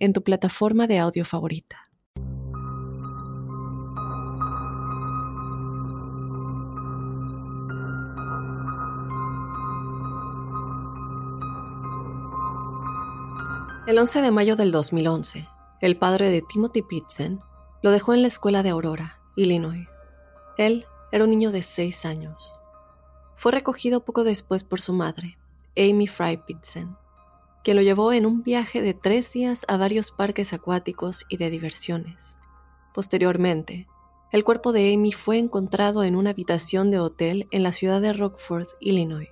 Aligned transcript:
en 0.00 0.12
tu 0.12 0.24
plataforma 0.24 0.86
de 0.86 0.98
audio 0.98 1.24
favorita. 1.24 1.90
El 13.86 13.98
11 13.98 14.22
de 14.22 14.30
mayo 14.30 14.56
del 14.56 14.70
2011, 14.72 15.48
el 15.80 15.96
padre 15.96 16.30
de 16.30 16.42
Timothy 16.42 16.82
Pitzen 16.82 17.40
lo 17.82 17.90
dejó 17.90 18.14
en 18.14 18.22
la 18.22 18.28
escuela 18.28 18.62
de 18.62 18.70
Aurora, 18.70 19.20
Illinois. 19.36 19.88
Él 20.56 20.86
era 21.12 21.24
un 21.24 21.30
niño 21.30 21.50
de 21.50 21.62
6 21.62 22.04
años. 22.04 22.58
Fue 23.34 23.52
recogido 23.52 24.04
poco 24.04 24.22
después 24.22 24.62
por 24.62 24.80
su 24.80 24.92
madre, 24.92 25.38
Amy 25.76 26.06
Fry 26.06 26.36
Pitzen, 26.36 26.96
que 27.62 27.74
lo 27.74 27.82
llevó 27.82 28.12
en 28.12 28.26
un 28.26 28.42
viaje 28.42 28.80
de 28.80 28.94
tres 28.94 29.32
días 29.32 29.64
a 29.68 29.76
varios 29.76 30.10
parques 30.10 30.52
acuáticos 30.52 31.26
y 31.28 31.36
de 31.36 31.50
diversiones. 31.50 32.38
Posteriormente, 32.94 33.86
el 34.32 34.44
cuerpo 34.44 34.72
de 34.72 34.94
Amy 34.94 35.12
fue 35.12 35.38
encontrado 35.38 36.04
en 36.04 36.14
una 36.14 36.30
habitación 36.30 36.90
de 36.90 37.00
hotel 37.00 37.48
en 37.50 37.62
la 37.62 37.72
ciudad 37.72 38.00
de 38.00 38.12
Rockford, 38.12 38.68
Illinois, 38.80 39.28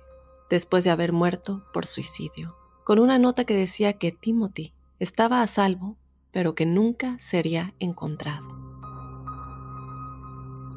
después 0.49 0.83
de 0.83 0.91
haber 0.91 1.13
muerto 1.13 1.63
por 1.71 1.85
suicidio, 1.85 2.55
con 2.83 2.99
una 2.99 3.17
nota 3.17 3.45
que 3.45 3.55
decía 3.55 3.93
que 3.93 4.11
Timothy 4.11 4.73
estaba 4.99 5.41
a 5.41 5.47
salvo, 5.47 5.97
pero 6.31 6.53
que 6.53 6.65
nunca 6.65 7.17
sería 7.19 7.73
encontrado. 7.79 8.58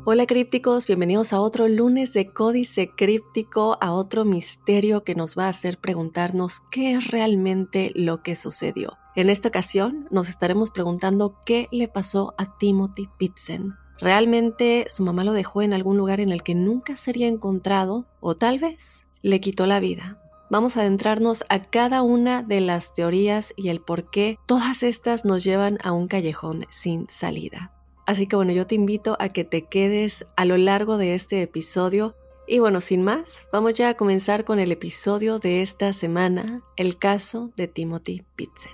Hola 0.04 0.26
crípticos, 0.26 0.88
bienvenidos 0.88 1.32
a 1.32 1.40
otro 1.40 1.68
lunes 1.68 2.12
de 2.12 2.32
Códice 2.32 2.90
Críptico, 2.90 3.78
a 3.80 3.92
otro 3.92 4.24
misterio 4.24 5.04
que 5.04 5.14
nos 5.14 5.38
va 5.38 5.46
a 5.46 5.50
hacer 5.50 5.78
preguntarnos 5.78 6.60
qué 6.72 6.90
es 6.90 7.12
realmente 7.12 7.92
lo 7.94 8.20
que 8.20 8.34
sucedió. 8.34 8.98
En 9.14 9.30
esta 9.30 9.46
ocasión 9.46 10.08
nos 10.10 10.28
estaremos 10.28 10.72
preguntando 10.72 11.36
qué 11.46 11.68
le 11.70 11.86
pasó 11.86 12.34
a 12.36 12.58
Timothy 12.58 13.10
Pitzen. 13.16 13.74
¿Realmente 14.00 14.86
su 14.88 15.04
mamá 15.04 15.22
lo 15.22 15.34
dejó 15.34 15.62
en 15.62 15.72
algún 15.72 15.98
lugar 15.98 16.18
en 16.18 16.32
el 16.32 16.42
que 16.42 16.56
nunca 16.56 16.96
sería 16.96 17.28
encontrado? 17.28 18.06
¿O 18.18 18.34
tal 18.34 18.58
vez 18.58 19.06
le 19.22 19.40
quitó 19.40 19.66
la 19.66 19.78
vida? 19.78 20.18
Vamos 20.50 20.76
a 20.76 20.80
adentrarnos 20.80 21.44
a 21.48 21.60
cada 21.60 22.02
una 22.02 22.42
de 22.42 22.60
las 22.60 22.92
teorías 22.92 23.54
y 23.56 23.68
el 23.68 23.80
por 23.80 24.10
qué 24.10 24.36
todas 24.46 24.82
estas 24.82 25.24
nos 25.24 25.44
llevan 25.44 25.78
a 25.84 25.92
un 25.92 26.08
callejón 26.08 26.66
sin 26.70 27.08
salida. 27.08 27.70
Así 28.06 28.26
que 28.26 28.36
bueno, 28.36 28.52
yo 28.52 28.66
te 28.66 28.74
invito 28.74 29.16
a 29.20 29.28
que 29.28 29.44
te 29.44 29.62
quedes 29.66 30.26
a 30.36 30.44
lo 30.44 30.56
largo 30.56 30.98
de 30.98 31.14
este 31.14 31.42
episodio. 31.42 32.16
Y 32.48 32.58
bueno, 32.58 32.80
sin 32.80 33.02
más, 33.02 33.46
vamos 33.52 33.74
ya 33.74 33.90
a 33.90 33.94
comenzar 33.94 34.44
con 34.44 34.58
el 34.58 34.72
episodio 34.72 35.38
de 35.38 35.62
esta 35.62 35.92
semana, 35.92 36.62
el 36.76 36.98
caso 36.98 37.50
de 37.56 37.68
Timothy 37.68 38.24
Pitzen. 38.34 38.72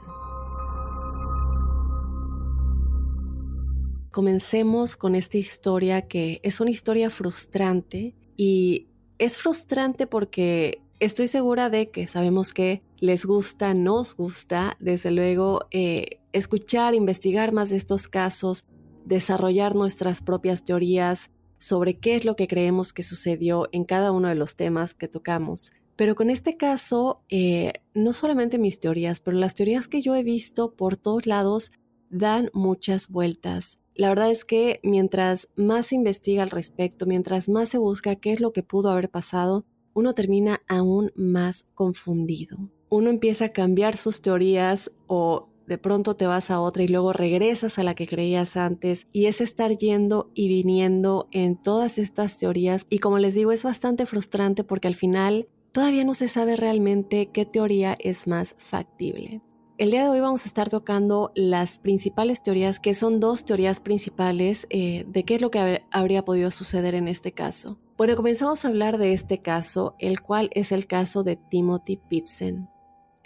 Comencemos 4.11 4.97
con 4.97 5.15
esta 5.15 5.37
historia 5.37 6.09
que 6.09 6.41
es 6.43 6.61
una 6.61 6.71
historia 6.71 7.11
frustrante 7.11 8.15
y 8.37 8.87
es 9.19 9.37
frustrante 9.37 10.07
porque 10.07 10.81
estoy 10.99 11.29
segura 11.29 11.69
de 11.69 11.91
que 11.91 12.07
sabemos 12.07 12.55
que 12.55 12.83
les 12.99 13.27
gusta, 13.27 13.75
nos 13.75 14.17
gusta, 14.17 14.77
desde 14.81 15.11
luego, 15.11 15.67
eh, 15.71 16.19
escuchar, 16.33 16.95
investigar 16.95 17.53
más 17.53 17.71
de 17.71 17.77
estos 17.77 18.09
casos, 18.09 18.65
desarrollar 19.09 19.75
nuestras 19.75 20.21
propias 20.21 20.63
teorías 20.63 21.31
sobre 21.59 21.99
qué 21.99 22.15
es 22.15 22.25
lo 22.25 22.37
que 22.37 22.47
creemos 22.47 22.93
que 22.93 23.03
sucedió 23.03 23.69
en 23.73 23.85
cada 23.85 24.13
uno 24.13 24.29
de 24.29 24.35
los 24.35 24.55
temas 24.55 24.95
que 24.95 25.09
tocamos. 25.09 25.73
Pero 25.97 26.15
con 26.15 26.31
este 26.31 26.57
caso, 26.57 27.25
eh, 27.29 27.73
no 27.95 28.13
solamente 28.13 28.59
mis 28.59 28.79
teorías, 28.79 29.19
pero 29.19 29.37
las 29.37 29.55
teorías 29.55 29.89
que 29.89 30.01
yo 30.01 30.15
he 30.15 30.23
visto 30.23 30.77
por 30.77 30.97
todos 30.97 31.27
lados 31.27 31.73
dan 32.11 32.51
muchas 32.53 33.09
vueltas. 33.09 33.81
La 33.95 34.11
verdad 34.11 34.31
es 34.31 34.45
que 34.45 34.79
mientras 34.85 35.49
más 35.57 35.87
se 35.87 35.97
investiga 35.97 36.45
al 36.45 36.51
respecto, 36.51 37.05
mientras 37.07 37.49
más 37.49 37.71
se 37.71 37.79
busca 37.79 38.15
qué 38.15 38.33
es 38.33 38.41
lo 38.41 38.53
que 38.53 38.63
pudo 38.63 38.91
haber 38.91 39.11
pasado, 39.11 39.65
uno 39.95 40.13
termina 40.13 40.63
aún 40.69 41.11
más 41.17 41.67
confundido. 41.75 42.59
Uno 42.91 43.11
empieza 43.11 43.47
a 43.47 43.53
cambiar 43.53 43.97
sus 43.97 44.23
teorías 44.23 44.93
o 45.09 45.48
de 45.69 45.79
pronto 45.79 46.17
te 46.17 46.27
vas 46.27 46.51
a 46.51 46.61
otra 46.61 46.83
y 46.83 46.89
luego 46.89 47.13
regresas 47.13 47.79
a 47.79 47.83
la 47.83 47.95
que 47.95 48.07
creías 48.07 48.57
antes 48.57 49.07
y 49.13 49.27
es 49.27 49.43
estar 49.43 49.77
yendo 49.77 50.31
y 50.35 50.49
viniendo 50.49 51.29
en 51.31 51.57
todas 51.57 51.99
estas 51.99 52.39
teorías 52.39 52.87
y 52.89 53.01
como 53.01 53.19
les 53.19 53.35
digo 53.35 53.53
es 53.53 53.65
bastante 53.65 54.07
frustrante 54.07 54.65
porque 54.65 54.89
al 54.89 54.95
final 54.95 55.47
todavía 55.73 56.05
no 56.05 56.15
se 56.15 56.27
sabe 56.27 56.57
realmente 56.57 57.27
qué 57.27 57.45
teoría 57.45 57.97
es 58.01 58.27
más 58.27 58.57
factible. 58.59 59.43
El 59.77 59.93
día 59.93 60.03
de 60.03 60.09
hoy 60.09 60.21
vamos 60.21 60.45
a 60.45 60.49
estar 60.49 60.71
tocando 60.71 61.31
las 61.37 61.79
principales 61.79 62.43
teorías, 62.43 62.81
que 62.81 62.95
son 62.95 63.21
dos 63.21 63.45
teorías 63.45 63.79
principales 63.79 64.67
eh, 64.71 65.05
de 65.07 65.23
qué 65.23 65.37
es 65.37 65.41
lo 65.41 65.53
que 65.53 65.85
habría 65.93 66.25
podido 66.25 66.51
suceder 66.51 66.97
en 66.97 67.07
este 67.07 67.31
caso. 67.31 67.79
Bueno, 67.97 68.17
comenzamos 68.17 68.65
a 68.65 68.69
hablar 68.69 68.99
de 68.99 69.13
este 69.13 69.39
caso, 69.39 69.95
el 70.01 70.21
cual 70.21 70.51
es 70.53 70.73
el 70.73 70.89
caso 70.89 71.23
de 71.23 71.37
Timothy 71.37 71.97
Pitzen. 72.09 72.69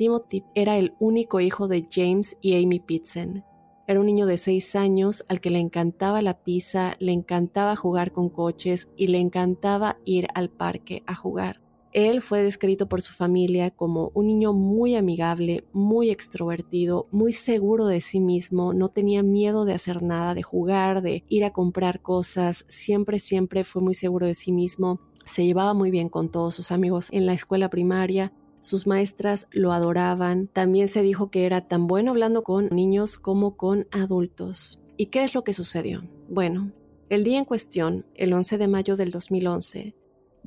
Timothy 0.02 0.42
era 0.56 0.78
el 0.78 0.96
único 0.98 1.38
hijo 1.38 1.68
de 1.68 1.86
James 1.88 2.36
y 2.40 2.60
Amy 2.60 2.80
Pitzen. 2.80 3.44
Era 3.86 4.00
un 4.00 4.06
niño 4.06 4.26
de 4.26 4.36
seis 4.36 4.74
años 4.74 5.24
al 5.28 5.40
que 5.40 5.50
le 5.50 5.60
encantaba 5.60 6.22
la 6.22 6.42
pizza, 6.42 6.96
le 6.98 7.12
encantaba 7.12 7.76
jugar 7.76 8.10
con 8.10 8.28
coches 8.28 8.88
y 8.96 9.06
le 9.06 9.20
encantaba 9.20 9.98
ir 10.04 10.26
al 10.34 10.50
parque 10.50 11.04
a 11.06 11.14
jugar. 11.14 11.62
Él 11.92 12.20
fue 12.20 12.42
descrito 12.42 12.88
por 12.88 13.00
su 13.00 13.12
familia 13.12 13.70
como 13.70 14.10
un 14.14 14.26
niño 14.26 14.52
muy 14.52 14.96
amigable, 14.96 15.68
muy 15.72 16.10
extrovertido, 16.10 17.06
muy 17.12 17.30
seguro 17.30 17.86
de 17.86 18.00
sí 18.00 18.18
mismo, 18.18 18.74
no 18.74 18.88
tenía 18.88 19.22
miedo 19.22 19.64
de 19.64 19.74
hacer 19.74 20.02
nada, 20.02 20.34
de 20.34 20.42
jugar, 20.42 21.02
de 21.02 21.22
ir 21.28 21.44
a 21.44 21.52
comprar 21.52 22.02
cosas, 22.02 22.64
siempre, 22.66 23.20
siempre 23.20 23.62
fue 23.62 23.82
muy 23.82 23.94
seguro 23.94 24.26
de 24.26 24.34
sí 24.34 24.50
mismo, 24.50 24.98
se 25.26 25.44
llevaba 25.44 25.74
muy 25.74 25.92
bien 25.92 26.08
con 26.08 26.28
todos 26.28 26.56
sus 26.56 26.72
amigos 26.72 27.08
en 27.12 27.26
la 27.26 27.34
escuela 27.34 27.70
primaria, 27.70 28.32
sus 28.62 28.86
maestras 28.86 29.48
lo 29.50 29.72
adoraban. 29.72 30.46
También 30.46 30.88
se 30.88 31.02
dijo 31.02 31.30
que 31.30 31.44
era 31.44 31.68
tan 31.68 31.86
bueno 31.86 32.12
hablando 32.12 32.42
con 32.42 32.68
niños 32.70 33.18
como 33.18 33.56
con 33.56 33.86
adultos. 33.90 34.80
¿Y 34.96 35.06
qué 35.06 35.24
es 35.24 35.34
lo 35.34 35.44
que 35.44 35.52
sucedió? 35.52 36.02
Bueno, 36.28 36.72
el 37.10 37.24
día 37.24 37.38
en 37.38 37.44
cuestión, 37.44 38.06
el 38.14 38.32
11 38.32 38.56
de 38.58 38.68
mayo 38.68 38.96
del 38.96 39.10
2011, 39.10 39.94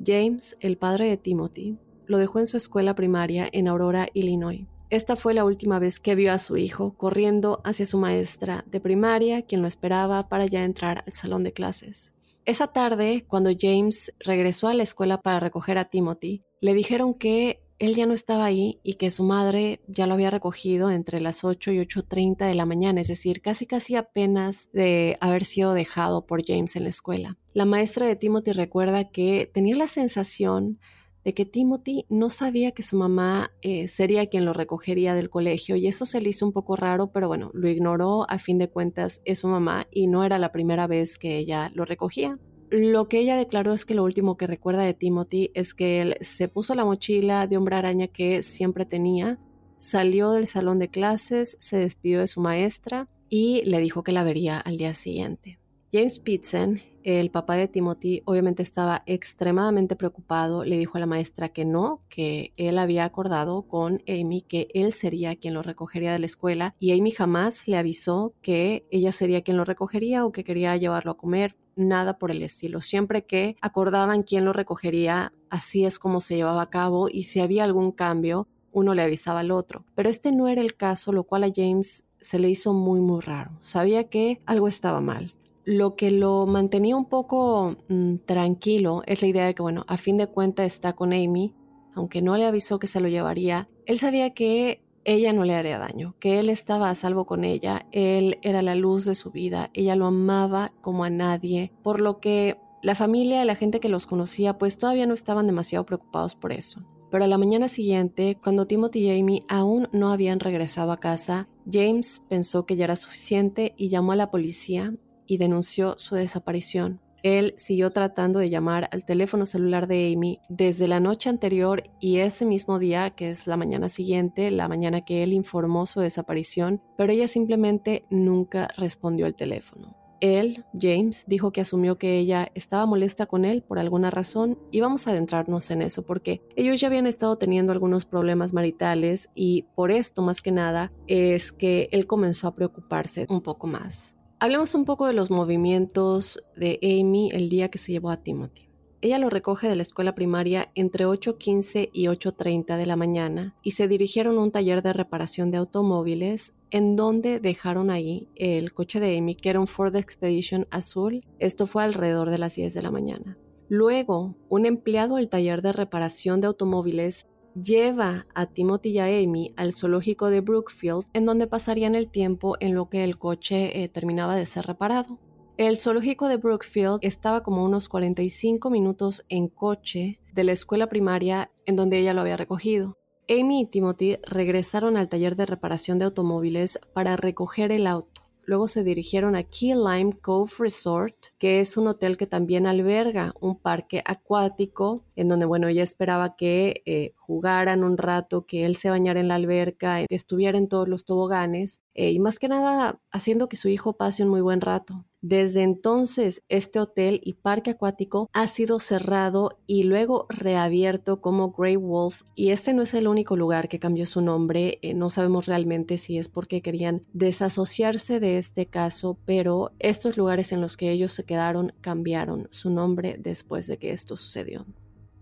James, 0.04 0.56
el 0.60 0.78
padre 0.78 1.08
de 1.08 1.16
Timothy, 1.16 1.78
lo 2.06 2.18
dejó 2.18 2.40
en 2.40 2.46
su 2.46 2.56
escuela 2.56 2.94
primaria 2.94 3.48
en 3.52 3.68
Aurora, 3.68 4.08
Illinois. 4.14 4.66
Esta 4.88 5.14
fue 5.16 5.34
la 5.34 5.44
última 5.44 5.78
vez 5.78 6.00
que 6.00 6.14
vio 6.14 6.32
a 6.32 6.38
su 6.38 6.56
hijo 6.56 6.94
corriendo 6.96 7.60
hacia 7.64 7.84
su 7.84 7.98
maestra 7.98 8.64
de 8.68 8.80
primaria, 8.80 9.42
quien 9.42 9.60
lo 9.60 9.68
esperaba 9.68 10.28
para 10.28 10.46
ya 10.46 10.64
entrar 10.64 11.04
al 11.06 11.12
salón 11.12 11.42
de 11.42 11.52
clases. 11.52 12.14
Esa 12.46 12.68
tarde, 12.68 13.24
cuando 13.28 13.50
James 13.58 14.14
regresó 14.20 14.68
a 14.68 14.74
la 14.74 14.84
escuela 14.84 15.20
para 15.20 15.40
recoger 15.40 15.78
a 15.78 15.86
Timothy, 15.86 16.44
le 16.60 16.74
dijeron 16.74 17.14
que 17.14 17.65
él 17.78 17.94
ya 17.94 18.06
no 18.06 18.14
estaba 18.14 18.44
ahí 18.44 18.80
y 18.82 18.94
que 18.94 19.10
su 19.10 19.22
madre 19.22 19.80
ya 19.86 20.06
lo 20.06 20.14
había 20.14 20.30
recogido 20.30 20.90
entre 20.90 21.20
las 21.20 21.44
8 21.44 21.72
y 21.72 21.78
8.30 21.78 22.46
de 22.46 22.54
la 22.54 22.66
mañana, 22.66 23.00
es 23.00 23.08
decir, 23.08 23.42
casi 23.42 23.66
casi 23.66 23.96
apenas 23.96 24.70
de 24.72 25.18
haber 25.20 25.44
sido 25.44 25.74
dejado 25.74 26.26
por 26.26 26.44
James 26.44 26.76
en 26.76 26.84
la 26.84 26.88
escuela. 26.88 27.38
La 27.52 27.64
maestra 27.64 28.06
de 28.06 28.16
Timothy 28.16 28.52
recuerda 28.52 29.10
que 29.10 29.50
tenía 29.52 29.76
la 29.76 29.88
sensación 29.88 30.78
de 31.24 31.34
que 31.34 31.44
Timothy 31.44 32.06
no 32.08 32.30
sabía 32.30 32.70
que 32.70 32.82
su 32.82 32.96
mamá 32.96 33.50
eh, 33.60 33.88
sería 33.88 34.26
quien 34.26 34.44
lo 34.44 34.52
recogería 34.52 35.14
del 35.14 35.28
colegio 35.28 35.74
y 35.74 35.88
eso 35.88 36.06
se 36.06 36.20
le 36.20 36.28
hizo 36.28 36.46
un 36.46 36.52
poco 36.52 36.76
raro, 36.76 37.10
pero 37.10 37.26
bueno, 37.26 37.50
lo 37.52 37.68
ignoró, 37.68 38.30
a 38.30 38.38
fin 38.38 38.58
de 38.58 38.70
cuentas 38.70 39.22
es 39.24 39.40
su 39.40 39.48
mamá 39.48 39.88
y 39.90 40.06
no 40.06 40.24
era 40.24 40.38
la 40.38 40.52
primera 40.52 40.86
vez 40.86 41.18
que 41.18 41.36
ella 41.36 41.72
lo 41.74 41.84
recogía. 41.84 42.38
Lo 42.70 43.08
que 43.08 43.20
ella 43.20 43.36
declaró 43.36 43.72
es 43.72 43.84
que 43.84 43.94
lo 43.94 44.02
último 44.02 44.36
que 44.36 44.46
recuerda 44.46 44.82
de 44.82 44.94
Timothy 44.94 45.50
es 45.54 45.72
que 45.72 46.00
él 46.00 46.16
se 46.20 46.48
puso 46.48 46.74
la 46.74 46.84
mochila 46.84 47.46
de 47.46 47.56
hombre 47.56 47.76
araña 47.76 48.08
que 48.08 48.42
siempre 48.42 48.84
tenía, 48.84 49.38
salió 49.78 50.32
del 50.32 50.46
salón 50.46 50.78
de 50.78 50.88
clases, 50.88 51.56
se 51.60 51.76
despidió 51.76 52.20
de 52.20 52.26
su 52.26 52.40
maestra 52.40 53.08
y 53.28 53.62
le 53.64 53.80
dijo 53.80 54.02
que 54.02 54.12
la 54.12 54.24
vería 54.24 54.58
al 54.58 54.78
día 54.78 54.94
siguiente. 54.94 55.58
James 55.92 56.18
Pitzen, 56.18 56.82
el 57.04 57.30
papá 57.30 57.54
de 57.54 57.68
Timothy, 57.68 58.22
obviamente 58.24 58.62
estaba 58.62 59.04
extremadamente 59.06 59.94
preocupado. 59.94 60.64
Le 60.64 60.76
dijo 60.76 60.96
a 60.96 61.00
la 61.00 61.06
maestra 61.06 61.50
que 61.50 61.64
no, 61.64 62.02
que 62.08 62.52
él 62.56 62.78
había 62.78 63.04
acordado 63.04 63.62
con 63.62 64.02
Amy 64.08 64.42
que 64.42 64.66
él 64.74 64.92
sería 64.92 65.36
quien 65.36 65.54
lo 65.54 65.62
recogería 65.62 66.12
de 66.12 66.18
la 66.18 66.26
escuela 66.26 66.74
y 66.80 66.98
Amy 66.98 67.12
jamás 67.12 67.68
le 67.68 67.76
avisó 67.76 68.34
que 68.42 68.84
ella 68.90 69.12
sería 69.12 69.42
quien 69.42 69.56
lo 69.56 69.64
recogería 69.64 70.26
o 70.26 70.32
que 70.32 70.42
quería 70.42 70.76
llevarlo 70.76 71.12
a 71.12 71.16
comer. 71.16 71.56
Nada 71.76 72.18
por 72.18 72.32
el 72.32 72.42
estilo. 72.42 72.80
Siempre 72.80 73.24
que 73.24 73.56
acordaban 73.60 74.24
quién 74.24 74.44
lo 74.44 74.52
recogería, 74.52 75.32
así 75.50 75.84
es 75.84 76.00
como 76.00 76.20
se 76.20 76.34
llevaba 76.34 76.62
a 76.62 76.70
cabo 76.70 77.08
y 77.08 77.24
si 77.24 77.38
había 77.38 77.62
algún 77.62 77.92
cambio, 77.92 78.48
uno 78.72 78.94
le 78.94 79.02
avisaba 79.02 79.40
al 79.40 79.52
otro. 79.52 79.84
Pero 79.94 80.08
este 80.08 80.32
no 80.32 80.48
era 80.48 80.62
el 80.62 80.74
caso, 80.74 81.12
lo 81.12 81.24
cual 81.24 81.44
a 81.44 81.52
James 81.54 82.04
se 82.18 82.40
le 82.40 82.48
hizo 82.48 82.72
muy 82.72 83.00
muy 83.00 83.20
raro. 83.20 83.52
Sabía 83.60 84.08
que 84.08 84.40
algo 84.46 84.66
estaba 84.66 85.00
mal. 85.00 85.35
Lo 85.66 85.96
que 85.96 86.12
lo 86.12 86.46
mantenía 86.46 86.96
un 86.96 87.06
poco 87.06 87.76
mm, 87.88 88.18
tranquilo 88.18 89.02
es 89.04 89.20
la 89.20 89.28
idea 89.28 89.46
de 89.46 89.54
que, 89.54 89.62
bueno, 89.62 89.84
a 89.88 89.96
fin 89.96 90.16
de 90.16 90.28
cuentas 90.28 90.66
está 90.66 90.92
con 90.92 91.12
Amy, 91.12 91.56
aunque 91.92 92.22
no 92.22 92.36
le 92.36 92.46
avisó 92.46 92.78
que 92.78 92.86
se 92.86 93.00
lo 93.00 93.08
llevaría, 93.08 93.68
él 93.84 93.98
sabía 93.98 94.32
que 94.32 94.84
ella 95.02 95.32
no 95.32 95.44
le 95.44 95.56
haría 95.56 95.80
daño, 95.80 96.14
que 96.20 96.38
él 96.38 96.50
estaba 96.50 96.88
a 96.88 96.94
salvo 96.94 97.26
con 97.26 97.42
ella, 97.42 97.86
él 97.90 98.38
era 98.42 98.62
la 98.62 98.76
luz 98.76 99.06
de 99.06 99.16
su 99.16 99.32
vida, 99.32 99.70
ella 99.74 99.96
lo 99.96 100.06
amaba 100.06 100.72
como 100.82 101.02
a 101.02 101.10
nadie, 101.10 101.72
por 101.82 102.00
lo 102.00 102.20
que 102.20 102.60
la 102.80 102.94
familia 102.94 103.42
y 103.42 103.46
la 103.46 103.56
gente 103.56 103.80
que 103.80 103.88
los 103.88 104.06
conocía 104.06 104.58
pues 104.58 104.78
todavía 104.78 105.06
no 105.06 105.14
estaban 105.14 105.48
demasiado 105.48 105.84
preocupados 105.84 106.36
por 106.36 106.52
eso. 106.52 106.80
Pero 107.10 107.24
a 107.24 107.28
la 107.28 107.38
mañana 107.38 107.66
siguiente, 107.66 108.38
cuando 108.40 108.66
Timothy 108.66 109.08
y 109.08 109.20
Amy 109.20 109.44
aún 109.48 109.88
no 109.90 110.12
habían 110.12 110.38
regresado 110.38 110.92
a 110.92 111.00
casa, 111.00 111.48
James 111.68 112.22
pensó 112.28 112.66
que 112.66 112.76
ya 112.76 112.84
era 112.84 112.94
suficiente 112.94 113.74
y 113.76 113.88
llamó 113.88 114.12
a 114.12 114.16
la 114.16 114.30
policía 114.30 114.94
y 115.26 115.38
denunció 115.38 115.94
su 115.98 116.14
desaparición. 116.14 117.00
Él 117.22 117.54
siguió 117.56 117.90
tratando 117.90 118.38
de 118.38 118.50
llamar 118.50 118.88
al 118.92 119.04
teléfono 119.04 119.46
celular 119.46 119.88
de 119.88 120.12
Amy 120.14 120.38
desde 120.48 120.86
la 120.86 121.00
noche 121.00 121.28
anterior 121.28 121.82
y 121.98 122.18
ese 122.18 122.44
mismo 122.44 122.78
día, 122.78 123.10
que 123.10 123.30
es 123.30 123.46
la 123.46 123.56
mañana 123.56 123.88
siguiente, 123.88 124.50
la 124.50 124.68
mañana 124.68 125.04
que 125.04 125.24
él 125.24 125.32
informó 125.32 125.86
su 125.86 126.00
desaparición, 126.00 126.82
pero 126.96 127.12
ella 127.12 127.26
simplemente 127.26 128.04
nunca 128.10 128.68
respondió 128.76 129.26
al 129.26 129.34
teléfono. 129.34 129.96
Él, 130.20 130.64
James, 130.78 131.24
dijo 131.26 131.52
que 131.52 131.60
asumió 131.60 131.98
que 131.98 132.16
ella 132.18 132.48
estaba 132.54 132.86
molesta 132.86 133.26
con 133.26 133.44
él 133.44 133.62
por 133.62 133.78
alguna 133.78 134.10
razón 134.10 134.58
y 134.70 134.80
vamos 134.80 135.06
a 135.06 135.10
adentrarnos 135.10 135.70
en 135.70 135.82
eso 135.82 136.06
porque 136.06 136.42
ellos 136.56 136.80
ya 136.80 136.88
habían 136.88 137.06
estado 137.06 137.36
teniendo 137.36 137.72
algunos 137.72 138.06
problemas 138.06 138.52
maritales 138.52 139.28
y 139.34 139.66
por 139.74 139.90
esto 139.90 140.22
más 140.22 140.40
que 140.40 140.52
nada 140.52 140.92
es 141.06 141.52
que 141.52 141.88
él 141.92 142.06
comenzó 142.06 142.48
a 142.48 142.54
preocuparse 142.54 143.26
un 143.28 143.42
poco 143.42 143.66
más. 143.66 144.15
Hablemos 144.38 144.74
un 144.74 144.84
poco 144.84 145.06
de 145.06 145.14
los 145.14 145.30
movimientos 145.30 146.44
de 146.56 146.78
Amy 146.82 147.30
el 147.32 147.48
día 147.48 147.70
que 147.70 147.78
se 147.78 147.92
llevó 147.92 148.10
a 148.10 148.18
Timothy. 148.18 148.68
Ella 149.00 149.18
lo 149.18 149.30
recoge 149.30 149.66
de 149.66 149.76
la 149.76 149.82
escuela 149.82 150.14
primaria 150.14 150.70
entre 150.74 151.06
8.15 151.06 151.88
y 151.90 152.04
8.30 152.04 152.76
de 152.76 152.84
la 152.84 152.96
mañana 152.96 153.56
y 153.62 153.70
se 153.70 153.88
dirigieron 153.88 154.36
a 154.36 154.42
un 154.42 154.50
taller 154.50 154.82
de 154.82 154.92
reparación 154.92 155.50
de 155.50 155.56
automóviles 155.56 156.54
en 156.70 156.96
donde 156.96 157.40
dejaron 157.40 157.88
ahí 157.90 158.28
el 158.34 158.74
coche 158.74 159.00
de 159.00 159.16
Amy, 159.16 159.36
que 159.36 159.48
era 159.48 159.60
un 159.60 159.66
Ford 159.66 159.96
Expedition 159.96 160.66
azul. 160.70 161.24
Esto 161.38 161.66
fue 161.66 161.84
alrededor 161.84 162.28
de 162.28 162.38
las 162.38 162.56
10 162.56 162.74
de 162.74 162.82
la 162.82 162.90
mañana. 162.90 163.38
Luego, 163.68 164.36
un 164.50 164.66
empleado 164.66 165.16
del 165.16 165.30
taller 165.30 165.62
de 165.62 165.72
reparación 165.72 166.42
de 166.42 166.48
automóviles 166.48 167.26
lleva 167.60 168.26
a 168.34 168.46
Timothy 168.46 168.90
y 168.90 168.98
a 168.98 169.06
Amy 169.06 169.52
al 169.56 169.72
zoológico 169.72 170.28
de 170.28 170.40
Brookfield, 170.40 171.04
en 171.12 171.24
donde 171.24 171.46
pasarían 171.46 171.94
el 171.94 172.08
tiempo 172.08 172.56
en 172.60 172.74
lo 172.74 172.88
que 172.88 173.04
el 173.04 173.18
coche 173.18 173.82
eh, 173.82 173.88
terminaba 173.88 174.36
de 174.36 174.46
ser 174.46 174.66
reparado. 174.66 175.18
El 175.56 175.78
zoológico 175.78 176.28
de 176.28 176.36
Brookfield 176.36 176.98
estaba 177.00 177.42
como 177.42 177.64
unos 177.64 177.88
45 177.88 178.68
minutos 178.68 179.24
en 179.30 179.48
coche 179.48 180.20
de 180.34 180.44
la 180.44 180.52
escuela 180.52 180.86
primaria 180.88 181.50
en 181.64 181.76
donde 181.76 181.98
ella 181.98 182.12
lo 182.12 182.20
había 182.20 182.36
recogido. 182.36 182.98
Amy 183.28 183.62
y 183.62 183.66
Timothy 183.66 184.18
regresaron 184.22 184.96
al 184.96 185.08
taller 185.08 185.34
de 185.34 185.46
reparación 185.46 185.98
de 185.98 186.04
automóviles 186.04 186.78
para 186.92 187.16
recoger 187.16 187.72
el 187.72 187.86
auto. 187.86 188.22
Luego 188.44 188.68
se 188.68 188.84
dirigieron 188.84 189.34
a 189.34 189.42
Key 189.42 189.74
Lime 189.74 190.12
Cove 190.20 190.52
Resort, 190.58 191.16
que 191.38 191.58
es 191.58 191.76
un 191.76 191.88
hotel 191.88 192.16
que 192.16 192.28
también 192.28 192.66
alberga 192.66 193.34
un 193.40 193.58
parque 193.58 194.02
acuático, 194.04 195.05
en 195.16 195.28
donde, 195.28 195.46
bueno, 195.46 195.68
ella 195.68 195.82
esperaba 195.82 196.36
que 196.36 196.82
eh, 196.86 197.12
jugaran 197.16 197.82
un 197.82 197.98
rato, 197.98 198.46
que 198.46 198.64
él 198.64 198.76
se 198.76 198.90
bañara 198.90 199.18
en 199.18 199.28
la 199.28 199.34
alberca, 199.34 200.06
que 200.06 200.14
estuviera 200.14 200.58
en 200.58 200.68
todos 200.68 200.88
los 200.88 201.04
toboganes, 201.04 201.80
eh, 201.94 202.12
y 202.12 202.20
más 202.20 202.38
que 202.38 202.48
nada 202.48 203.00
haciendo 203.10 203.48
que 203.48 203.56
su 203.56 203.68
hijo 203.68 203.94
pase 203.94 204.22
un 204.22 204.28
muy 204.28 204.42
buen 204.42 204.60
rato. 204.60 205.06
Desde 205.22 205.62
entonces, 205.62 206.44
este 206.48 206.78
hotel 206.78 207.20
y 207.24 207.32
parque 207.32 207.70
acuático 207.70 208.28
ha 208.32 208.46
sido 208.46 208.78
cerrado 208.78 209.58
y 209.66 209.82
luego 209.82 210.26
reabierto 210.28 211.20
como 211.20 211.50
Grey 211.50 211.74
Wolf 211.74 212.22
y 212.36 212.50
este 212.50 212.74
no 212.74 212.82
es 212.82 212.94
el 212.94 213.08
único 213.08 213.34
lugar 213.34 213.68
que 213.68 213.80
cambió 213.80 214.06
su 214.06 214.20
nombre. 214.20 214.78
Eh, 214.82 214.94
no 214.94 215.10
sabemos 215.10 215.46
realmente 215.46 215.98
si 215.98 216.16
es 216.16 216.28
porque 216.28 216.62
querían 216.62 217.02
desasociarse 217.12 218.20
de 218.20 218.38
este 218.38 218.66
caso, 218.66 219.18
pero 219.24 219.72
estos 219.80 220.16
lugares 220.16 220.52
en 220.52 220.60
los 220.60 220.76
que 220.76 220.92
ellos 220.92 221.10
se 221.10 221.24
quedaron 221.24 221.72
cambiaron 221.80 222.46
su 222.52 222.70
nombre 222.70 223.16
después 223.18 223.66
de 223.66 223.78
que 223.78 223.90
esto 223.90 224.16
sucedió. 224.16 224.64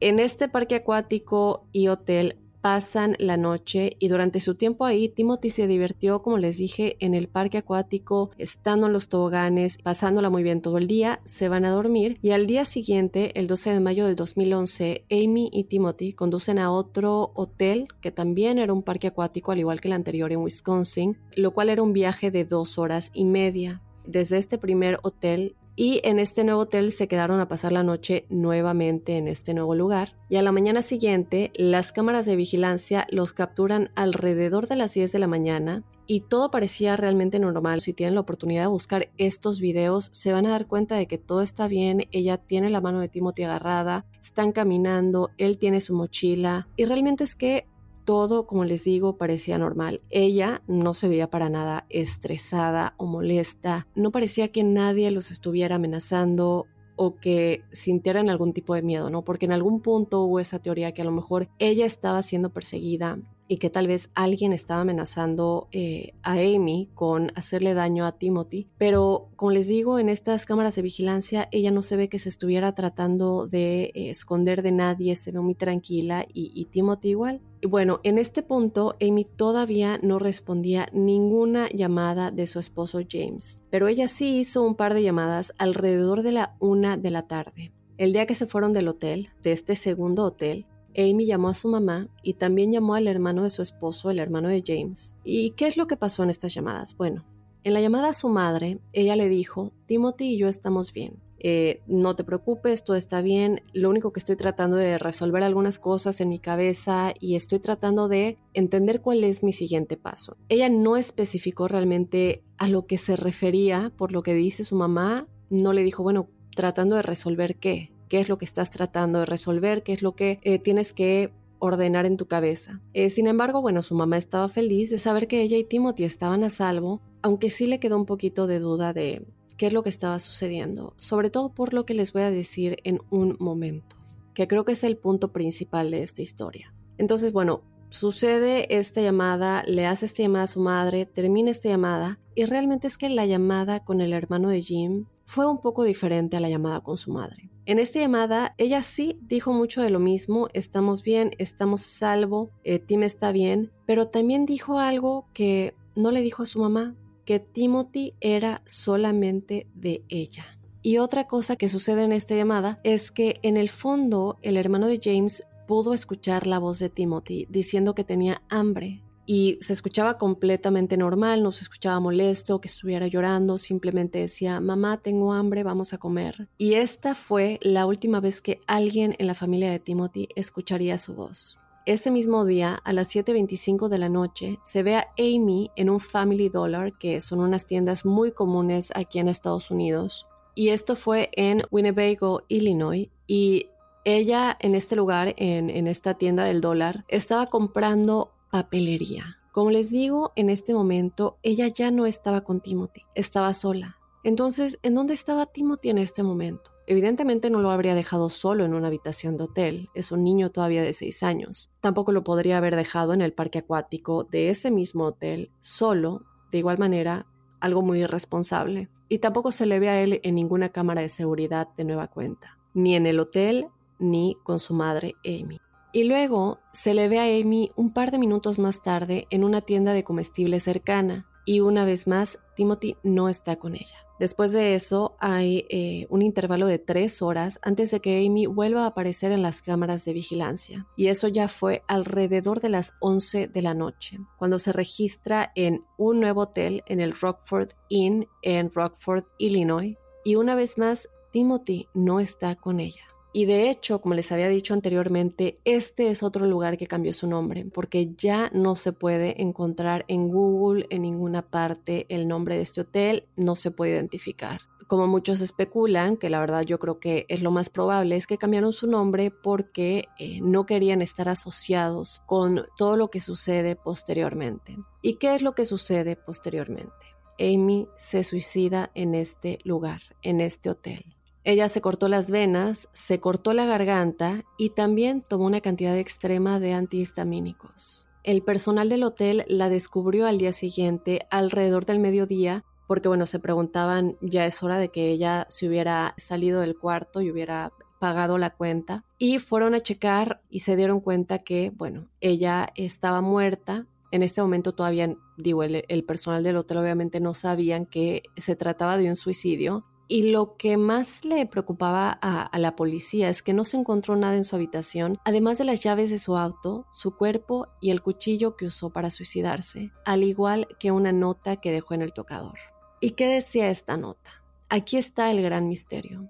En 0.01 0.19
este 0.19 0.49
parque 0.49 0.75
acuático 0.75 1.67
y 1.73 1.89
hotel 1.89 2.37
pasan 2.65 3.15
la 3.19 3.37
noche 3.37 3.95
y 3.99 4.09
durante 4.09 4.41
su 4.41 4.55
tiempo 4.55 4.87
ahí 4.87 5.11
Timothy 5.11 5.51
se 5.51 5.67
divirtió, 5.67 6.23
como 6.23 6.39
les 6.39 6.57
dije, 6.57 6.97
en 7.01 7.13
el 7.13 7.29
parque 7.29 7.59
acuático, 7.59 8.31
estando 8.39 8.87
en 8.87 8.95
los 8.95 9.11
toboganes, 9.11 9.77
pasándola 9.77 10.31
muy 10.31 10.43
bien 10.43 10.63
todo 10.63 10.79
el 10.79 10.87
día, 10.87 11.21
se 11.27 11.51
van 11.51 11.67
a 11.67 11.71
dormir 11.71 12.19
y 12.23 12.31
al 12.31 12.47
día 12.47 12.65
siguiente, 12.65 13.39
el 13.39 13.49
12 13.49 13.71
de 13.75 13.81
mayo 13.81 14.07
del 14.07 14.17
2011, 14.17 15.05
Amy 15.11 15.51
y 15.53 15.65
Timothy 15.65 16.15
conducen 16.15 16.59
a 16.59 16.73
otro 16.73 17.33
hotel 17.35 17.87
que 18.01 18.11
también 18.11 18.59
era 18.59 18.73
un 18.73 18.83
parque 18.83 19.09
acuático 19.09 19.53
al 19.53 19.59
igual 19.59 19.83
que 19.83 19.89
el 19.89 19.95
anterior 19.95 20.33
en 20.33 20.41
Wisconsin, 20.41 21.19
lo 21.37 21.51
cual 21.51 21.69
era 21.69 21.83
un 21.83 21.93
viaje 21.93 22.31
de 22.31 22.47
dos 22.47 22.79
horas 22.79 23.11
y 23.13 23.27
media. 23.27 23.83
Desde 24.07 24.39
este 24.39 24.57
primer 24.57 24.99
hotel 25.03 25.55
y 25.77 26.01
en 26.05 26.19
este 26.19 26.45
nuevo 26.45 26.63
hotel 26.63 26.93
se 26.93 27.09
quedaron 27.09 27.41
a 27.41 27.49
pasar 27.49 27.73
la 27.73 27.83
noche 27.83 28.27
nuevamente 28.29 29.17
en 29.17 29.29
este 29.29 29.55
nuevo 29.55 29.75
lugar. 29.75 30.17
Y 30.29 30.37
a 30.37 30.43
la 30.43 30.53
mañana 30.53 30.83
siguiente, 30.83 31.53
las 31.55 31.93
cámaras 31.93 32.27
de 32.27 32.37
vigilancia 32.37 33.07
los 33.11 33.33
capturan 33.33 33.91
alrededor 33.95 34.69
de 34.69 34.77
las 34.77 34.95
10 34.95 35.13
de 35.13 35.19
la 35.19 35.27
mañana 35.27 35.85
y 36.07 36.21
todo 36.21 36.51
parecía 36.51 36.97
realmente 36.97 37.39
normal. 37.39 37.81
Si 37.81 37.93
tienen 37.93 38.15
la 38.15 38.21
oportunidad 38.21 38.63
de 38.63 38.69
buscar 38.69 39.11
estos 39.17 39.61
videos, 39.61 40.11
se 40.13 40.33
van 40.33 40.47
a 40.47 40.51
dar 40.51 40.67
cuenta 40.67 40.97
de 40.97 41.07
que 41.07 41.19
todo 41.19 41.43
está 41.43 41.67
bien. 41.67 42.09
Ella 42.13 42.39
tiene 42.39 42.71
la 42.71 42.81
mano 42.81 43.01
de 43.01 43.09
Timothy 43.09 43.45
agarrada, 43.45 44.07
están 44.23 44.53
caminando, 44.53 45.31
él 45.39 45.59
tiene 45.59 45.81
su 45.81 45.95
mochila 45.95 46.69
y 46.77 46.85
realmente 46.85 47.25
es 47.25 47.35
que 47.35 47.67
todo, 48.05 48.47
como 48.47 48.65
les 48.65 48.85
digo, 48.85 49.17
parecía 49.17 49.59
normal. 49.59 50.01
Ella 50.11 50.63
no 50.67 50.95
se 50.95 51.09
veía 51.09 51.31
para 51.31 51.49
nada 51.49 51.87
estresada 51.89 52.95
o 52.97 53.07
molesta, 53.07 53.87
no 53.95 54.11
parecía 54.11 54.49
que 54.49 54.63
nadie 54.63 55.11
los 55.11 55.31
estuviera 55.31 55.77
amenazando 55.77 56.67
o 56.97 57.17
que 57.17 57.63
sintieran 57.73 58.29
algún 58.29 58.53
tipo 58.53 58.75
de 58.75 58.83
miedo, 58.83 59.11
¿no? 59.11 59.23
Porque 59.23 59.47
en 59.47 59.53
algún 59.53 59.81
punto 59.81 60.23
hubo 60.23 60.39
esa 60.39 60.61
teoría 60.61 60.93
que 60.93 61.03
a 61.03 61.05
lo 61.05 61.11
mejor 61.11 61.49
ella 61.59 61.87
estaba 61.87 62.23
siendo 62.23 62.51
perseguida 62.51 63.19
y 63.49 63.59
que 63.59 63.71
tal 63.71 63.87
vez 63.87 64.11
alguien 64.15 64.53
estaba 64.53 64.81
amenazando 64.81 65.69
eh, 65.73 66.13
a 66.23 66.33
Amy 66.33 66.89
con 66.95 67.33
hacerle 67.35 67.75
daño 67.75 68.07
a 68.07 68.13
Timothy. 68.13 68.69
Pero 68.79 69.29
como 69.37 69.53
les 69.53 69.69
digo, 69.69 69.99
en 69.99 70.09
estas 70.09 70.47
cámaras 70.47 70.77
de 70.77 70.83
vigilancia 70.83 71.49
ella 71.53 71.71
no 71.71 71.83
se 71.83 71.97
ve 71.97 72.09
que 72.09 72.19
se 72.19 72.29
estuviera 72.29 72.75
tratando 72.75 73.47
de 73.47 73.93
eh, 73.95 74.11
esconder 74.11 74.63
de 74.63 74.73
nadie, 74.73 75.15
se 75.17 75.33
ve 75.33 75.41
muy 75.41 75.55
tranquila 75.55 76.27
y, 76.33 76.65
Timothy 76.71 77.11
igual. 77.11 77.41
Y 77.61 77.67
bueno, 77.67 78.01
en 78.03 78.19
este 78.19 78.43
punto 78.43 78.97
Amy 79.01 79.25
todavía 79.25 79.99
no 80.03 80.19
respondía 80.19 80.89
ninguna 80.93 81.69
llamada 81.71 82.31
de 82.31 82.47
su 82.47 82.59
esposo 82.59 83.01
James, 83.09 83.63
pero 83.71 83.89
ella 83.89 84.09
sí 84.09 84.39
hizo 84.39 84.63
un 84.63 84.75
par 84.75 84.95
de 84.95 85.03
llamadas 85.03 85.53
alrededor 85.59 86.23
de 86.23 86.33
la 86.33 86.57
una 86.59 86.97
de 86.97 87.11
la 87.11 87.27
tarde. 87.27 87.73
El 87.97 88.13
día 88.13 88.27
que 88.27 88.35
se 88.35 88.47
fueron 88.47 88.73
del 88.73 88.89
hotel, 88.89 89.31
de 89.43 89.53
este 89.53 89.77
segundo 89.77 90.25
hotel, 90.25 90.67
Amy 90.97 91.27
llamó 91.27 91.49
a 91.49 91.55
su 91.55 91.69
mamá 91.69 92.09
y 92.23 92.35
también 92.35 92.73
llamó 92.73 92.95
al 92.95 93.09
hermano 93.09 93.43
de 93.43 93.51
su 93.51 93.63
esposo, 93.63 94.11
el 94.11 94.19
hermano 94.19 94.49
de 94.49 94.63
James. 94.67 95.15
¿Y 95.25 95.51
qué 95.53 95.67
es 95.67 95.77
lo 95.77 95.87
que 95.87 95.97
pasó 95.97 96.23
en 96.23 96.31
estas 96.31 96.55
llamadas? 96.55 96.97
Bueno, 96.97 97.25
en 97.65 97.73
la 97.73 97.81
llamada 97.81 98.11
a 98.11 98.15
su 98.15 98.29
madre, 98.29 98.79
ella 98.93 99.17
le 99.17 99.29
dijo, 99.29 99.73
Timothy 99.87 100.35
y 100.35 100.39
yo 100.39 100.49
estamos 100.49 100.93
bien. 100.93 101.23
Eh, 101.47 101.83
no 101.87 102.17
te 102.17 102.25
preocupes, 102.25 102.85
todo 102.85 102.97
está 102.97 103.21
bien. 103.21 103.63
Lo 103.73 103.91
único 103.91 104.13
que 104.13 104.21
estoy 104.21 104.37
tratando 104.37 104.77
de 104.77 104.99
resolver 104.99 105.43
algunas 105.43 105.79
cosas 105.79 106.21
en 106.21 106.31
mi 106.31 106.39
cabeza 106.39 107.13
y 107.21 107.37
estoy 107.37 107.61
tratando 107.61 108.09
de 108.09 108.39
entender 108.55 109.03
cuál 109.03 109.25
es 109.25 109.43
mi 109.43 109.53
siguiente 109.53 109.97
paso. 109.97 110.37
Ella 110.49 110.69
no 110.69 110.97
especificó 110.97 111.69
realmente 111.69 112.43
a 112.57 112.69
lo 112.69 112.87
que 112.87 112.97
se 112.97 113.17
refería 113.17 113.93
por 113.97 114.13
lo 114.13 114.23
que 114.23 114.35
dice 114.35 114.65
su 114.65 114.77
mamá. 114.77 115.27
No 115.51 115.73
le 115.73 115.83
dijo, 115.83 116.03
bueno, 116.03 116.29
tratando 116.55 116.97
de 116.97 117.03
resolver 117.03 117.57
qué 117.57 117.94
qué 118.15 118.21
es 118.21 118.29
lo 118.29 118.39
que 118.39 118.45
estás 118.45 118.71
tratando 118.71 119.19
de 119.19 119.27
resolver, 119.27 119.83
qué 119.83 119.93
es 119.93 120.01
lo 120.01 120.15
que 120.15 120.39
eh, 120.45 120.61
tienes 120.61 120.93
que 120.93 121.33
ordenar 121.59 122.07
en 122.07 122.17
tu 122.17 122.27
cabeza. 122.27 122.81
Eh, 122.93 123.11
sin 123.11 123.27
embargo, 123.27 123.61
bueno, 123.61 123.83
su 123.83 123.97
mamá 123.97 124.19
estaba 124.19 124.49
feliz 124.49 124.91
de 124.91 124.99
saber 124.99 125.27
que 125.27 125.43
ella 125.43 125.57
y 125.57 125.65
Timothy 125.65 126.05
estaban 126.05 126.45
a 126.45 126.51
salvo, 126.51 127.03
aunque 127.23 127.51
sí 127.51 127.67
le 127.67 127.81
quedó 127.81 127.97
un 127.97 128.07
poquito 128.07 128.47
de 128.47 128.61
duda 128.61 128.93
de 128.93 129.27
qué 129.57 129.67
es 129.67 129.73
lo 129.73 129.83
que 129.83 129.89
estaba 129.89 130.21
sucediendo, 130.21 130.95
sobre 130.97 131.29
todo 131.29 131.53
por 131.53 131.75
lo 131.75 131.85
que 131.85 131.95
les 131.95 132.13
voy 132.13 132.23
a 132.23 132.31
decir 132.31 132.77
en 132.85 133.01
un 133.11 133.37
momento, 133.41 133.97
que 134.33 134.47
creo 134.47 134.65
que 134.65 134.75
es 134.75 134.85
el 134.85 134.97
punto 134.97 135.33
principal 135.33 135.91
de 135.91 136.05
esta 136.05 136.23
historia. 136.23 136.73
Entonces, 136.99 137.33
bueno, 137.33 137.65
sucede 137.89 138.79
esta 138.79 139.01
llamada, 139.01 139.65
le 139.67 139.87
hace 139.87 140.07
esta 140.07 140.23
llamada 140.23 140.45
a 140.45 140.47
su 140.47 140.61
madre, 140.61 141.05
termina 141.05 141.51
esta 141.51 141.69
llamada 141.69 142.21
y 142.37 142.45
realmente 142.45 142.87
es 142.87 142.97
que 142.97 143.09
la 143.09 143.27
llamada 143.27 143.83
con 143.83 144.01
el 144.01 144.13
hermano 144.13 144.51
de 144.51 144.63
Jim 144.63 145.07
fue 145.25 145.47
un 145.47 145.61
poco 145.61 145.83
diferente 145.83 146.37
a 146.37 146.41
la 146.41 146.49
llamada 146.49 146.81
con 146.81 146.97
su 146.97 147.11
madre. 147.11 147.51
En 147.67 147.79
esta 147.79 147.99
llamada, 147.99 148.55
ella 148.59 148.83
sí 148.83 149.19
dijo 149.23 149.55
mucho 149.55 149.81
de 149.81 149.89
lo 149.89 149.99
mismo, 149.99 150.49
estamos 150.53 151.03
bien, 151.03 151.31
estamos 151.39 151.81
salvo, 151.81 152.51
eh, 152.63 152.79
Tim 152.79 153.03
está 153.03 153.33
bien, 153.33 153.73
pero 153.87 154.07
también 154.07 154.45
dijo 154.45 154.79
algo 154.79 155.27
que 155.33 155.75
no 155.97 156.11
le 156.11 156.21
dijo 156.21 156.43
a 156.43 156.47
su 156.47 156.59
mamá, 156.61 156.95
que 157.25 157.41
Timothy 157.41 158.13
era 158.21 158.61
solamente 158.67 159.67
de 159.75 160.03
ella. 160.11 160.45
Y 160.83 160.99
otra 160.99 161.27
cosa 161.27 161.57
que 161.57 161.71
sucede 161.71 162.03
en 162.03 162.13
esta 162.13 162.35
llamada 162.35 162.81
es 162.85 163.11
que 163.11 163.39
en 163.41 163.57
el 163.57 163.71
fondo 163.71 164.39
el 164.43 164.59
hermano 164.59 164.87
de 164.87 165.01
James 165.03 165.43
pudo 165.67 165.95
escuchar 165.95 166.47
la 166.47 166.59
voz 166.59 166.79
de 166.79 166.91
Timothy 166.91 167.47
diciendo 167.49 167.95
que 167.95 168.05
tenía 168.05 168.43
hambre 168.51 169.04
y 169.27 169.59
se 169.61 169.73
escuchaba 169.73 170.19
completamente 170.19 170.97
normal, 170.97 171.43
no 171.43 171.53
se 171.53 171.63
escuchaba 171.63 172.01
molesto, 172.01 172.61
que 172.61 172.69
estuviera 172.69 173.07
llorando, 173.07 173.59
simplemente 173.59 174.19
decía, 174.19 174.61
mamá, 174.61 174.99
tengo 174.99 175.33
hambre, 175.33 175.63
vamos 175.63 175.93
a 175.93 175.99
comer. 175.99 176.49
Y 176.59 176.75
esta 176.75 177.15
fue 177.15 177.59
la 177.63 177.87
última 177.87 178.21
vez 178.21 178.41
que 178.41 178.61
alguien 178.67 179.15
en 179.19 179.27
la 179.27 179.35
familia 179.35 179.71
de 179.71 179.79
Timothy 179.79 180.29
escucharía 180.37 180.99
su 180.99 181.15
voz. 181.15 181.59
Ese 181.87 182.11
mismo 182.11 182.47
día, 182.47 182.81
a 182.83 182.95
las 182.95 183.15
7.25 183.15 183.89
de 183.89 183.99
la 183.99 184.09
noche, 184.09 184.59
se 184.65 184.83
ve 184.83 184.97
a 184.97 185.09
Amy 185.19 185.71
en 185.77 185.91
un 185.91 186.01
Family 186.01 186.49
Dollar, 186.49 186.97
que 186.97 187.21
son 187.21 187.41
unas 187.41 187.67
tiendas 187.67 188.07
muy 188.07 188.33
comunes 188.33 188.91
aquí 188.95 189.19
en 189.19 189.29
Estados 189.29 189.71
Unidos. 189.71 190.27
Y 190.55 190.71
esto 190.71 190.97
fue 190.97 191.31
en 191.35 191.63
Winnebago, 191.71 192.43
Illinois. 192.49 193.11
Y 193.27 193.69
ella 194.05 194.57
en 194.61 194.75
este 194.75 194.97
lugar, 194.97 195.35
en, 195.37 195.69
en 195.69 195.87
esta 195.87 196.15
tienda 196.15 196.45
del 196.45 196.63
dólar, 196.63 197.05
estaba 197.09 197.47
comprando 197.47 198.34
papelería. 198.55 199.41
Como 199.51 199.73
les 199.73 199.91
digo, 199.91 200.31
en 200.37 200.49
este 200.49 200.75
momento 200.75 201.39
ella 201.43 201.67
ya 201.67 201.91
no 201.91 202.07
estaba 202.07 202.43
con 202.43 202.61
Timothy, 202.61 203.03
estaba 203.17 203.53
sola. 203.53 203.97
Entonces, 204.23 204.79
¿en 204.85 204.95
dónde 204.95 205.13
estaba 205.13 205.47
Timothy 205.47 205.91
en 205.91 205.99
este 205.99 206.23
momento? 206.23 206.71
Evidentemente 206.87 207.51
no 207.51 207.59
lo 207.59 207.73
habría 207.73 207.97
dejado 207.97 208.31
solo 208.31 208.65
en 208.65 208.73
una 208.73 208.87
habitación 208.87 209.37
de 209.37 209.43
hotel, 209.43 209.89
es 209.93 210.13
un 210.13 210.23
niño 210.23 210.53
todavía 210.53 210.85
de 210.85 210.93
6 210.93 211.25
años. 211.25 211.73
Tampoco 211.81 212.13
lo 212.13 212.23
podría 212.23 212.59
haber 212.59 212.77
dejado 212.77 213.13
en 213.13 213.23
el 213.23 213.33
parque 213.33 213.59
acuático 213.59 214.23
de 214.23 214.51
ese 214.51 214.71
mismo 214.71 215.03
hotel, 215.03 215.51
solo, 215.59 216.23
de 216.53 216.59
igual 216.59 216.79
manera, 216.79 217.27
algo 217.59 217.83
muy 217.83 218.03
irresponsable. 218.03 218.89
Y 219.09 219.19
tampoco 219.19 219.51
se 219.51 219.67
le 219.67 219.81
ve 219.81 219.89
a 219.89 220.01
él 220.01 220.21
en 220.23 220.37
ninguna 220.37 220.69
cámara 220.69 221.01
de 221.01 221.09
seguridad 221.09 221.71
de 221.77 221.87
nueva 221.87 222.07
cuenta, 222.07 222.57
ni 222.73 222.95
en 222.95 223.07
el 223.07 223.19
hotel, 223.19 223.67
ni 223.99 224.37
con 224.45 224.61
su 224.61 224.75
madre 224.75 225.17
Amy. 225.25 225.59
Y 225.95 226.03
luego 226.03 226.59
se 226.73 226.93
le 226.93 227.09
ve 227.09 227.21
a 227.21 227.41
Amy 227.41 227.71
un 227.77 227.93
par 227.93 228.11
de 228.11 228.19
minutos 228.19 228.59
más 228.59 228.83
tarde 228.83 229.29
en 229.31 229.45
una 229.45 229.61
tienda 229.61 229.93
de 229.93 230.03
comestibles 230.03 230.65
cercana, 230.65 231.29
y 231.45 231.61
una 231.61 231.85
vez 231.85 232.09
más 232.09 232.41
Timothy 232.57 232.97
no 233.05 233.29
está 233.29 233.61
con 233.61 233.77
ella. 233.77 233.97
Después 234.19 234.51
de 234.51 234.75
eso 234.75 235.15
hay 235.21 235.67
eh, 235.71 236.09
un 236.11 236.23
intervalo 236.23 236.67
de 236.67 236.81
tres 236.81 237.23
horas 237.23 237.61
antes 237.63 237.93
de 237.93 238.01
que 238.01 238.27
Amy 238.27 238.47
vuelva 238.47 238.83
a 238.83 238.87
aparecer 238.87 239.31
en 239.31 239.43
las 239.43 239.63
cámaras 239.63 240.05
de 240.05 240.15
vigilancia. 240.15 240.85
Y 240.97 241.07
eso 241.09 241.29
ya 241.29 241.47
fue 241.47 241.85
alrededor 241.87 242.61
de 242.61 242.71
las 242.71 242.95
11 242.99 243.47
de 243.47 243.63
la 243.63 243.75
noche, 243.75 244.19
cuando 244.37 244.59
se 244.59 244.73
registra 244.73 245.53
en 245.55 245.85
un 245.97 246.19
nuevo 246.19 246.43
hotel 246.43 246.83
en 246.87 246.99
el 246.99 247.13
Rockford 247.13 247.69
Inn 247.89 248.27
en 248.43 248.69
Rockford, 248.73 249.27
Illinois. 249.39 249.97
Y 250.25 250.35
una 250.35 250.57
vez 250.57 250.77
más, 250.77 251.09
Timothy 251.31 251.87
no 251.95 252.19
está 252.19 252.57
con 252.57 252.81
ella. 252.81 253.03
Y 253.37 253.47
de 253.47 253.69
hecho, 253.69 254.01
como 254.01 254.15
les 254.15 254.31
había 254.31 254.49
dicho 254.49 254.75
anteriormente, 254.75 255.59
este 255.65 256.09
es 256.09 256.23
otro 256.23 256.47
lugar 256.47 256.79
que 256.79 256.87
cambió 256.87 257.13
su 257.13 257.27
nombre, 257.27 257.65
porque 257.65 258.15
ya 258.17 258.49
no 258.55 258.77
se 258.77 258.93
puede 258.93 259.43
encontrar 259.43 260.05
en 260.07 260.29
Google, 260.29 260.87
en 260.89 261.03
ninguna 261.03 261.43
parte, 261.43 262.07
el 262.11 262.29
nombre 262.29 262.55
de 262.55 262.63
este 262.63 262.83
hotel, 262.83 263.25
no 263.35 263.57
se 263.57 263.73
puede 263.73 263.91
identificar. 263.91 264.61
Como 264.87 265.09
muchos 265.09 265.41
especulan, 265.41 266.17
que 266.17 266.31
la 266.31 266.39
verdad 266.39 266.63
yo 266.63 266.79
creo 266.79 267.01
que 267.01 267.27
es 267.29 267.43
lo 267.43 267.51
más 267.51 267.71
probable, 267.71 268.15
es 268.15 268.29
que 268.29 268.39
cambiaron 268.39 268.73
su 268.73 268.87
nombre 268.87 269.33
porque 269.33 270.05
eh, 270.17 270.39
no 270.41 270.65
querían 270.65 271.03
estar 271.03 271.29
asociados 271.29 272.23
con 272.27 272.65
todo 272.77 272.97
lo 272.97 273.11
que 273.11 273.19
sucede 273.19 273.75
posteriormente. 273.75 274.77
¿Y 275.03 275.17
qué 275.17 275.35
es 275.35 275.43
lo 275.43 275.57
que 275.57 275.65
sucede 275.65 276.15
posteriormente? 276.15 276.93
Amy 277.41 277.89
se 277.97 278.23
suicida 278.23 278.93
en 278.95 279.17
este 279.17 279.59
lugar, 279.65 280.03
en 280.23 280.41
este 280.41 280.71
hotel. 280.71 281.14
Ella 281.47 281.69
se 281.69 281.83
cortó 281.83 282.09
las 282.09 282.31
venas, 282.31 282.89
se 282.95 283.21
cortó 283.21 283.53
la 283.53 283.67
garganta 283.67 284.45
y 284.57 284.71
también 284.71 285.23
tomó 285.23 285.45
una 285.45 285.61
cantidad 285.61 285.97
extrema 285.97 286.59
de 286.59 286.73
antihistamínicos. 286.73 288.07
El 288.23 288.43
personal 288.43 288.89
del 288.89 289.03
hotel 289.03 289.45
la 289.47 289.69
descubrió 289.69 290.27
al 290.27 290.39
día 290.39 290.53
siguiente 290.53 291.27
alrededor 291.31 291.85
del 291.85 291.99
mediodía 291.99 292.65
porque 292.87 293.09
bueno, 293.09 293.27
se 293.27 293.41
preguntaban 293.41 294.17
ya 294.23 294.47
es 294.47 294.63
hora 294.63 294.79
de 294.79 294.89
que 294.89 295.11
ella 295.11 295.47
se 295.51 295.69
hubiera 295.69 296.15
salido 296.17 296.61
del 296.61 296.79
cuarto 296.79 297.21
y 297.21 297.31
hubiera 297.31 297.73
pagado 298.01 298.39
la 298.39 298.55
cuenta 298.55 299.05
y 299.19 299.39
fueron 299.39 299.75
a 299.75 299.81
checar 299.81 300.41
y 300.49 300.61
se 300.61 300.77
dieron 300.77 301.01
cuenta 301.01 301.41
que 301.41 301.73
bueno, 301.77 302.09
ella 302.23 302.69
estaba 302.75 303.21
muerta. 303.21 303.87
En 304.11 304.23
este 304.23 304.41
momento 304.41 304.73
todavía, 304.73 305.15
digo, 305.37 305.63
el, 305.63 305.85
el 305.89 306.05
personal 306.05 306.43
del 306.43 306.57
hotel 306.57 306.79
obviamente 306.79 307.21
no 307.21 307.35
sabían 307.35 307.85
que 307.85 308.23
se 308.39 308.57
trataba 308.57 308.97
de 308.97 309.11
un 309.11 309.17
suicidio 309.17 309.85
y 310.07 310.31
lo 310.31 310.57
que 310.57 310.77
más 310.77 311.25
le 311.25 311.47
preocupaba 311.47 312.11
a, 312.11 312.59
la 312.59 312.77
policía 312.77 313.29
es 313.29 313.43
que 313.43 313.55
no 313.55 313.65
se 313.65 313.77
encontró 313.77 314.17
nada 314.17 314.37
en 314.37 314.45
su 314.45 314.55
habitación, 314.55 315.19
además 315.25 315.59
de 315.59 315.65
las 315.65 315.81
llaves 315.81 316.11
de 316.11 316.19
su 316.19 316.37
auto, 316.37 316.87
su 316.93 317.17
cuerpo 317.17 317.69
y 317.81 317.91
el 317.91 318.03
cuchillo 318.03 318.57
que 318.57 318.67
usó 318.67 318.91
para 318.91 319.11
suicidarse, 319.11 319.93
al 320.05 320.23
igual 320.23 320.69
que 320.79 320.91
una 320.91 321.13
nota 321.13 321.57
que 321.57 321.73
dejó 321.73 321.95
en 321.95 322.03
el 322.03 322.13
tocador. 322.13 322.59
¿Y 323.01 323.13
qué 323.13 323.27
decía 323.29 323.71
esta 323.71 323.97
nota? 323.97 324.43
Aquí 324.69 324.97
está 324.97 325.31
el 325.31 325.43
gran 325.43 325.69
misterio, 325.69 326.29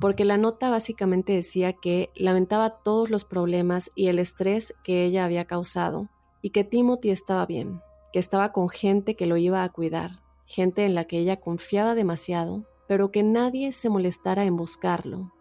porque 0.00 0.24
la 0.24 0.36
nota 0.36 0.70
básicamente 0.70 1.32
decía 1.32 1.72
que 1.72 2.10
lamentaba 2.14 2.70
todos 2.70 3.10
los 3.10 3.24
problemas 3.24 3.90
y 3.94 4.08
el 4.08 4.18
estrés 4.18 4.74
que 4.84 5.04
ella 5.04 5.24
había 5.24 5.44
causado 5.44 6.08
y 6.40 6.50
que 6.50 6.64
Timothy 6.64 7.10
estaba 7.10 7.46
bien, 7.46 7.80
que 8.12 8.18
estaba 8.18 8.52
con 8.52 8.68
gente 8.68 9.16
que 9.16 9.26
lo 9.26 9.36
iba 9.36 9.64
a 9.64 9.68
cuidar, 9.70 10.22
gente 10.46 10.84
en 10.84 10.94
la 10.94 11.04
que 11.04 11.18
ella 11.18 11.40
confiaba 11.40 11.94
demasiado 11.94 12.64
pero 12.88 13.12
que 13.12 13.22
nadie 13.22 13.70
se 13.70 13.88
molestara 13.88 14.44
en 14.44 14.56
buscarlo, 14.56 15.32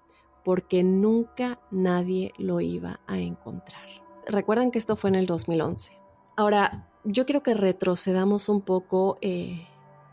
porque 0.44 0.84
nunca 0.84 1.60
nadie 1.72 2.34
lo 2.38 2.62
iba 2.62 3.00
a 3.08 3.18
encontrar. 3.18 3.82
Recuerdan 4.28 4.70
que 4.70 4.78
esto 4.78 4.96
fue 4.96 5.10
en 5.10 5.16
el 5.16 5.26
2011. 5.26 5.94
Ahora, 6.36 6.92
yo 7.06 7.26
quiero 7.26 7.42
que 7.42 7.54
retrocedamos 7.54 8.50
un 8.50 8.62
poco 8.62 9.18
eh, 9.22 9.66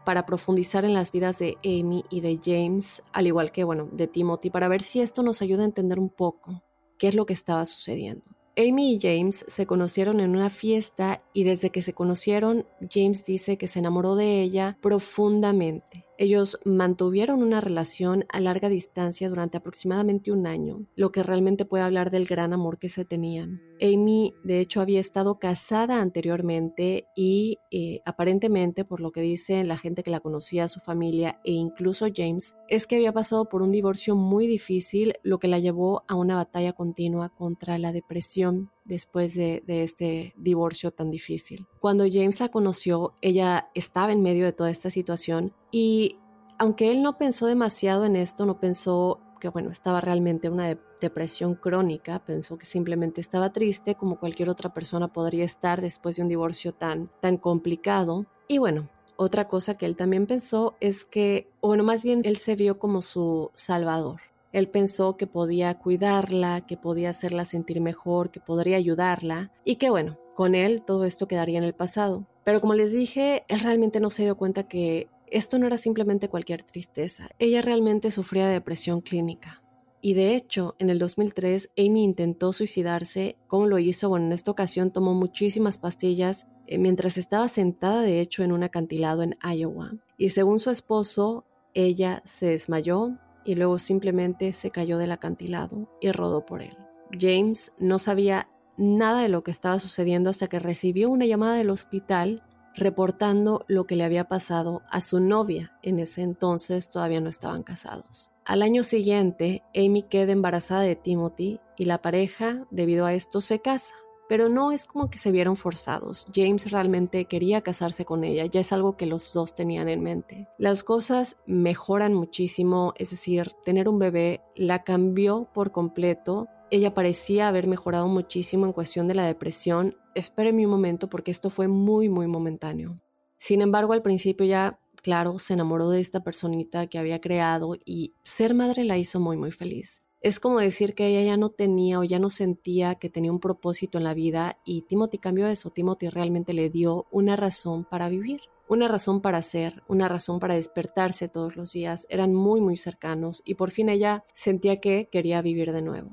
para 0.04 0.24
profundizar 0.26 0.84
en 0.84 0.94
las 0.94 1.10
vidas 1.10 1.38
de 1.38 1.58
Amy 1.64 2.04
y 2.08 2.20
de 2.20 2.38
James, 2.42 3.02
al 3.12 3.26
igual 3.26 3.50
que, 3.50 3.64
bueno, 3.64 3.88
de 3.92 4.06
Timothy, 4.06 4.50
para 4.50 4.68
ver 4.68 4.82
si 4.82 5.00
esto 5.00 5.22
nos 5.22 5.42
ayuda 5.42 5.62
a 5.62 5.66
entender 5.66 5.98
un 5.98 6.10
poco 6.10 6.62
qué 6.98 7.08
es 7.08 7.14
lo 7.14 7.26
que 7.26 7.32
estaba 7.32 7.64
sucediendo. 7.64 8.24
Amy 8.56 8.94
y 8.94 9.00
James 9.00 9.44
se 9.48 9.66
conocieron 9.66 10.20
en 10.20 10.30
una 10.30 10.48
fiesta 10.48 11.22
y 11.32 11.42
desde 11.42 11.70
que 11.70 11.82
se 11.82 11.92
conocieron, 11.92 12.66
James 12.88 13.24
dice 13.24 13.58
que 13.58 13.66
se 13.66 13.80
enamoró 13.80 14.14
de 14.14 14.42
ella 14.42 14.78
profundamente. 14.80 16.06
Ellos 16.18 16.58
mantuvieron 16.64 17.42
una 17.42 17.60
relación 17.60 18.24
a 18.28 18.40
larga 18.40 18.68
distancia 18.68 19.28
durante 19.28 19.58
aproximadamente 19.58 20.30
un 20.30 20.46
año, 20.46 20.86
lo 20.94 21.10
que 21.10 21.22
realmente 21.22 21.64
puede 21.64 21.84
hablar 21.84 22.10
del 22.10 22.26
gran 22.26 22.52
amor 22.52 22.78
que 22.78 22.88
se 22.88 23.04
tenían. 23.04 23.60
Amy, 23.80 24.34
de 24.44 24.60
hecho, 24.60 24.80
había 24.80 25.00
estado 25.00 25.38
casada 25.38 26.00
anteriormente 26.00 27.06
y 27.16 27.58
eh, 27.70 28.00
aparentemente, 28.04 28.84
por 28.84 29.00
lo 29.00 29.10
que 29.10 29.20
dice 29.20 29.64
la 29.64 29.76
gente 29.76 30.02
que 30.02 30.10
la 30.10 30.20
conocía, 30.20 30.68
su 30.68 30.80
familia 30.80 31.40
e 31.44 31.52
incluso 31.52 32.06
James, 32.14 32.54
es 32.68 32.86
que 32.86 32.96
había 32.96 33.12
pasado 33.12 33.48
por 33.48 33.62
un 33.62 33.72
divorcio 33.72 34.14
muy 34.14 34.46
difícil, 34.46 35.14
lo 35.22 35.38
que 35.38 35.48
la 35.48 35.58
llevó 35.58 36.04
a 36.06 36.14
una 36.14 36.36
batalla 36.36 36.72
continua 36.72 37.30
contra 37.30 37.78
la 37.78 37.92
depresión 37.92 38.70
después 38.84 39.34
de, 39.34 39.62
este 39.66 40.34
divorcio 40.36 40.90
tan 40.90 41.10
difícil. 41.10 41.66
Cuando 41.80 42.04
James 42.10 42.40
la 42.40 42.50
conoció, 42.50 43.14
ella 43.20 43.70
estaba 43.74 44.12
en 44.12 44.22
medio 44.22 44.44
de 44.44 44.52
toda 44.52 44.70
esta 44.70 44.90
situación 44.90 45.52
y 45.70 46.18
aunque 46.58 46.90
él 46.92 47.02
no 47.02 47.18
pensó 47.18 47.46
demasiado 47.46 48.04
en 48.04 48.16
esto, 48.16 48.46
no 48.46 48.60
pensó 48.60 49.20
que 49.40 49.48
bueno, 49.48 49.70
estaba 49.70 50.00
realmente 50.00 50.48
una 50.48 50.78
depresión 51.00 51.54
crónica, 51.54 52.24
pensó 52.24 52.56
que 52.56 52.64
simplemente 52.64 53.20
estaba 53.20 53.52
triste 53.52 53.94
como 53.94 54.18
cualquier 54.18 54.48
otra 54.48 54.72
persona 54.72 55.12
podría 55.12 55.44
estar 55.44 55.80
después 55.80 56.16
de 56.16 56.22
un 56.22 56.28
divorcio 56.28 56.72
tan, 56.72 57.10
tan 57.20 57.36
complicado. 57.36 58.26
Y 58.48 58.58
bueno, 58.58 58.88
otra 59.16 59.48
cosa 59.48 59.76
que 59.76 59.86
él 59.86 59.96
también 59.96 60.26
pensó 60.26 60.76
es 60.80 61.04
que, 61.04 61.50
bueno, 61.60 61.84
más 61.84 62.02
bien 62.04 62.20
él 62.24 62.36
se 62.36 62.56
vio 62.56 62.78
como 62.78 63.02
su 63.02 63.50
salvador. 63.54 64.20
Él 64.54 64.68
pensó 64.68 65.16
que 65.16 65.26
podía 65.26 65.76
cuidarla, 65.80 66.64
que 66.64 66.76
podía 66.76 67.10
hacerla 67.10 67.44
sentir 67.44 67.80
mejor, 67.80 68.30
que 68.30 68.38
podría 68.38 68.76
ayudarla 68.76 69.50
y 69.64 69.76
que 69.76 69.90
bueno, 69.90 70.16
con 70.36 70.54
él 70.54 70.84
todo 70.86 71.04
esto 71.04 71.26
quedaría 71.26 71.58
en 71.58 71.64
el 71.64 71.74
pasado. 71.74 72.28
Pero 72.44 72.60
como 72.60 72.74
les 72.74 72.92
dije, 72.92 73.44
él 73.48 73.58
realmente 73.58 73.98
no 73.98 74.10
se 74.10 74.22
dio 74.22 74.36
cuenta 74.36 74.68
que 74.68 75.08
esto 75.26 75.58
no 75.58 75.66
era 75.66 75.76
simplemente 75.76 76.28
cualquier 76.28 76.62
tristeza, 76.62 77.28
ella 77.40 77.62
realmente 77.62 78.12
sufría 78.12 78.46
de 78.46 78.52
depresión 78.52 79.00
clínica. 79.00 79.64
Y 80.00 80.14
de 80.14 80.36
hecho, 80.36 80.76
en 80.78 80.88
el 80.88 81.00
2003, 81.00 81.70
Amy 81.76 82.04
intentó 82.04 82.52
suicidarse. 82.52 83.36
¿Cómo 83.48 83.66
lo 83.66 83.80
hizo? 83.80 84.08
Bueno, 84.08 84.26
en 84.26 84.32
esta 84.32 84.52
ocasión 84.52 84.92
tomó 84.92 85.14
muchísimas 85.14 85.78
pastillas 85.78 86.46
eh, 86.68 86.78
mientras 86.78 87.16
estaba 87.16 87.48
sentada, 87.48 88.02
de 88.02 88.20
hecho, 88.20 88.44
en 88.44 88.52
un 88.52 88.62
acantilado 88.62 89.24
en 89.24 89.36
Iowa. 89.42 89.94
Y 90.16 90.28
según 90.28 90.60
su 90.60 90.70
esposo, 90.70 91.44
ella 91.72 92.22
se 92.24 92.46
desmayó 92.46 93.18
y 93.44 93.54
luego 93.54 93.78
simplemente 93.78 94.52
se 94.52 94.70
cayó 94.70 94.98
del 94.98 95.12
acantilado 95.12 95.88
y 96.00 96.12
rodó 96.12 96.44
por 96.46 96.62
él. 96.62 96.76
James 97.18 97.72
no 97.78 97.98
sabía 97.98 98.48
nada 98.76 99.22
de 99.22 99.28
lo 99.28 99.42
que 99.42 99.50
estaba 99.50 99.78
sucediendo 99.78 100.30
hasta 100.30 100.48
que 100.48 100.58
recibió 100.58 101.10
una 101.10 101.26
llamada 101.26 101.54
del 101.56 101.70
hospital 101.70 102.42
reportando 102.74 103.64
lo 103.68 103.86
que 103.86 103.96
le 103.96 104.04
había 104.04 104.26
pasado 104.26 104.82
a 104.90 105.00
su 105.00 105.20
novia. 105.20 105.78
En 105.82 105.98
ese 105.98 106.22
entonces 106.22 106.90
todavía 106.90 107.20
no 107.20 107.28
estaban 107.28 107.62
casados. 107.62 108.32
Al 108.44 108.62
año 108.62 108.82
siguiente, 108.82 109.62
Amy 109.74 110.02
queda 110.02 110.32
embarazada 110.32 110.82
de 110.82 110.96
Timothy 110.96 111.60
y 111.78 111.86
la 111.86 112.02
pareja, 112.02 112.66
debido 112.70 113.06
a 113.06 113.14
esto, 113.14 113.40
se 113.40 113.60
casa. 113.60 113.94
Pero 114.28 114.48
no 114.48 114.72
es 114.72 114.86
como 114.86 115.10
que 115.10 115.18
se 115.18 115.30
vieron 115.30 115.56
forzados. 115.56 116.26
James 116.34 116.70
realmente 116.70 117.26
quería 117.26 117.60
casarse 117.60 118.04
con 118.04 118.24
ella, 118.24 118.46
ya 118.46 118.60
es 118.60 118.72
algo 118.72 118.96
que 118.96 119.06
los 119.06 119.32
dos 119.32 119.54
tenían 119.54 119.88
en 119.88 120.02
mente. 120.02 120.48
Las 120.58 120.82
cosas 120.82 121.36
mejoran 121.46 122.14
muchísimo, 122.14 122.94
es 122.96 123.10
decir, 123.10 123.50
tener 123.64 123.88
un 123.88 123.98
bebé 123.98 124.40
la 124.56 124.82
cambió 124.84 125.48
por 125.52 125.72
completo 125.72 126.48
ella 126.74 126.92
parecía 126.92 127.46
haber 127.46 127.68
mejorado 127.68 128.08
muchísimo 128.08 128.66
en 128.66 128.72
cuestión 128.72 129.06
de 129.06 129.14
la 129.14 129.24
depresión. 129.24 129.96
Espéreme 130.16 130.64
un 130.64 130.72
momento 130.72 131.08
porque 131.08 131.30
esto 131.30 131.48
fue 131.48 131.68
muy, 131.68 132.08
muy 132.08 132.26
momentáneo. 132.26 133.00
Sin 133.38 133.60
embargo, 133.60 133.92
al 133.92 134.02
principio 134.02 134.44
ya, 134.44 134.80
claro, 134.96 135.38
se 135.38 135.54
enamoró 135.54 135.90
de 135.90 136.00
esta 136.00 136.24
personita 136.24 136.88
que 136.88 136.98
había 136.98 137.20
creado 137.20 137.76
y 137.84 138.14
ser 138.24 138.54
madre 138.54 138.82
la 138.82 138.98
hizo 138.98 139.20
muy, 139.20 139.36
muy 139.36 139.52
feliz. 139.52 140.02
Es 140.24 140.40
como 140.40 140.58
decir 140.58 140.94
que 140.94 141.06
ella 141.06 141.22
ya 141.22 141.36
no 141.36 141.50
tenía 141.50 142.00
o 142.00 142.04
ya 142.04 142.18
no 142.18 142.30
sentía 142.30 142.96
que 142.96 143.10
tenía 143.10 143.30
un 143.30 143.38
propósito 143.38 143.98
en 143.98 144.04
la 144.04 144.14
vida 144.14 144.58
y 144.64 144.82
Timothy 144.82 145.18
cambió 145.18 145.46
eso. 145.46 145.70
Timothy 145.70 146.08
realmente 146.08 146.52
le 146.52 146.68
dio 146.68 147.06
una 147.12 147.36
razón 147.36 147.84
para 147.84 148.08
vivir 148.08 148.40
una 148.66 148.88
razón 148.88 149.20
para 149.20 149.42
ser, 149.42 149.82
una 149.88 150.08
razón 150.08 150.40
para 150.40 150.54
despertarse 150.54 151.28
todos 151.28 151.54
los 151.54 151.72
días, 151.72 152.06
eran 152.08 152.32
muy 152.32 152.62
muy 152.62 152.78
cercanos 152.78 153.42
y 153.44 153.56
por 153.56 153.70
fin 153.70 153.90
ella 153.90 154.24
sentía 154.32 154.80
que 154.80 155.10
quería 155.12 155.42
vivir 155.42 155.70
de 155.70 155.82
nuevo 155.82 156.10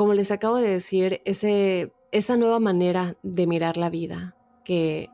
como 0.00 0.14
les 0.14 0.30
acabo 0.30 0.56
de 0.56 0.70
decir, 0.70 1.20
ese, 1.26 1.92
esa 2.10 2.38
nueva 2.38 2.58
manera 2.58 3.16
de 3.22 3.46
mirar 3.46 3.76
la 3.76 3.90
vida 3.90 4.34
que 4.64 5.10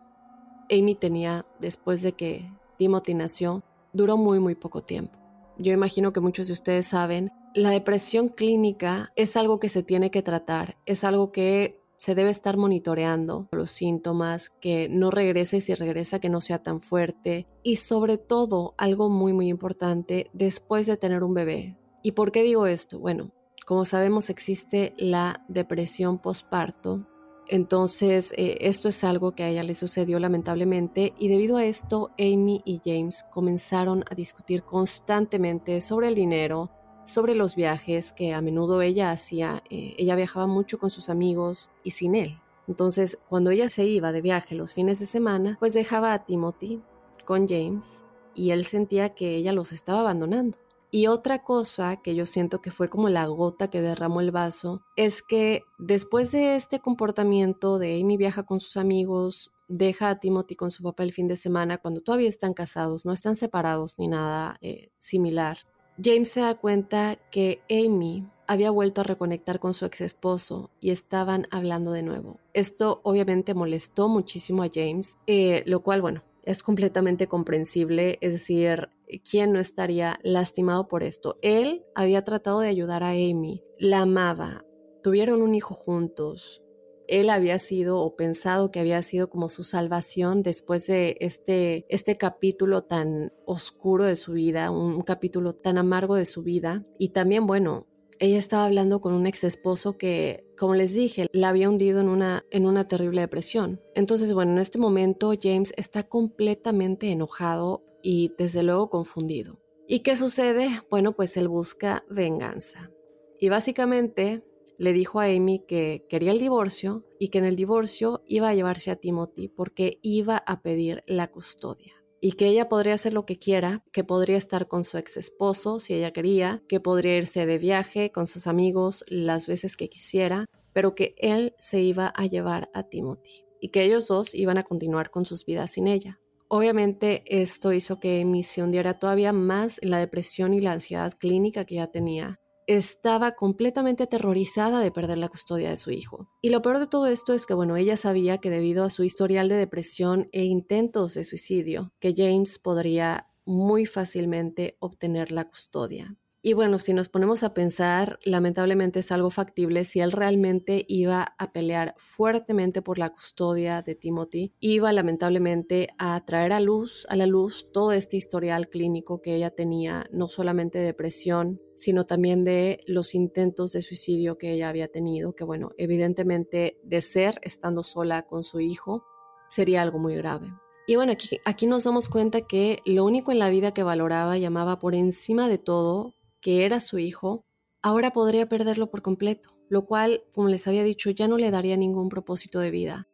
Amy 0.70 0.94
tenía 0.94 1.44
después 1.58 2.02
de 2.02 2.12
que 2.12 2.48
Timothy 2.78 3.14
nació 3.14 3.64
duró 3.92 4.16
muy, 4.16 4.38
muy 4.38 4.54
poco 4.54 4.82
tiempo. 4.82 5.18
Yo 5.58 5.72
imagino 5.72 6.12
que 6.12 6.20
muchos 6.20 6.46
de 6.46 6.52
ustedes 6.52 6.86
saben, 6.86 7.32
la 7.56 7.70
depresión 7.70 8.28
clínica 8.28 9.14
es 9.16 9.34
algo 9.34 9.58
que 9.58 9.70
se 9.70 9.82
tiene 9.82 10.10
que 10.10 10.20
tratar, 10.20 10.76
es 10.84 11.04
algo 11.04 11.32
que 11.32 11.80
se 11.96 12.14
debe 12.14 12.28
estar 12.28 12.58
monitoreando 12.58 13.48
los 13.50 13.70
síntomas, 13.70 14.50
que 14.50 14.90
no 14.90 15.10
regrese 15.10 15.62
si 15.62 15.74
regresa 15.74 16.20
que 16.20 16.28
no 16.28 16.42
sea 16.42 16.62
tan 16.62 16.80
fuerte 16.80 17.48
y 17.62 17.76
sobre 17.76 18.18
todo 18.18 18.74
algo 18.76 19.08
muy 19.08 19.32
muy 19.32 19.48
importante 19.48 20.28
después 20.34 20.86
de 20.86 20.98
tener 20.98 21.22
un 21.22 21.32
bebé. 21.32 21.78
¿Y 22.02 22.12
por 22.12 22.30
qué 22.30 22.42
digo 22.42 22.66
esto? 22.66 22.98
Bueno, 22.98 23.30
como 23.64 23.86
sabemos 23.86 24.28
existe 24.28 24.92
la 24.98 25.42
depresión 25.48 26.18
postparto. 26.18 27.08
Entonces, 27.48 28.34
eh, 28.36 28.58
esto 28.60 28.90
es 28.90 29.02
algo 29.02 29.32
que 29.32 29.44
a 29.44 29.48
ella 29.48 29.62
le 29.62 29.74
sucedió 29.74 30.18
lamentablemente 30.18 31.14
y 31.18 31.28
debido 31.28 31.56
a 31.56 31.64
esto, 31.64 32.10
Amy 32.18 32.60
y 32.66 32.82
James 32.84 33.24
comenzaron 33.30 34.04
a 34.10 34.14
discutir 34.14 34.62
constantemente 34.62 35.80
sobre 35.80 36.08
el 36.08 36.16
dinero, 36.16 36.70
sobre 37.06 37.34
los 37.34 37.54
viajes 37.54 38.12
que 38.12 38.34
a 38.34 38.42
menudo 38.42 38.82
ella 38.82 39.10
hacía. 39.10 39.62
Eh, 39.70 39.94
ella 39.96 40.16
viajaba 40.16 40.46
mucho 40.46 40.78
con 40.78 40.90
sus 40.90 41.08
amigos 41.08 41.70
y 41.82 41.92
sin 41.92 42.14
él. 42.14 42.38
Entonces, 42.68 43.18
cuando 43.28 43.50
ella 43.50 43.68
se 43.68 43.84
iba 43.84 44.12
de 44.12 44.20
viaje 44.20 44.54
los 44.54 44.74
fines 44.74 44.98
de 44.98 45.06
semana, 45.06 45.56
pues 45.58 45.72
dejaba 45.72 46.12
a 46.12 46.24
Timothy 46.24 46.82
con 47.24 47.48
James 47.48 48.04
y 48.34 48.50
él 48.50 48.64
sentía 48.64 49.14
que 49.14 49.36
ella 49.36 49.52
los 49.52 49.72
estaba 49.72 50.00
abandonando. 50.00 50.58
Y 50.90 51.08
otra 51.08 51.42
cosa 51.42 51.96
que 51.96 52.14
yo 52.14 52.26
siento 52.26 52.62
que 52.62 52.70
fue 52.70 52.88
como 52.88 53.08
la 53.08 53.26
gota 53.26 53.68
que 53.68 53.82
derramó 53.82 54.20
el 54.20 54.30
vaso 54.30 54.82
es 54.96 55.22
que 55.22 55.62
después 55.78 56.32
de 56.32 56.56
este 56.56 56.80
comportamiento 56.80 57.78
de 57.78 58.00
Amy 58.00 58.16
viaja 58.16 58.44
con 58.44 58.60
sus 58.60 58.76
amigos, 58.76 59.52
deja 59.68 60.10
a 60.10 60.20
Timothy 60.20 60.54
con 60.54 60.70
su 60.70 60.82
papá 60.82 61.02
el 61.02 61.12
fin 61.12 61.26
de 61.26 61.36
semana 61.36 61.78
cuando 61.78 62.00
todavía 62.00 62.28
están 62.28 62.54
casados, 62.54 63.04
no 63.04 63.12
están 63.12 63.36
separados 63.36 63.98
ni 63.98 64.08
nada 64.08 64.58
eh, 64.60 64.90
similar. 64.96 65.58
James 66.02 66.30
se 66.30 66.40
da 66.40 66.54
cuenta 66.54 67.18
que 67.30 67.62
Amy 67.70 68.26
había 68.46 68.70
vuelto 68.70 69.00
a 69.00 69.04
reconectar 69.04 69.58
con 69.58 69.74
su 69.74 69.84
ex 69.86 70.00
esposo 70.00 70.70
y 70.80 70.90
estaban 70.90 71.46
hablando 71.50 71.92
de 71.92 72.02
nuevo. 72.02 72.38
Esto 72.52 73.00
obviamente 73.02 73.54
molestó 73.54 74.08
muchísimo 74.08 74.62
a 74.62 74.70
James, 74.72 75.18
eh, 75.26 75.62
lo 75.66 75.80
cual, 75.80 76.02
bueno, 76.02 76.22
es 76.42 76.62
completamente 76.62 77.26
comprensible, 77.26 78.18
es 78.20 78.32
decir, 78.32 78.88
¿quién 79.28 79.52
no 79.52 79.58
estaría 79.58 80.20
lastimado 80.22 80.86
por 80.86 81.02
esto? 81.02 81.36
Él 81.42 81.84
había 81.94 82.22
tratado 82.22 82.60
de 82.60 82.68
ayudar 82.68 83.02
a 83.02 83.10
Amy, 83.10 83.64
la 83.78 84.00
amaba, 84.00 84.64
tuvieron 85.02 85.42
un 85.42 85.54
hijo 85.54 85.74
juntos. 85.74 86.62
Él 87.08 87.30
había 87.30 87.58
sido 87.58 87.98
o 87.98 88.16
pensado 88.16 88.70
que 88.70 88.80
había 88.80 89.02
sido 89.02 89.30
como 89.30 89.48
su 89.48 89.64
salvación 89.64 90.42
después 90.42 90.86
de 90.86 91.16
este, 91.20 91.86
este 91.88 92.14
capítulo 92.16 92.82
tan 92.82 93.32
oscuro 93.44 94.04
de 94.04 94.16
su 94.16 94.32
vida, 94.32 94.70
un 94.70 95.02
capítulo 95.02 95.52
tan 95.52 95.78
amargo 95.78 96.14
de 96.16 96.26
su 96.26 96.42
vida. 96.42 96.84
Y 96.98 97.10
también, 97.10 97.46
bueno, 97.46 97.86
ella 98.18 98.38
estaba 98.38 98.64
hablando 98.64 99.00
con 99.00 99.12
un 99.12 99.26
ex 99.26 99.44
esposo 99.44 99.96
que, 99.98 100.46
como 100.58 100.74
les 100.74 100.94
dije, 100.94 101.28
la 101.32 101.50
había 101.50 101.68
hundido 101.68 102.00
en 102.00 102.08
una, 102.08 102.44
en 102.50 102.66
una 102.66 102.88
terrible 102.88 103.20
depresión. 103.20 103.80
Entonces, 103.94 104.32
bueno, 104.32 104.52
en 104.52 104.58
este 104.58 104.78
momento 104.78 105.32
James 105.40 105.72
está 105.76 106.04
completamente 106.04 107.10
enojado 107.10 107.84
y 108.02 108.32
desde 108.38 108.62
luego 108.62 108.88
confundido. 108.88 109.60
¿Y 109.86 110.00
qué 110.00 110.16
sucede? 110.16 110.68
Bueno, 110.90 111.12
pues 111.12 111.36
él 111.36 111.48
busca 111.48 112.04
venganza. 112.08 112.90
Y 113.38 113.48
básicamente 113.48 114.42
le 114.78 114.92
dijo 114.92 115.20
a 115.20 115.24
Amy 115.24 115.64
que 115.66 116.06
quería 116.08 116.32
el 116.32 116.38
divorcio 116.38 117.04
y 117.18 117.28
que 117.28 117.38
en 117.38 117.44
el 117.44 117.56
divorcio 117.56 118.22
iba 118.26 118.48
a 118.48 118.54
llevarse 118.54 118.90
a 118.90 118.96
Timothy 118.96 119.48
porque 119.48 119.98
iba 120.02 120.36
a 120.36 120.62
pedir 120.62 121.02
la 121.06 121.30
custodia 121.30 121.94
y 122.20 122.32
que 122.32 122.46
ella 122.46 122.68
podría 122.68 122.94
hacer 122.94 123.12
lo 123.12 123.26
que 123.26 123.38
quiera, 123.38 123.84
que 123.92 124.04
podría 124.04 124.36
estar 124.36 124.68
con 124.68 124.84
su 124.84 124.98
ex 124.98 125.16
esposo 125.16 125.78
si 125.78 125.94
ella 125.94 126.12
quería, 126.12 126.62
que 126.68 126.80
podría 126.80 127.16
irse 127.16 127.46
de 127.46 127.58
viaje 127.58 128.10
con 128.10 128.26
sus 128.26 128.46
amigos 128.46 129.04
las 129.08 129.46
veces 129.46 129.76
que 129.76 129.88
quisiera, 129.88 130.46
pero 130.72 130.94
que 130.94 131.14
él 131.18 131.54
se 131.58 131.80
iba 131.82 132.08
a 132.08 132.26
llevar 132.26 132.70
a 132.74 132.84
Timothy 132.84 133.44
y 133.60 133.68
que 133.68 133.84
ellos 133.84 134.08
dos 134.08 134.34
iban 134.34 134.58
a 134.58 134.64
continuar 134.64 135.10
con 135.10 135.24
sus 135.24 135.44
vidas 135.44 135.70
sin 135.72 135.86
ella. 135.86 136.18
Obviamente 136.48 137.22
esto 137.26 137.72
hizo 137.72 137.98
que 137.98 138.20
Amy 138.20 138.42
se 138.42 138.62
hundiera 138.62 138.98
todavía 138.98 139.32
más 139.32 139.82
en 139.82 139.90
la 139.90 139.98
depresión 139.98 140.54
y 140.54 140.60
la 140.60 140.72
ansiedad 140.72 141.14
clínica 141.18 141.64
que 141.64 141.76
ya 141.76 141.88
tenía 141.88 142.40
estaba 142.66 143.32
completamente 143.32 144.04
aterrorizada 144.04 144.80
de 144.80 144.90
perder 144.90 145.18
la 145.18 145.28
custodia 145.28 145.70
de 145.70 145.76
su 145.76 145.90
hijo. 145.90 146.28
Y 146.42 146.50
lo 146.50 146.62
peor 146.62 146.78
de 146.78 146.86
todo 146.86 147.06
esto 147.06 147.32
es 147.32 147.46
que, 147.46 147.54
bueno, 147.54 147.76
ella 147.76 147.96
sabía 147.96 148.38
que 148.38 148.50
debido 148.50 148.84
a 148.84 148.90
su 148.90 149.04
historial 149.04 149.48
de 149.48 149.56
depresión 149.56 150.28
e 150.32 150.44
intentos 150.44 151.14
de 151.14 151.24
suicidio, 151.24 151.92
que 152.00 152.14
James 152.16 152.58
podría 152.58 153.28
muy 153.44 153.86
fácilmente 153.86 154.76
obtener 154.80 155.30
la 155.30 155.44
custodia. 155.44 156.16
Y 156.46 156.52
bueno, 156.52 156.78
si 156.78 156.94
nos 156.94 157.08
ponemos 157.08 157.42
a 157.42 157.54
pensar, 157.54 158.20
lamentablemente 158.22 159.00
es 159.00 159.10
algo 159.10 159.30
factible 159.30 159.84
si 159.84 159.98
él 159.98 160.12
realmente 160.12 160.84
iba 160.86 161.34
a 161.38 161.50
pelear 161.50 161.92
fuertemente 161.96 162.82
por 162.82 162.98
la 163.00 163.10
custodia 163.10 163.82
de 163.82 163.96
Timothy, 163.96 164.54
iba 164.60 164.92
lamentablemente 164.92 165.88
a 165.98 166.24
traer 166.24 166.52
a 166.52 166.60
luz, 166.60 167.04
a 167.10 167.16
la 167.16 167.26
luz 167.26 167.66
todo 167.72 167.90
este 167.90 168.16
historial 168.16 168.68
clínico 168.68 169.20
que 169.20 169.34
ella 169.34 169.50
tenía, 169.50 170.06
no 170.12 170.28
solamente 170.28 170.78
de 170.78 170.84
depresión, 170.84 171.60
sino 171.74 172.06
también 172.06 172.44
de 172.44 172.78
los 172.86 173.16
intentos 173.16 173.72
de 173.72 173.82
suicidio 173.82 174.38
que 174.38 174.52
ella 174.52 174.68
había 174.68 174.86
tenido, 174.86 175.34
que 175.34 175.42
bueno, 175.42 175.72
evidentemente 175.78 176.78
de 176.84 177.00
ser 177.00 177.40
estando 177.42 177.82
sola 177.82 178.22
con 178.28 178.44
su 178.44 178.60
hijo 178.60 179.02
sería 179.48 179.82
algo 179.82 179.98
muy 179.98 180.14
grave. 180.14 180.46
Y 180.86 180.94
bueno, 180.94 181.10
aquí, 181.10 181.40
aquí 181.44 181.66
nos 181.66 181.82
damos 181.82 182.08
cuenta 182.08 182.42
que 182.42 182.78
lo 182.84 183.04
único 183.04 183.32
en 183.32 183.40
la 183.40 183.50
vida 183.50 183.74
que 183.74 183.82
valoraba 183.82 184.38
y 184.38 184.44
amaba 184.44 184.78
por 184.78 184.94
encima 184.94 185.48
de 185.48 185.58
todo 185.58 186.14
que 186.46 186.64
era 186.64 186.78
su 186.78 187.00
hijo, 187.00 187.44
ahora 187.82 188.12
podría 188.12 188.48
perderlo 188.48 188.88
por 188.88 189.02
completo, 189.02 189.58
lo 189.68 189.84
cual, 189.84 190.22
como 190.32 190.46
les 190.46 190.68
había 190.68 190.84
dicho, 190.84 191.10
ya 191.10 191.26
no 191.26 191.38
le 191.38 191.50
daría 191.50 191.76
ningún 191.76 192.08
propósito 192.08 192.60
de 192.60 192.70
vida. 192.70 193.08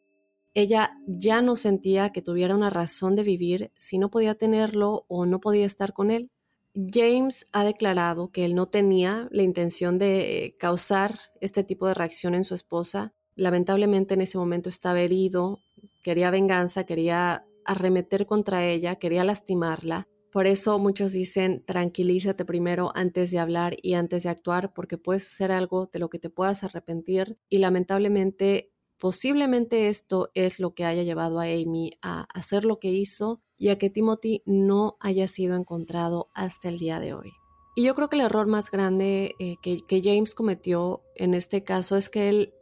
Ella 0.53 0.99
ya 1.07 1.41
no 1.41 1.57
sentía 1.57 2.11
que 2.13 2.21
tuviera 2.21 2.55
una 2.55 2.69
razón 2.69 3.17
de 3.17 3.23
vivir 3.23 3.73
si 3.75 3.97
no 3.97 4.11
podía 4.11 4.35
tenerlo 4.35 5.07
o 5.09 5.25
no 5.25 5.41
podía 5.41 5.65
estar 5.65 5.95
con 5.95 6.11
él. 6.11 6.31
James 6.75 7.47
ha 7.53 7.65
declarado 7.65 8.31
que 8.33 8.45
él 8.45 8.55
no 8.55 8.67
tenía 8.67 9.29
la 9.31 9.45
intención 9.45 9.97
de 9.97 10.55
causar 10.59 11.19
este 11.41 11.65
tipo 11.65 11.87
de 11.87 11.95
reacción 11.95 12.35
en 12.35 12.45
su 12.45 12.55
esposa. 12.55 13.15
Lamentablemente 13.35 14.13
en 14.13 14.21
ese 14.21 14.37
momento 14.37 14.69
estaba 14.69 15.01
herido, 15.01 15.63
quería 16.03 16.31
venganza, 16.31 16.85
quería 16.85 17.47
arremeter 17.65 18.27
contra 18.27 18.67
ella, 18.67 18.97
quería 18.97 19.25
lastimarla 19.25 20.07
Por 20.33 20.47
eso 20.47 20.79
muchos 20.79 21.13
dicen, 21.13 21.63
tranquilízate 21.67 22.47
primero 22.47 22.91
antes 22.95 23.31
de 23.31 23.39
hablar 23.39 23.77
y 23.83 23.93
antes 23.93 24.23
de 24.23 24.31
actuar, 24.31 24.73
porque 24.73 24.97
puedes 24.97 25.31
hacer 25.31 25.53
algo 25.53 25.91
de 25.93 25.99
lo 25.99 26.09
que 26.09 26.19
te 26.19 26.31
puedas 26.31 26.65
arrepentir 26.65 27.39
y 27.51 27.59
lamentablemente, 27.59 28.73
posiblemente 28.97 29.89
esto 29.89 30.31
es 30.33 30.59
lo 30.59 30.73
que 30.75 30.87
haya 30.87 31.03
llevado 31.03 31.39
a 31.39 31.45
Amy 31.45 31.93
a 32.01 32.23
hacer 32.33 32.65
lo 32.65 32.79
que 32.79 32.89
hizo 32.89 33.43
y 33.59 33.69
a 33.69 33.77
que 33.77 33.91
Timothy 33.91 34.43
no 34.47 34.97
haya 35.01 35.29
sido 35.29 35.55
encontrado 35.55 36.31
hasta 36.33 36.71
el 36.71 36.79
día 36.79 36.99
de 36.99 37.13
hoy. 37.13 37.33
Y 37.77 37.85
yo 37.85 37.95
creo 37.95 38.09
que 38.09 38.17
el 38.17 38.23
error 38.23 38.47
más 38.47 38.71
grande 38.71 39.35
eh, 39.39 39.57
que, 39.61 39.85
que 39.87 40.01
James 40.03 40.35
cometió 40.35 41.03
en 41.15 41.35
este 41.35 41.63
caso 41.63 41.95
es 41.99 42.09
que 42.09 42.31
él 42.31 42.55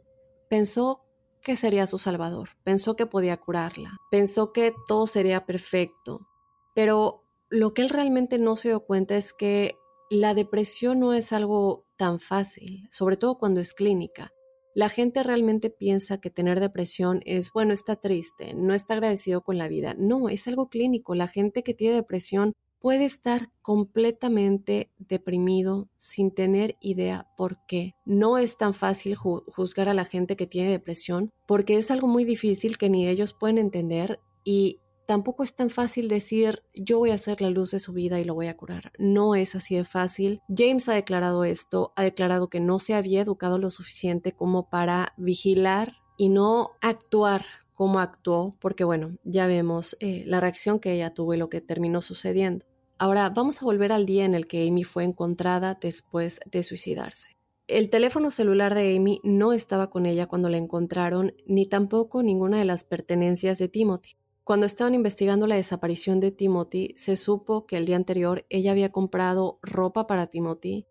pensó 0.49 1.05
que 1.41 1.55
sería 1.55 1.87
su 1.87 1.97
salvador, 1.97 2.49
pensó 2.65 2.97
que 2.97 3.05
podía 3.05 3.37
curarla, 3.37 3.97
pensó 4.09 4.51
que 4.51 4.73
todo 4.87 5.07
sería 5.07 5.45
perfecto, 5.45 6.27
pero 6.75 7.20
lo 7.51 7.73
que 7.73 7.83
él 7.83 7.89
realmente 7.89 8.39
no 8.39 8.55
se 8.55 8.69
dio 8.69 8.85
cuenta 8.85 9.17
es 9.17 9.33
que 9.33 9.75
la 10.09 10.33
depresión 10.33 10.99
no 10.99 11.13
es 11.13 11.33
algo 11.33 11.85
tan 11.97 12.19
fácil, 12.19 12.87
sobre 12.91 13.17
todo 13.17 13.37
cuando 13.37 13.59
es 13.59 13.73
clínica. 13.73 14.31
La 14.73 14.87
gente 14.87 15.21
realmente 15.21 15.69
piensa 15.69 16.19
que 16.21 16.29
tener 16.29 16.61
depresión 16.61 17.21
es, 17.25 17.51
bueno, 17.51 17.73
está 17.73 17.97
triste, 17.97 18.53
no 18.53 18.73
está 18.73 18.93
agradecido 18.93 19.41
con 19.41 19.57
la 19.57 19.67
vida. 19.67 19.93
No, 19.97 20.29
es 20.29 20.47
algo 20.47 20.69
clínico. 20.69 21.13
La 21.13 21.27
gente 21.27 21.61
que 21.61 21.73
tiene 21.73 21.95
depresión 21.95 22.53
puede 22.79 23.03
estar 23.03 23.51
completamente 23.61 24.89
deprimido 24.97 25.89
sin 25.97 26.33
tener 26.33 26.77
idea 26.79 27.27
por 27.35 27.57
qué. 27.67 27.95
No 28.05 28.37
es 28.37 28.57
tan 28.57 28.73
fácil 28.73 29.15
juzgar 29.15 29.89
a 29.89 29.93
la 29.93 30.05
gente 30.05 30.37
que 30.37 30.47
tiene 30.47 30.71
depresión 30.71 31.31
porque 31.45 31.75
es 31.75 31.91
algo 31.91 32.07
muy 32.07 32.23
difícil 32.23 32.77
que 32.77 32.89
ni 32.89 33.07
ellos 33.07 33.33
pueden 33.33 33.57
entender 33.57 34.21
y 34.43 34.80
tampoco 35.05 35.43
es 35.43 35.55
tan 35.55 35.69
fácil 35.69 36.07
decir 36.07 36.63
yo 36.73 36.99
voy 36.99 37.11
a 37.11 37.15
hacer 37.15 37.41
la 37.41 37.49
luz 37.49 37.71
de 37.71 37.79
su 37.79 37.93
vida 37.93 38.19
y 38.19 38.23
lo 38.23 38.35
voy 38.35 38.47
a 38.47 38.57
curar. 38.57 38.91
No 38.97 39.35
es 39.35 39.55
así 39.55 39.75
de 39.75 39.83
fácil. 39.83 40.41
James 40.49 40.87
ha 40.89 40.93
declarado 40.93 41.43
esto, 41.43 41.93
ha 41.95 42.03
declarado 42.03 42.49
que 42.49 42.59
no 42.59 42.79
se 42.79 42.93
había 42.93 43.21
educado 43.21 43.59
lo 43.59 43.69
suficiente 43.69 44.31
como 44.31 44.69
para 44.69 45.13
vigilar 45.17 45.97
y 46.17 46.29
no 46.29 46.71
actuar 46.81 47.43
como 47.73 47.99
actuó, 47.99 48.55
porque 48.59 48.83
bueno, 48.83 49.17
ya 49.23 49.47
vemos 49.47 49.97
eh, 49.99 50.23
la 50.27 50.39
reacción 50.39 50.79
que 50.79 50.93
ella 50.93 51.13
tuvo 51.15 51.33
y 51.33 51.37
lo 51.37 51.49
que 51.49 51.61
terminó 51.61 52.01
sucediendo. 52.01 52.65
Ahora 52.99 53.31
vamos 53.31 53.59
a 53.59 53.65
volver 53.65 53.91
al 53.91 54.05
día 54.05 54.25
en 54.25 54.35
el 54.35 54.45
que 54.45 54.67
Amy 54.67 54.83
fue 54.83 55.03
encontrada 55.03 55.79
después 55.81 56.39
de 56.45 56.61
suicidarse. 56.61 57.37
El 57.67 57.89
teléfono 57.89 58.29
celular 58.29 58.75
de 58.75 58.95
Amy 58.95 59.21
no 59.23 59.53
estaba 59.53 59.89
con 59.89 60.05
ella 60.05 60.27
cuando 60.27 60.49
la 60.49 60.57
encontraron, 60.57 61.33
ni 61.47 61.65
tampoco 61.65 62.21
ninguna 62.21 62.59
de 62.59 62.65
las 62.65 62.83
pertenencias 62.83 63.57
de 63.57 63.69
Timothy. 63.69 64.17
Cuando 64.43 64.65
estaban 64.65 64.95
investigando 64.95 65.45
la 65.45 65.55
desaparición 65.55 66.19
de 66.19 66.31
Timothy, 66.31 66.93
se 66.97 67.15
supo 67.15 67.65
que 67.65 67.77
el 67.77 67.85
día 67.85 67.95
anterior 67.95 68.45
ella 68.49 68.71
había 68.71 68.91
comprado 68.91 69.59
ropa 69.61 70.07
para 70.07 70.27
Timothy 70.27 70.87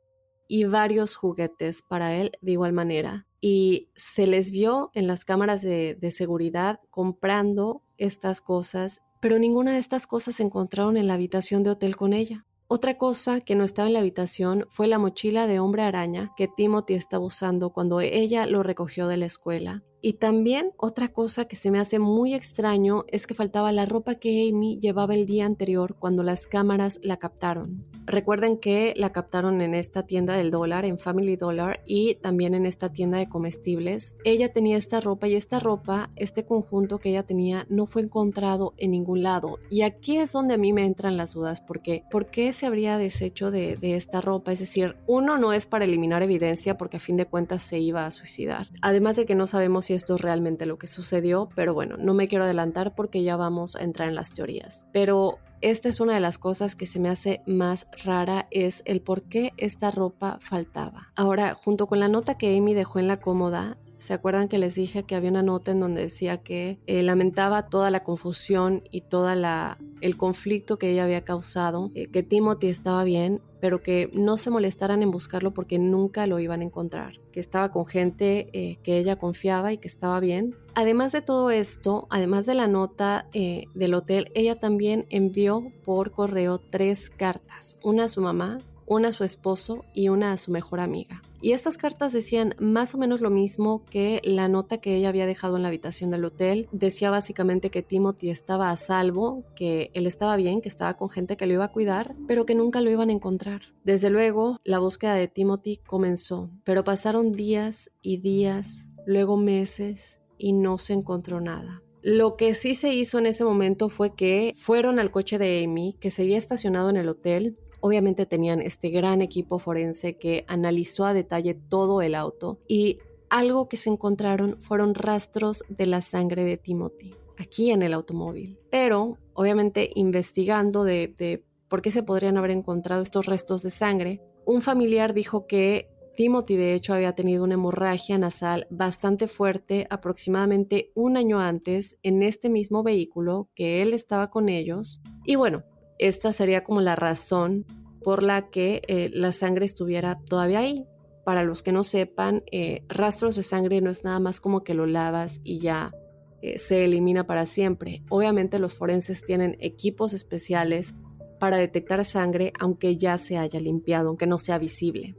y 0.47 0.65
varios 0.65 1.17
juguetes 1.17 1.83
para 1.83 2.17
él 2.17 2.33
de 2.41 2.53
igual 2.53 2.73
manera. 2.73 3.27
Y 3.41 3.91
se 3.97 4.27
les 4.27 4.51
vio 4.51 4.91
en 4.95 5.07
las 5.07 5.25
cámaras 5.25 5.63
de, 5.63 5.95
de 5.95 6.11
seguridad 6.11 6.81
comprando 6.91 7.83
estas 7.99 8.41
cosas, 8.41 9.01
pero 9.21 9.39
ninguna 9.39 9.73
de 9.73 9.79
estas 9.79 10.07
cosas 10.07 10.37
se 10.37 10.43
encontraron 10.45 10.97
en 10.97 11.09
la 11.09 11.15
habitación 11.15 11.63
de 11.63 11.71
hotel 11.71 11.97
con 11.97 12.13
ella. 12.13 12.47
Otra 12.69 12.99
cosa 12.99 13.41
que 13.41 13.57
no 13.57 13.65
estaba 13.65 13.89
en 13.89 13.95
la 13.95 13.99
habitación 13.99 14.65
fue 14.69 14.87
la 14.87 15.01
mochila 15.01 15.49
de 15.49 15.59
hombre 15.59 15.83
araña 15.83 16.33
que 16.37 16.47
Timothy 16.47 16.95
estaba 16.95 17.25
usando 17.25 17.71
cuando 17.71 18.01
ella 18.01 18.47
lo 18.47 18.63
recogió 18.63 19.09
de 19.09 19.17
la 19.17 19.27
escuela. 19.27 19.83
Y 20.03 20.15
también 20.15 20.73
otra 20.77 21.09
cosa 21.09 21.47
que 21.47 21.57
se 21.57 21.71
me 21.71 21.79
hace 21.79 21.99
muy 21.99 22.35
extraño 22.35 23.05
es 23.09 23.27
que 23.27 23.35
faltaba 23.35 23.73
la 23.73 23.87
ropa 23.87 24.15
que 24.15 24.49
Amy 24.49 24.79
llevaba 24.81 25.15
el 25.15 25.27
día 25.27 25.47
anterior 25.47 25.97
cuando 25.99 26.23
las 26.23 26.47
cámaras 26.47 27.01
la 27.03 27.19
captaron. 27.19 27.85
Recuerden 28.07 28.57
que 28.57 28.95
la 28.97 29.13
captaron 29.13 29.61
en 29.61 29.75
esta 29.75 30.05
tienda 30.05 30.35
del 30.35 30.51
dólar, 30.51 30.85
en 30.85 30.99
Family 30.99 31.37
Dollar, 31.37 31.83
y 31.87 32.17
también 32.17 32.55
en 32.55 32.67
esta 32.67 32.91
tienda 32.91 33.19
de 33.19 33.29
comestibles. 33.29 34.17
Ella 34.25 34.51
tenía 34.53 34.79
esta 34.79 35.01
ropa 35.01 35.29
y 35.29 35.35
esta 35.35 35.61
ropa, 35.61 36.11
este 36.17 36.45
conjunto 36.45 36.99
que 36.99 37.11
ella 37.11 37.23
tenía, 37.23 37.67
no 37.69 37.87
fue 37.87 38.03
encontrado 38.03 38.75
en 38.79 38.93
ningún 38.93 39.23
lado. 39.23 39.59
Y 39.69 39.83
aquí 39.83 40.17
es 40.17 40.33
donde 40.33 40.55
a 40.55 40.59
mí 40.59 40.73
me 40.73 40.87
entran 40.87 41.17
las 41.17 41.35
dudas, 41.35 41.61
porque 41.61 42.03
¿por 42.11 42.27
qué 42.27 42.53
se 42.53 42.67
habría 42.67 42.99
deshecho 42.99 43.51
de, 43.51 43.77
de 43.77 43.97
esta 43.97 44.21
ropa? 44.21 44.51
Es 44.51 44.61
decir, 44.61 44.97
uno 45.07 45.39
no 45.39 45.53
es 45.53 45.67
para 45.67 45.85
eliminar 45.85 46.23
evidencia 46.23 46.77
porque 46.77 46.97
a 46.97 47.01
fin 47.01 47.17
de 47.17 47.27
cuentas 47.27 47.63
se 47.63 47.79
iba 47.79 48.07
a 48.07 48.11
suicidar. 48.11 48.69
Además 48.83 49.17
de 49.17 49.27
que 49.27 49.35
no 49.35 49.47
sabemos 49.47 49.90
si 49.91 49.95
esto 49.95 50.15
es 50.15 50.21
realmente 50.21 50.67
lo 50.67 50.79
que 50.79 50.87
sucedió, 50.87 51.49
pero 51.57 51.75
bueno, 51.75 51.97
no 51.97 52.15
me 52.15 52.29
quiero 52.29 52.45
adelantar 52.45 52.95
porque 52.95 53.25
ya 53.25 53.35
vamos 53.35 53.75
a 53.75 53.83
entrar 53.83 54.09
en 54.09 54.15
las 54.15 54.33
teorías. 54.33 54.87
Pero 54.93 55.41
esta 55.63 55.89
es 55.89 55.99
una 55.99 56.15
de 56.15 56.21
las 56.21 56.39
cosas 56.39 56.77
que 56.77 56.87
se 56.87 57.01
me 57.01 57.09
hace 57.09 57.43
más 57.45 57.89
rara, 58.05 58.47
es 58.53 58.85
el 58.85 59.01
por 59.01 59.25
qué 59.25 59.53
esta 59.57 59.91
ropa 59.91 60.39
faltaba. 60.41 61.09
Ahora, 61.17 61.55
junto 61.57 61.89
con 61.89 61.99
la 61.99 62.07
nota 62.07 62.39
que 62.39 62.57
Amy 62.57 62.73
dejó 62.73 63.01
en 63.01 63.09
la 63.09 63.19
cómoda, 63.19 63.79
¿Se 64.01 64.15
acuerdan 64.15 64.49
que 64.49 64.59
les 64.59 64.77
dije 64.77 65.03
que 65.03 65.15
había 65.15 65.29
una 65.29 65.43
nota 65.43 65.73
en 65.73 65.81
donde 65.81 66.01
decía 66.01 66.39
que 66.39 66.79
eh, 66.87 67.03
lamentaba 67.03 67.67
toda 67.67 67.91
la 67.91 68.03
confusión 68.03 68.83
y 68.91 69.03
toda 69.03 69.37
la 69.37 69.77
el 70.01 70.17
conflicto 70.17 70.79
que 70.79 70.91
ella 70.91 71.05
había 71.05 71.23
causado, 71.23 71.91
eh, 71.95 72.07
que 72.07 72.23
Timothy 72.23 72.69
estaba 72.69 73.05
bien, 73.05 73.43
pero 73.61 73.83
que 73.83 74.11
no 74.15 74.39
se 74.39 74.49
molestaran 74.49 75.03
en 75.03 75.11
buscarlo 75.11 75.53
porque 75.53 75.79
nunca 75.79 76.27
lo 76.27 76.41
iban 76.41 76.63
a 76.63 76.65
encontrar, 76.65 77.21
que 77.31 77.41
estaba 77.41 77.71
con 77.71 77.85
gente 77.85 78.49
eh, 78.55 78.79
que 78.83 78.97
ella 78.97 79.17
confiaba 79.17 79.75
y 79.75 79.77
que 79.77 79.89
estaba 79.89 80.19
bien. 80.19 80.57
Además 80.75 81.13
de 81.13 81.21
todo 81.21 81.51
esto, 81.51 82.07
además 82.09 82.47
de 82.47 82.55
la 82.55 82.69
nota 82.69 83.29
del 83.35 83.95
hotel, 83.95 84.31
ella 84.35 84.59
también 84.59 85.05
envió 85.11 85.75
por 85.85 86.11
correo 86.11 86.59
tres 86.59 87.11
cartas, 87.11 87.77
una 87.83 88.05
a 88.05 88.09
su 88.09 88.23
mamá, 88.23 88.61
una 88.87 89.09
a 89.09 89.13
su 89.13 89.25
esposo 89.25 89.85
y 89.93 90.09
una 90.09 90.33
a 90.33 90.39
su 90.39 90.53
mejor 90.53 90.81
amiga. 90.81 91.21
Y 91.41 91.53
estas 91.53 91.79
cartas 91.79 92.13
decían 92.13 92.55
más 92.61 92.95
o 92.95 92.99
menos 92.99 93.21
lo 93.21 93.31
mismo 93.31 93.85
que 93.87 94.21
la 94.25 94.49
nota 94.49 94.79
que 94.79 94.97
ella 94.97 95.09
había 95.09 95.27
dejado 95.27 95.57
en 95.57 95.63
la 95.63 95.69
habitación 95.69 96.11
del 96.11 96.25
hotel. 96.25 96.69
Decía 96.73 97.11
básicamente 97.11 97.71
que 97.71 97.83
Timothy 97.83 98.31
estaba 98.31 98.71
a 98.71 98.77
salvo, 98.77 99.45
que 99.55 99.91
él 99.95 100.07
estaba 100.07 100.37
bien, 100.37 100.61
que 100.61 100.69
estaba 100.69 100.97
con 100.97 101.09
gente 101.09 101.37
que 101.37 101.47
lo 101.47 101.55
iba 101.55 101.65
a 101.65 101.73
cuidar, 101.73 102.15
pero 102.29 102.47
que 102.47 102.55
nunca 102.55 102.81
lo 102.81 102.91
iban 102.91 103.09
a 103.09 103.13
encontrar. 103.13 103.63
Desde 103.85 104.11
luego, 104.11 104.59
la 104.65 104.79
búsqueda 104.79 105.15
de 105.15 105.29
Timothy 105.29 105.79
comenzó, 105.79 106.51
pero 106.65 106.85
pasaron 106.85 107.33
días 107.33 107.91
y 108.03 108.19
días, 108.19 108.91
luego 109.07 109.37
meses 109.37 110.21
y 110.37 110.53
no 110.53 110.79
se 110.79 110.93
encontró 110.93 111.41
nada. 111.41 111.83
Lo 112.03 112.37
que 112.37 112.55
sí 112.55 112.75
se 112.75 112.95
hizo 112.95 113.19
en 113.19 113.27
ese 113.27 113.45
momento 113.45 113.91
fue 113.91 114.15
que 114.15 114.53
fueron 114.57 114.99
al 114.99 115.11
coche 115.11 115.39
de 115.39 115.63
Amy, 115.65 115.97
que 116.01 116.11
seguía 116.11 116.39
estacionado 116.39 116.89
en 116.89 116.97
el 116.97 117.09
hotel, 117.09 117.59
Obviamente 117.81 118.27
tenían 118.27 118.61
este 118.61 118.91
gran 118.91 119.21
equipo 119.21 119.59
forense 119.59 120.17
que 120.17 120.45
analizó 120.49 121.05
a 121.05 121.15
detalle 121.15 121.55
todo 121.55 122.03
el 122.03 122.15
auto 122.15 122.59
y 122.69 122.99
algo 123.31 123.69
que 123.69 123.77
se 123.77 123.91
encontraron 123.91 124.61
fueron 124.61 124.95
rastros 124.95 125.65
de 125.69 125.87
la 125.87 126.01
sangre 126.01 126.45
de 126.45 126.57
Timothy 126.57 127.15
aquí 127.39 127.71
en 127.71 127.83
el 127.83 127.95
automóvil. 127.95 128.59
Pero 128.71 129.17
obviamente 129.33 129.91
investigando 129.95 130.85
de, 130.85 131.43
por 131.69 131.81
qué 131.81 131.91
se 131.91 132.03
podrían 132.03 132.37
haber 132.37 132.51
encontrado 132.51 133.03
estos 133.03 133.27
restos 133.27 133.63
de 133.63 133.71
sangre, 133.71 134.21
un 134.45 134.61
familiar 134.61 135.15
dijo 135.15 135.47
que 135.47 135.89
Timothy 136.17 136.57
de 136.57 136.75
hecho 136.75 136.93
había 136.93 137.15
tenido 137.15 137.45
una 137.45 137.55
hemorragia 137.55 138.19
nasal 138.19 138.67
bastante 138.69 139.27
fuerte 139.27 139.87
aproximadamente 139.89 140.91
un 140.95 141.17
año 141.17 141.39
antes 141.39 141.97
en 142.03 142.23
este 142.23 142.51
mismo 142.51 142.83
vehículo 142.83 143.49
que 143.55 143.81
él 143.81 143.95
estaba 143.95 144.29
con 144.29 144.49
ellos. 144.49 145.01
Y 145.25 145.37
bueno, 145.37 145.65
esta 146.01 146.33
sería 146.33 146.65
como 146.65 146.81
la 146.81 146.97
razón 146.97 147.67
por 148.03 148.23
la 148.23 148.49
que 148.49 148.83
eh, 148.89 149.11
la 149.13 149.33
sangre 149.33 149.67
estuviera 149.67 150.19
todavía 150.19 150.61
ahí. 150.61 150.87
Para 151.25 151.45
los 151.45 151.63
que 151.63 151.73
no 151.73 151.85
sepan, 151.85 152.43
eh, 152.51 152.83
rastros 152.89 153.37
de 153.37 153.43
sangre 153.43 153.83
no 153.83 153.91
es 153.91 154.03
nada 154.03 154.19
más 154.19 154.41
como 154.41 154.65
que 154.65 154.73
lo 154.73 154.87
lavas 154.87 155.41
y 155.45 155.59
ya 155.59 155.93
eh, 156.41 156.59
se 156.59 156.85
elimina 156.85 157.27
para 157.27 157.45
siempre. 157.45 158.03
Obviamente 158.09 158.59
los 158.59 158.75
forenses 158.75 159.23
tienen 159.23 159.59
equipos 159.61 160.15
especiales 160.15 160.95
para 161.39 161.59
detectar 161.59 162.05
sangre 162.07 162.53
aunque 162.59 162.97
ya 162.97 163.19
se 163.19 163.37
haya 163.37 163.61
limpiado, 163.61 164.09
aunque 164.09 164.27
no 164.27 164.39
sea 164.39 164.59
visible. 164.59 165.15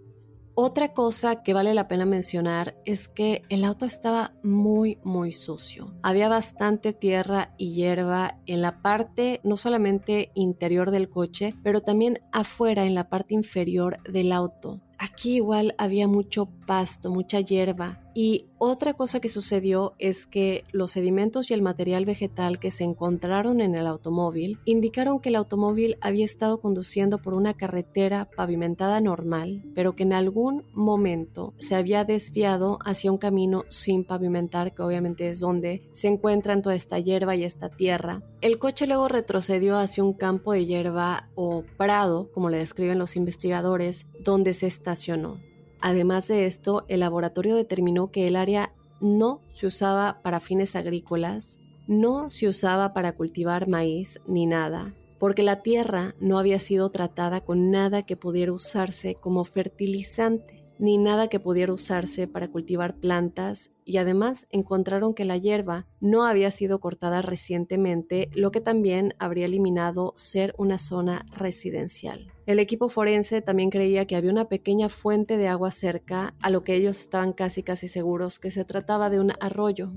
Otra 0.54 0.94
cosa 0.94 1.44
que 1.44 1.54
vale 1.54 1.74
la 1.74 1.88
pena 1.88 2.06
mencionar 2.06 2.76
es 2.86 3.08
que 3.08 3.44
el 3.50 3.64
auto 3.64 3.86
estaba 3.86 4.34
muy 4.44 5.00
muy 5.04 5.32
sucio. 5.32 5.94
Había 6.04 6.28
bastante 6.28 6.92
tierra 6.92 7.54
y 7.58 7.72
hierba 7.72 8.38
en 8.46 8.62
la 8.62 8.82
parte 8.82 9.40
no 9.44 9.56
solamente 9.56 10.32
interior 10.34 10.92
del 10.92 11.10
coche, 11.10 11.56
pero 11.64 11.82
también 11.82 12.20
afuera 12.34 12.86
en 12.86 12.96
la 12.96 13.10
parte 13.10 13.34
inferior 13.34 14.04
del 14.04 14.34
auto. 14.34 14.82
Aquí 14.98 15.36
igual 15.36 15.74
había 15.78 16.08
mucho 16.08 16.48
pasto, 16.68 17.10
mucha 17.10 17.40
hierba 17.40 18.01
Y 18.14 18.48
otra 18.58 18.94
cosa 18.94 19.20
que 19.20 19.30
sucedió 19.30 19.94
es 19.98 20.28
que 20.28 20.66
los 20.72 20.92
sedimentos 20.92 21.50
y 21.50 21.54
el 21.54 21.62
material 21.62 22.06
vegetal 22.06 22.60
que 22.60 22.70
se 22.70 22.84
encontraron 22.84 23.62
en 23.62 23.76
el 23.76 23.88
automóvil 23.88 24.60
indicaron 24.66 25.20
que 25.20 25.30
el 25.30 25.36
automóvil 25.36 25.98
había 26.02 26.26
estado 26.26 26.60
conduciendo 26.60 27.20
por 27.20 27.34
una 27.34 27.54
carretera 27.54 28.30
pavimentada 28.36 29.00
normal, 29.00 29.64
pero 29.74 29.96
que 29.96 30.04
en 30.04 30.14
algún 30.14 30.66
momento 30.74 31.54
se 31.58 31.76
había 31.76 32.04
desviado 32.04 32.80
hacia 32.84 33.12
un 33.12 33.18
camino 33.18 33.64
sin 33.70 34.04
pavimentar, 34.04 34.74
que 34.74 34.84
obviamente 34.84 35.30
es 35.30 35.40
donde 35.40 35.90
se 35.92 36.08
encuentran 36.08 36.62
toda 36.62 36.76
esta 36.76 37.00
hierba 37.00 37.36
y 37.36 37.44
esta 37.44 37.70
tierra. 37.70 38.22
El 38.42 38.60
coche 38.60 38.88
luego 38.88 39.08
retrocedió 39.08 39.78
hacia 39.78 40.04
un 40.04 40.14
campo 40.14 40.54
de 40.54 40.66
hierba 40.66 41.30
o 41.36 41.64
prado, 41.78 42.30
como 42.34 42.50
le 42.50 42.58
describen 42.58 43.00
los 43.00 43.16
investigadores, 43.16 44.08
donde 44.20 44.54
se 44.54 44.68
estacionó. 44.68 45.51
Además 45.82 46.28
de 46.28 46.46
esto, 46.46 46.86
el 46.88 47.00
laboratorio 47.02 47.56
determinó 47.56 48.12
que 48.12 48.28
el 48.28 48.36
área 48.36 48.74
no 49.02 49.42
se 49.50 49.68
usaba 49.68 50.22
para 50.22 50.40
fines 50.40 50.76
agrícolas, 50.76 51.60
no 51.88 52.30
se 52.30 52.48
usaba 52.48 52.94
para 52.94 53.14
cultivar 53.14 53.68
maíz 53.68 54.22
ni 54.28 54.46
nada, 54.46 54.94
porque 55.20 55.44
la 55.44 55.62
tierra 55.62 56.16
no 56.20 56.38
había 56.38 56.60
sido 56.60 56.92
tratada 56.92 57.42
con 57.42 57.72
nada 57.72 58.04
que 58.04 58.16
pudiera 58.16 58.54
usarse 58.54 59.16
como 59.16 59.44
fertilizante 59.44 60.62
ni 60.82 60.98
nada 60.98 61.28
que 61.28 61.40
pudiera 61.40 61.72
usarse 61.72 62.28
para 62.28 62.48
cultivar 62.48 62.96
plantas 62.96 63.70
y 63.86 63.98
además 63.98 64.48
encontraron 64.50 65.14
que 65.14 65.26
la 65.26 65.38
hierba 65.38 65.86
no 66.00 66.26
había 66.26 66.50
sido 66.50 66.80
cortada 66.80 67.22
recientemente, 67.22 68.30
lo 68.34 68.50
que 68.50 68.62
también 68.62 69.14
habría 69.20 69.46
eliminado 69.46 70.14
ser 70.16 70.56
una 70.58 70.80
zona 70.80 71.24
residencial. 71.38 72.31
El 72.46 72.60
equipo 72.60 72.90
forense 72.90 73.42
también 73.42 73.70
creía 73.70 74.06
que 74.06 74.16
había 74.16 74.32
una 74.32 74.50
pequeña 74.50 74.90
fuente 74.90 75.38
de 75.38 75.48
agua 75.48 75.72
cerca, 75.72 76.34
a 76.42 76.50
lo 76.50 76.64
que 76.64 76.76
ellos 76.76 77.00
estaban 77.00 77.34
casi 77.34 77.62
casi 77.62 77.88
seguros 77.88 78.40
que 78.40 78.52
se 78.52 78.66
trataba 78.66 79.10
de 79.10 79.20
un 79.20 79.34
arroyo. 79.40 79.92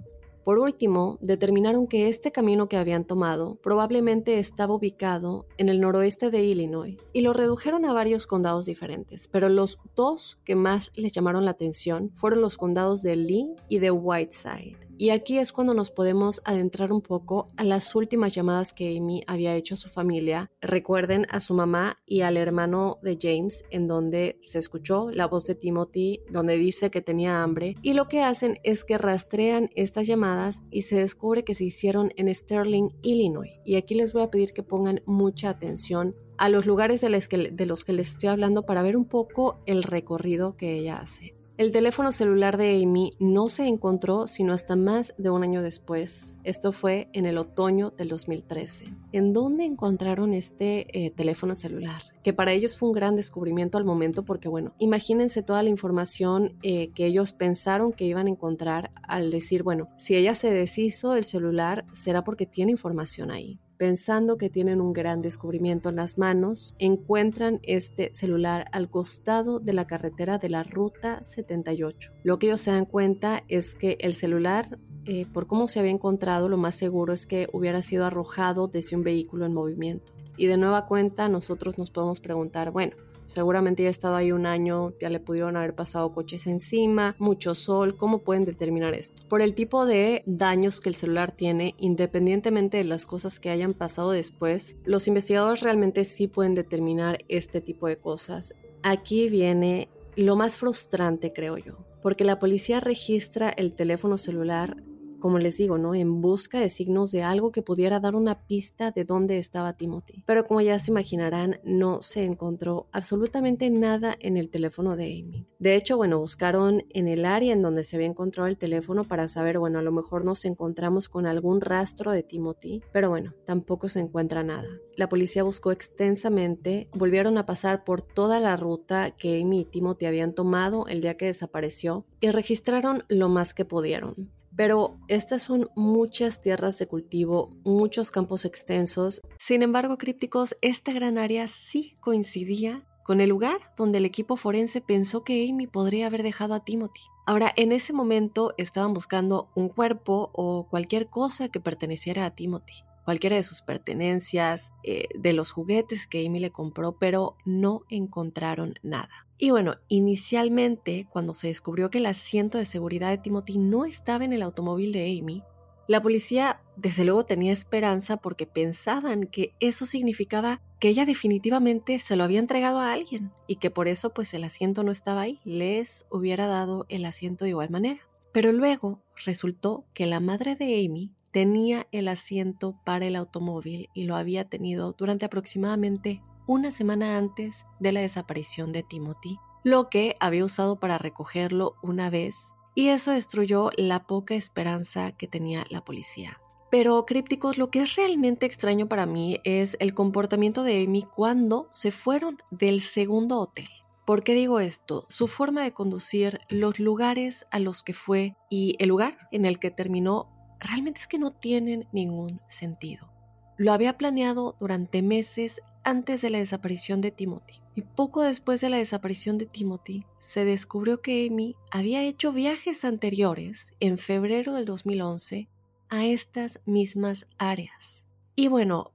Por 0.45 0.59
último, 0.59 1.19
determinaron 1.23 1.87
que 1.87 2.09
este 2.09 2.31
camino 2.31 2.69
que 2.69 2.77
habían 2.77 3.07
tomado 3.07 3.57
probablemente 3.63 4.39
estaba 4.39 4.75
ubicado 4.75 5.47
en 5.57 5.71
el 5.71 5.81
noroeste 5.81 6.29
de 6.29 6.45
Illinois 6.45 6.99
y 7.15 7.23
lo 7.23 7.33
redujeron 7.33 7.87
a 7.87 7.95
varios 7.95 8.27
condados 8.27 8.67
diferentes, 8.67 9.27
pero 9.29 9.49
los 9.49 9.79
dos 9.97 10.39
que 10.45 10.55
más 10.55 10.93
les 10.97 11.13
llamaron 11.13 11.47
la 11.47 11.53
atención 11.53 12.13
fueron 12.17 12.43
los 12.43 12.59
condados 12.59 13.01
de 13.01 13.17
Lee 13.17 13.55
y 13.71 13.79
de 13.79 13.91
Whiteside. 13.91 14.84
Y 14.97 15.11
aquí 15.11 15.39
es 15.39 15.53
cuando 15.53 15.75
nos 15.75 15.91
podemos 15.91 16.41
adentrar 16.45 16.93
un 16.93 17.01
poco 17.01 17.49
a 17.57 17.65
las 17.65 17.95
últimas 17.95 18.35
llamadas 18.35 18.73
que 18.73 18.97
Amy 18.97 19.25
había 19.27 19.55
hecho 19.55 19.75
a 19.75 19.79
su 19.79 19.89
familia. 19.89 20.51
Recuerden 20.61 21.27
a 21.31 21.41
su 21.41 21.55
mamá 21.55 21.99
y 22.07 22.21
al 22.21 22.37
hermano 22.37 22.99
de 23.03 23.19
James, 23.21 23.65
en 23.71 23.89
donde 23.89 24.39
se 24.45 24.59
escuchó 24.59 25.11
la 25.11 25.27
voz 25.27 25.47
de 25.47 25.57
Timothy, 25.57 26.21
donde 26.31 26.57
dice 26.59 26.91
que 26.91 27.03
tenía 27.03 27.43
hambre. 27.43 27.75
Y 27.83 27.95
lo 27.95 28.07
que 28.07 28.23
hacen 28.23 28.59
es 28.63 28.85
que 28.85 28.99
rastrean 28.99 29.71
estas 29.75 30.07
llamadas 30.07 30.63
y 30.71 30.83
se 30.83 30.97
descubre 30.97 31.45
que 31.45 31.55
se 31.55 31.65
hicieron 31.65 32.13
en 32.17 32.33
Sterling, 32.33 32.91
Illinois. 33.03 33.51
Y 33.65 33.77
aquí 33.77 33.95
les 33.95 34.13
voy 34.13 34.23
a 34.23 34.31
pedir 34.31 34.53
que 34.53 34.63
pongan 34.63 35.03
mucha 35.07 35.49
atención 35.49 36.15
a 36.37 36.49
los 36.49 36.67
lugares 36.67 37.01
de 37.01 37.09
los 37.09 37.29
que, 37.29 37.51
de 37.51 37.67
los 37.67 37.85
que 37.85 37.93
les 37.93 38.11
estoy 38.11 38.29
hablando 38.29 38.65
para 38.65 38.83
ver 38.83 38.97
un 38.97 39.05
poco 39.05 39.61
el 39.67 39.83
recorrido 39.83 40.57
que 40.57 40.79
ella 40.79 40.99
hace. 40.99 41.35
El 41.57 41.71
teléfono 41.71 42.11
celular 42.11 42.57
de 42.57 42.83
Amy 42.83 43.13
no 43.21 43.47
se 43.47 43.69
encontró 43.69 44.27
sino 44.27 44.53
hasta 44.53 44.75
más 44.75 45.15
de 45.19 45.31
un 45.31 45.45
año 45.45 45.63
después. 45.63 46.37
Esto 46.43 46.73
fue 46.73 47.09
en 47.13 47.27
el 47.27 47.39
otoño 47.39 47.91
del 47.91 48.09
2013. 48.09 48.87
¿En 49.13 49.33
dónde 49.33 49.65
encontraron 49.65 50.35
este 50.35 50.89
eh, 51.07 51.13
teléfono 51.13 51.55
celular? 51.55 52.03
Que 52.25 52.33
para 52.33 52.51
ellos 52.51 52.77
fue 52.77 52.89
un 52.89 52.95
gran 52.97 53.15
descubrimiento 53.15 53.79
al 53.79 53.85
momento 53.85 54.25
porque, 54.25 54.49
bueno, 54.49 54.75
imagínense 54.81 55.45
toda 55.45 55.63
la 55.63 55.69
información 55.69 56.59
eh, 56.65 56.91
que 56.93 57.07
ellos 57.07 57.33
pensaron 57.33 57.93
que 57.93 58.05
iban 58.05 58.27
a 58.27 58.31
encontrar 58.31 58.91
al 59.05 59.31
decir, 59.31 59.63
bueno, 59.63 59.89
si 59.97 60.17
ella 60.17 60.35
se 60.35 60.53
deshizo 60.53 61.15
el 61.15 61.23
celular, 61.23 61.85
será 61.93 62.25
porque 62.25 62.47
tiene 62.47 62.73
información 62.73 63.31
ahí 63.31 63.61
pensando 63.77 64.37
que 64.37 64.51
tienen 64.51 64.81
un 64.81 64.93
gran 64.93 65.23
descubrimiento 65.23 65.89
en 65.89 65.97
las 65.97 66.19
manos, 66.19 66.75
encuentran 66.79 67.61
este 67.63 68.13
celular 68.15 68.67
al 68.73 68.91
costado 68.91 69.61
de 69.61 69.73
la 69.73 69.87
carretera 69.87 70.39
de 70.39 70.49
la 70.49 70.63
Ruta 70.63 71.23
78. 71.23 72.13
Lo 72.23 72.39
que 72.39 72.47
ellos 72.47 72.61
se 72.61 72.71
dan 72.71 72.87
cuenta 72.87 73.45
es 73.49 73.75
que 73.75 73.97
el 74.01 74.15
celular, 74.15 74.79
eh, 75.05 75.27
por 75.33 75.47
cómo 75.47 75.67
se 75.67 75.81
había 75.81 75.91
encontrado, 75.91 76.49
lo 76.49 76.57
más 76.57 76.75
seguro 76.75 77.13
es 77.13 77.27
que 77.27 77.49
hubiera 77.53 77.83
sido 77.83 78.05
arrojado 78.05 78.69
desde 78.69 78.97
un 78.97 79.03
vehículo 79.03 79.47
en 79.47 79.55
movimiento. 79.55 80.13
Y 80.37 80.47
de 80.47 80.57
nueva 80.57 80.87
cuenta, 80.87 81.29
nosotros 81.29 81.79
nos 81.79 81.91
podemos 81.91 82.21
preguntar, 82.21 82.71
bueno, 82.71 82.97
Seguramente 83.27 83.83
ya 83.83 83.91
ha 84.09 84.17
ahí 84.17 84.33
un 84.33 84.47
año, 84.47 84.93
ya 85.01 85.09
le 85.09 85.21
pudieron 85.21 85.57
haber 85.57 85.75
pasado 85.75 86.13
coches 86.13 86.47
encima, 86.47 87.17
mucho 87.19 87.55
sol. 87.55 87.97
¿Cómo 87.97 88.19
pueden 88.19 88.45
determinar 88.45 88.95
esto? 88.95 89.23
Por 89.29 89.41
el 89.41 89.55
tipo 89.55 89.87
de 89.87 90.23
daños 90.27 90.81
que 90.81 90.89
el 90.89 90.95
celular 90.95 91.33
tiene, 91.33 91.75
independientemente 91.79 92.77
de 92.77 92.85
las 92.85 93.07
cosas 93.07 93.41
que 93.41 93.51
hayan 93.51 93.75
pasado 93.75 94.11
después, 94.11 94.77
los 94.85 95.09
investigadores 95.09 95.63
realmente 95.63 96.05
sí 96.05 96.29
pueden 96.29 96.55
determinar 96.55 97.19
este 97.29 97.61
tipo 97.61 97.87
de 97.87 97.97
cosas. 97.97 98.55
Aquí 98.83 99.29
viene 99.29 99.89
lo 100.17 100.37
más 100.37 100.57
frustrante, 100.57 101.33
creo 101.33 101.59
yo, 101.59 101.79
porque 102.03 102.25
la 102.25 102.39
policía 102.39 102.81
registra 102.81 103.51
el 103.51 103.73
teléfono 103.73 104.19
celular 104.19 104.77
como 105.25 105.39
les 105.39 105.57
digo, 105.57 105.79
¿no? 105.79 105.95
En 105.95 106.21
busca 106.21 106.61
de 106.61 106.69
signos 106.69 107.11
de 107.11 107.23
algo 107.23 107.51
que 107.51 107.63
pudiera 107.63 107.99
dar 107.99 108.15
una 108.15 108.47
pista 108.47 108.91
de 108.91 109.05
dónde 109.05 109.39
estaba 109.39 109.73
Timothy. 109.73 110.23
Pero 110.27 110.45
como 110.45 110.61
ya 110.61 110.79
se 110.79 110.91
imaginarán, 110.91 111.61
no 111.65 112.03
se 112.03 112.27
encontró 112.27 112.89
absolutamente 112.93 113.71
nada 113.71 114.15
en 114.21 114.37
el 114.37 114.51
teléfono 114.51 114.97
de 114.97 115.07
Amy. 115.07 115.47
De 115.59 115.77
hecho, 115.77 115.97
bueno, 115.97 116.19
buscaron 116.19 116.83
en 116.91 117.09
el 117.09 117.25
área 117.25 117.55
en 117.55 117.63
donde 117.63 117.85
se 117.85 117.97
había 117.97 118.07
encontrado 118.07 118.49
el 118.49 118.59
teléfono 118.59 119.05
para 119.05 119.27
saber, 119.27 119.59
bueno, 119.59 119.79
a 119.79 119.83
lo 119.83 119.93
mejor 119.93 120.27
nos 120.27 120.45
encontramos 120.45 121.09
con 121.09 121.25
algún 121.25 121.63
rastro 121.63 122.11
de 122.11 122.23
Timothy, 122.23 122.83
pero 122.93 123.09
bueno, 123.09 123.33
tampoco 123.47 123.89
se 123.89 124.01
encuentra 124.01 124.43
nada. 124.43 124.69
La 124.95 125.09
policía 125.09 125.43
buscó 125.43 125.73
extensamente, 125.73 126.91
volvieron 126.93 127.39
a 127.39 127.47
pasar 127.47 127.85
por 127.85 128.03
toda 128.03 128.41
la 128.41 128.59
ruta 128.59 129.13
que 129.13 129.41
Amy 129.41 129.61
y 129.61 129.65
Timothy 129.65 130.05
habían 130.05 130.35
tomado 130.35 130.87
el 130.87 131.01
día 131.01 131.17
que 131.17 131.25
desapareció 131.25 132.05
y 132.21 132.31
registraron 132.31 133.05
lo 133.09 133.31
más 133.31 133.55
que 133.55 133.65
pudieron. 133.65 134.35
Pero 134.57 134.99
estas 135.09 135.43
son 135.43 135.71
muchas 135.75 136.41
tierras 136.41 136.79
de 136.79 136.87
cultivo, 136.87 137.57
muchos 137.65 138.11
campos 138.11 138.45
extensos. 138.45 139.21
Sin 139.39 139.63
embargo, 139.63 139.99
crípticos, 139.99 140.55
esta 140.63 140.93
gran 140.93 141.19
área 141.19 141.49
sí 141.49 141.97
coincidía 142.01 142.85
con 143.05 143.21
el 143.21 143.29
lugar 143.29 143.59
donde 143.77 143.99
el 143.99 144.07
equipo 144.07 144.37
forense 144.37 144.81
pensó 144.81 145.25
que 145.25 145.49
Amy 145.49 145.67
podría 145.67 146.07
haber 146.07 146.23
dejado 146.23 146.55
a 146.55 146.65
Timothy. 146.65 147.03
Ahora, 147.27 147.53
en 147.57 147.73
ese 147.73 147.93
momento 147.93 148.55
estaban 148.59 148.95
buscando 148.95 149.51
un 149.55 149.69
cuerpo 149.69 150.31
o 150.33 150.67
cualquier 150.69 151.09
cosa 151.09 151.49
que 151.49 151.61
perteneciera 151.61 152.25
a 152.25 152.35
Timothy, 152.35 152.85
cualquiera 153.05 153.37
de 153.37 153.43
sus 153.43 153.63
pertenencias, 153.63 154.73
eh, 154.83 155.09
de 155.15 155.33
los 155.33 155.51
juguetes 155.51 156.07
que 156.07 156.27
Amy 156.27 156.41
le 156.41 156.51
compró, 156.51 156.99
pero 156.99 157.37
no 157.45 157.83
encontraron 157.89 158.75
nada. 158.83 159.27
Y 159.39 159.51
bueno, 159.51 159.77
inicialmente, 159.89 161.07
cuando 161.11 161.35
se 161.35 161.49
descubrió 161.49 161.91
que 161.91 161.99
el 161.99 162.07
asiento 162.07 162.59
de 162.59 162.65
seguridad 162.65 163.11
de 163.11 163.19
Timothy 163.19 163.59
no 163.59 163.85
estaba 163.85 164.25
en 164.25 164.33
el 164.33 164.43
automóvil 164.43 164.93
de 164.93 165.19
Amy, 165.19 165.43
la 165.87 166.01
policía 166.01 166.63
desde 166.77 167.05
luego 167.05 167.27
tenía 167.27 167.53
esperanza 167.53 168.17
porque 168.17 168.47
pensaban 168.47 169.27
que 169.27 169.55
eso 169.61 169.85
significaba 169.85 170.63
que 170.81 170.89
ella 170.89 171.05
definitivamente 171.05 171.99
se 171.99 172.17
lo 172.17 172.25
había 172.25 172.39
entregado 172.39 172.79
a 172.79 172.93
alguien 172.93 173.33
y 173.47 173.57
que 173.57 173.71
por 173.71 173.87
eso 173.87 174.15
pues 174.15 174.33
el 174.33 174.45
asiento 174.45 174.83
no 174.83 174.91
estaba 174.91 175.23
ahí, 175.23 175.41
les 175.45 176.07
hubiera 176.11 176.47
dado 176.47 176.87
el 176.89 177.05
asiento 177.05 177.45
de 177.45 177.51
igual 177.51 177.69
manera. 177.69 178.01
Pero 178.33 178.51
luego 178.51 179.03
resultó 179.25 179.85
que 179.93 180.07
la 180.07 180.21
madre 180.21 180.57
de 180.57 180.85
Amy 180.85 181.13
tenía 181.35 181.89
el 181.91 182.07
asiento 182.07 182.79
para 182.85 183.07
el 183.07 183.17
automóvil 183.17 183.91
y 183.93 184.05
lo 184.05 184.15
había 184.15 184.49
tenido 184.49 184.93
durante 184.93 185.27
aproximadamente 185.27 186.23
una 186.47 186.71
semana 186.71 187.19
antes 187.19 187.67
de 187.81 187.91
la 187.91 188.01
desaparición 188.01 188.71
de 188.71 188.85
Timothy, 188.85 189.41
lo 189.65 189.91
que 189.91 190.15
había 190.21 190.45
usado 190.45 190.79
para 190.79 190.97
recogerlo 190.97 191.75
una 191.83 192.09
vez, 192.09 192.55
y 192.77 192.91
eso 192.91 193.11
destruyó 193.11 193.71
la 193.77 194.07
poca 194.07 194.37
esperanza 194.37 195.11
que 195.11 195.27
tenía 195.27 195.67
la 195.71 195.85
policía. 195.85 196.41
Pero 196.71 197.05
crípticos, 197.05 197.59
lo 197.59 197.69
que 197.69 197.83
es 197.83 197.97
realmente 197.97 198.47
extraño 198.47 198.89
para 198.89 199.05
mí 199.05 199.41
es 199.43 199.77
el 199.81 199.93
comportamiento 199.93 200.63
de 200.63 200.85
Amy 200.85 201.03
cuando 201.03 201.67
se 201.73 201.91
fueron 201.91 202.39
del 202.53 202.81
segundo 202.81 203.41
hotel. 203.41 203.69
¿Por 204.05 204.23
qué 204.23 204.35
digo 204.35 204.61
esto? 204.61 205.07
Su 205.09 205.27
forma 205.27 205.65
de 205.65 205.73
conducir, 205.73 206.39
los 206.49 206.79
lugares 206.79 207.45
a 207.51 207.59
los 207.59 207.83
que 207.83 207.95
fue 207.95 208.37
y 208.51 208.77
el 208.79 208.91
lugar 208.91 209.17
en 209.33 209.47
el 209.47 209.59
que 209.59 209.71
terminó 209.71 210.34
realmente 210.65 211.01
es 211.01 211.07
que 211.07 211.19
no 211.19 211.33
tienen 211.33 211.87
ningún 211.93 212.41
sentido. 212.47 213.11
Lo 213.57 213.73
había 213.73 213.97
planeado 213.97 214.57
durante 214.59 215.03
meses 215.03 215.61
antes 215.85 216.23
de 216.23 216.31
la 216.31 216.39
desaparición 216.39 217.01
de 217.01 217.11
Timothy. 217.11 217.61
Y 217.77 217.83
poco 217.83 218.23
después 218.23 218.61
de 218.61 218.71
la 218.71 218.79
desaparición 218.79 219.39
de 219.39 219.47
Timothy, 219.47 220.05
se 220.19 220.45
descubrió 220.45 221.01
que 221.03 221.29
Amy 221.29 221.55
había 221.71 222.03
hecho 222.03 222.33
viajes 222.33 222.85
anteriores, 222.85 223.75
en 223.81 223.99
febrero 223.99 224.55
del 224.55 224.65
2011, 224.65 225.49
a 225.89 226.07
estas 226.07 226.61
mismas 226.67 227.27
áreas. 227.39 228.07
Y 228.35 228.49
bueno, 228.49 228.93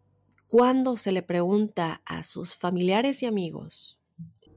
cuando 0.47 0.97
se 0.97 1.12
le 1.12 1.21
pregunta 1.21 2.01
a 2.05 2.23
sus 2.23 2.55
familiares 2.55 3.21
y 3.21 3.27
amigos, 3.27 3.99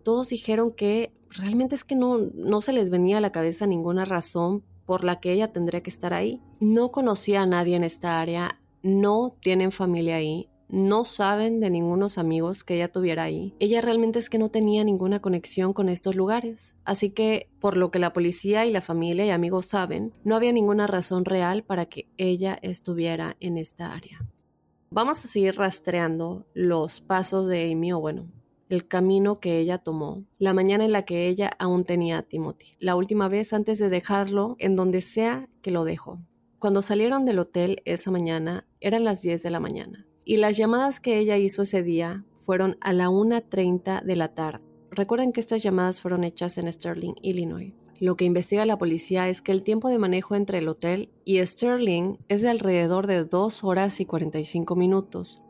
todos 0.03 0.31
dijeron 0.31 0.73
que 0.73 1.13
realmente 1.29 1.75
es 1.75 1.85
que 1.85 1.95
no, 1.95 2.19
no 2.35 2.61
se 2.61 2.73
les 2.73 2.91
venía 2.91 3.19
a 3.19 3.21
la 3.21 3.33
cabeza 3.33 3.67
ninguna 3.67 4.05
razón 4.05 4.65
por 4.87 5.05
la 5.05 5.21
que 5.21 5.33
ella 5.33 5.53
tendría 5.53 5.83
que 5.83 5.91
estar 5.91 6.15
ahí. 6.15 6.41
No 6.61 6.93
conocía 6.93 7.43
a 7.43 7.47
nadie 7.47 7.77
en 7.77 7.85
esta 7.85 8.21
área, 8.21 8.61
no 8.83 9.37
tienen 9.41 9.73
familia 9.73 10.17
ahí, 10.17 10.49
no 10.73 11.05
saben 11.05 11.61
de 11.61 11.69
ningunos 11.69 12.17
amigos 12.17 12.65
que 12.65 12.77
ella 12.77 12.91
tuviera 12.91 13.25
ahí. 13.25 13.55
Ella 13.59 13.83
realmente 13.83 14.19
es 14.19 14.31
que 14.31 14.39
no 14.39 14.49
tenía 14.49 14.83
ninguna 14.85 15.21
conexión 15.21 15.75
con 15.75 15.91
estos 15.91 16.17
lugares. 16.17 16.75
Así 16.87 17.11
que, 17.11 17.51
por 17.61 17.77
lo 17.77 17.91
que 17.91 17.99
la 17.99 18.15
policía 18.15 18.65
y 18.65 18.73
la 18.73 18.81
familia 18.81 19.27
y 19.27 19.31
amigos 19.31 19.67
saben, 19.67 20.15
no 20.25 20.35
había 20.35 20.51
ninguna 20.51 20.87
razón 20.87 21.27
real 21.27 21.63
para 21.63 21.85
que 21.85 22.09
ella 22.17 22.59
estuviera 22.63 23.37
en 23.39 23.59
esta 23.59 23.93
área. 23.93 24.25
Vamos 24.91 25.23
a 25.23 25.29
seguir 25.29 25.57
rastreando 25.57 26.47
los 26.55 27.03
pasos 27.03 27.49
de 27.49 27.71
Amy, 27.71 27.93
o 27.93 28.01
bueno, 28.01 28.27
el 28.73 28.89
camino 28.89 29.39
que 29.39 29.59
ella 29.59 29.77
tomó, 29.77 30.25
la 30.39 30.55
mañana 30.55 30.87
en 30.87 30.93
la 30.93 31.03
que 31.03 31.29
ella 31.29 31.51
aún 31.59 31.85
tenía 31.85 32.17
a 32.17 32.23
Timothy, 32.23 32.75
la 32.79 32.97
última 32.97 33.29
vez 33.29 33.53
antes 33.53 33.79
de 33.79 33.91
dejarlo 33.91 34.57
en 34.59 34.77
donde 34.77 35.03
sea 35.03 35.47
que 35.61 35.71
lo 35.71 35.85
dejó. 35.85 36.21
Cuando 36.59 36.81
salieron 36.81 37.27
del 37.27 37.39
hotel 37.39 37.83
esa 37.85 38.11
mañana, 38.11 38.67
eran 38.81 39.05
las 39.05 39.21
10 39.21 39.43
de 39.43 39.51
la 39.51 39.61
mañana, 39.61 40.07
y 40.25 40.39
las 40.39 40.57
llamadas 40.57 41.01
que 41.01 41.19
ella 41.19 41.37
hizo 41.37 41.63
ese 41.63 41.83
día 41.83 42.25
fueron 42.33 42.79
a 42.81 42.95
la 42.95 43.11
1.30 43.11 44.03
de 44.03 44.17
la 44.17 44.29
tarde. 44.33 44.65
Recuerden 44.91 45.33
que 45.33 45.41
estas 45.41 45.63
llamadas 45.63 46.01
fueron 46.01 46.25
hechas 46.25 46.57
en 46.57 46.73
Sterling, 46.73 47.17
Illinois. 47.21 47.75
Lo 48.01 48.17
que 48.17 48.25
investiga 48.25 48.65
la 48.65 48.79
policía 48.79 49.29
es 49.29 49.43
que 49.43 49.53
el 49.53 49.65
tiempo 49.65 49.91
de 49.91 49.99
manejo 49.99 50.35
entre 50.35 50.59
el 50.59 50.69
hotel 50.69 51.11
y 51.27 51.45
Sterling 51.45 52.17
es 52.29 52.41
de 52.41 52.49
alrededor 52.49 53.07
de 53.07 53.27
2 53.27 53.65
horas 53.65 54.01
y 54.01 54.07
45 54.07 54.77
minutos, 54.77 55.45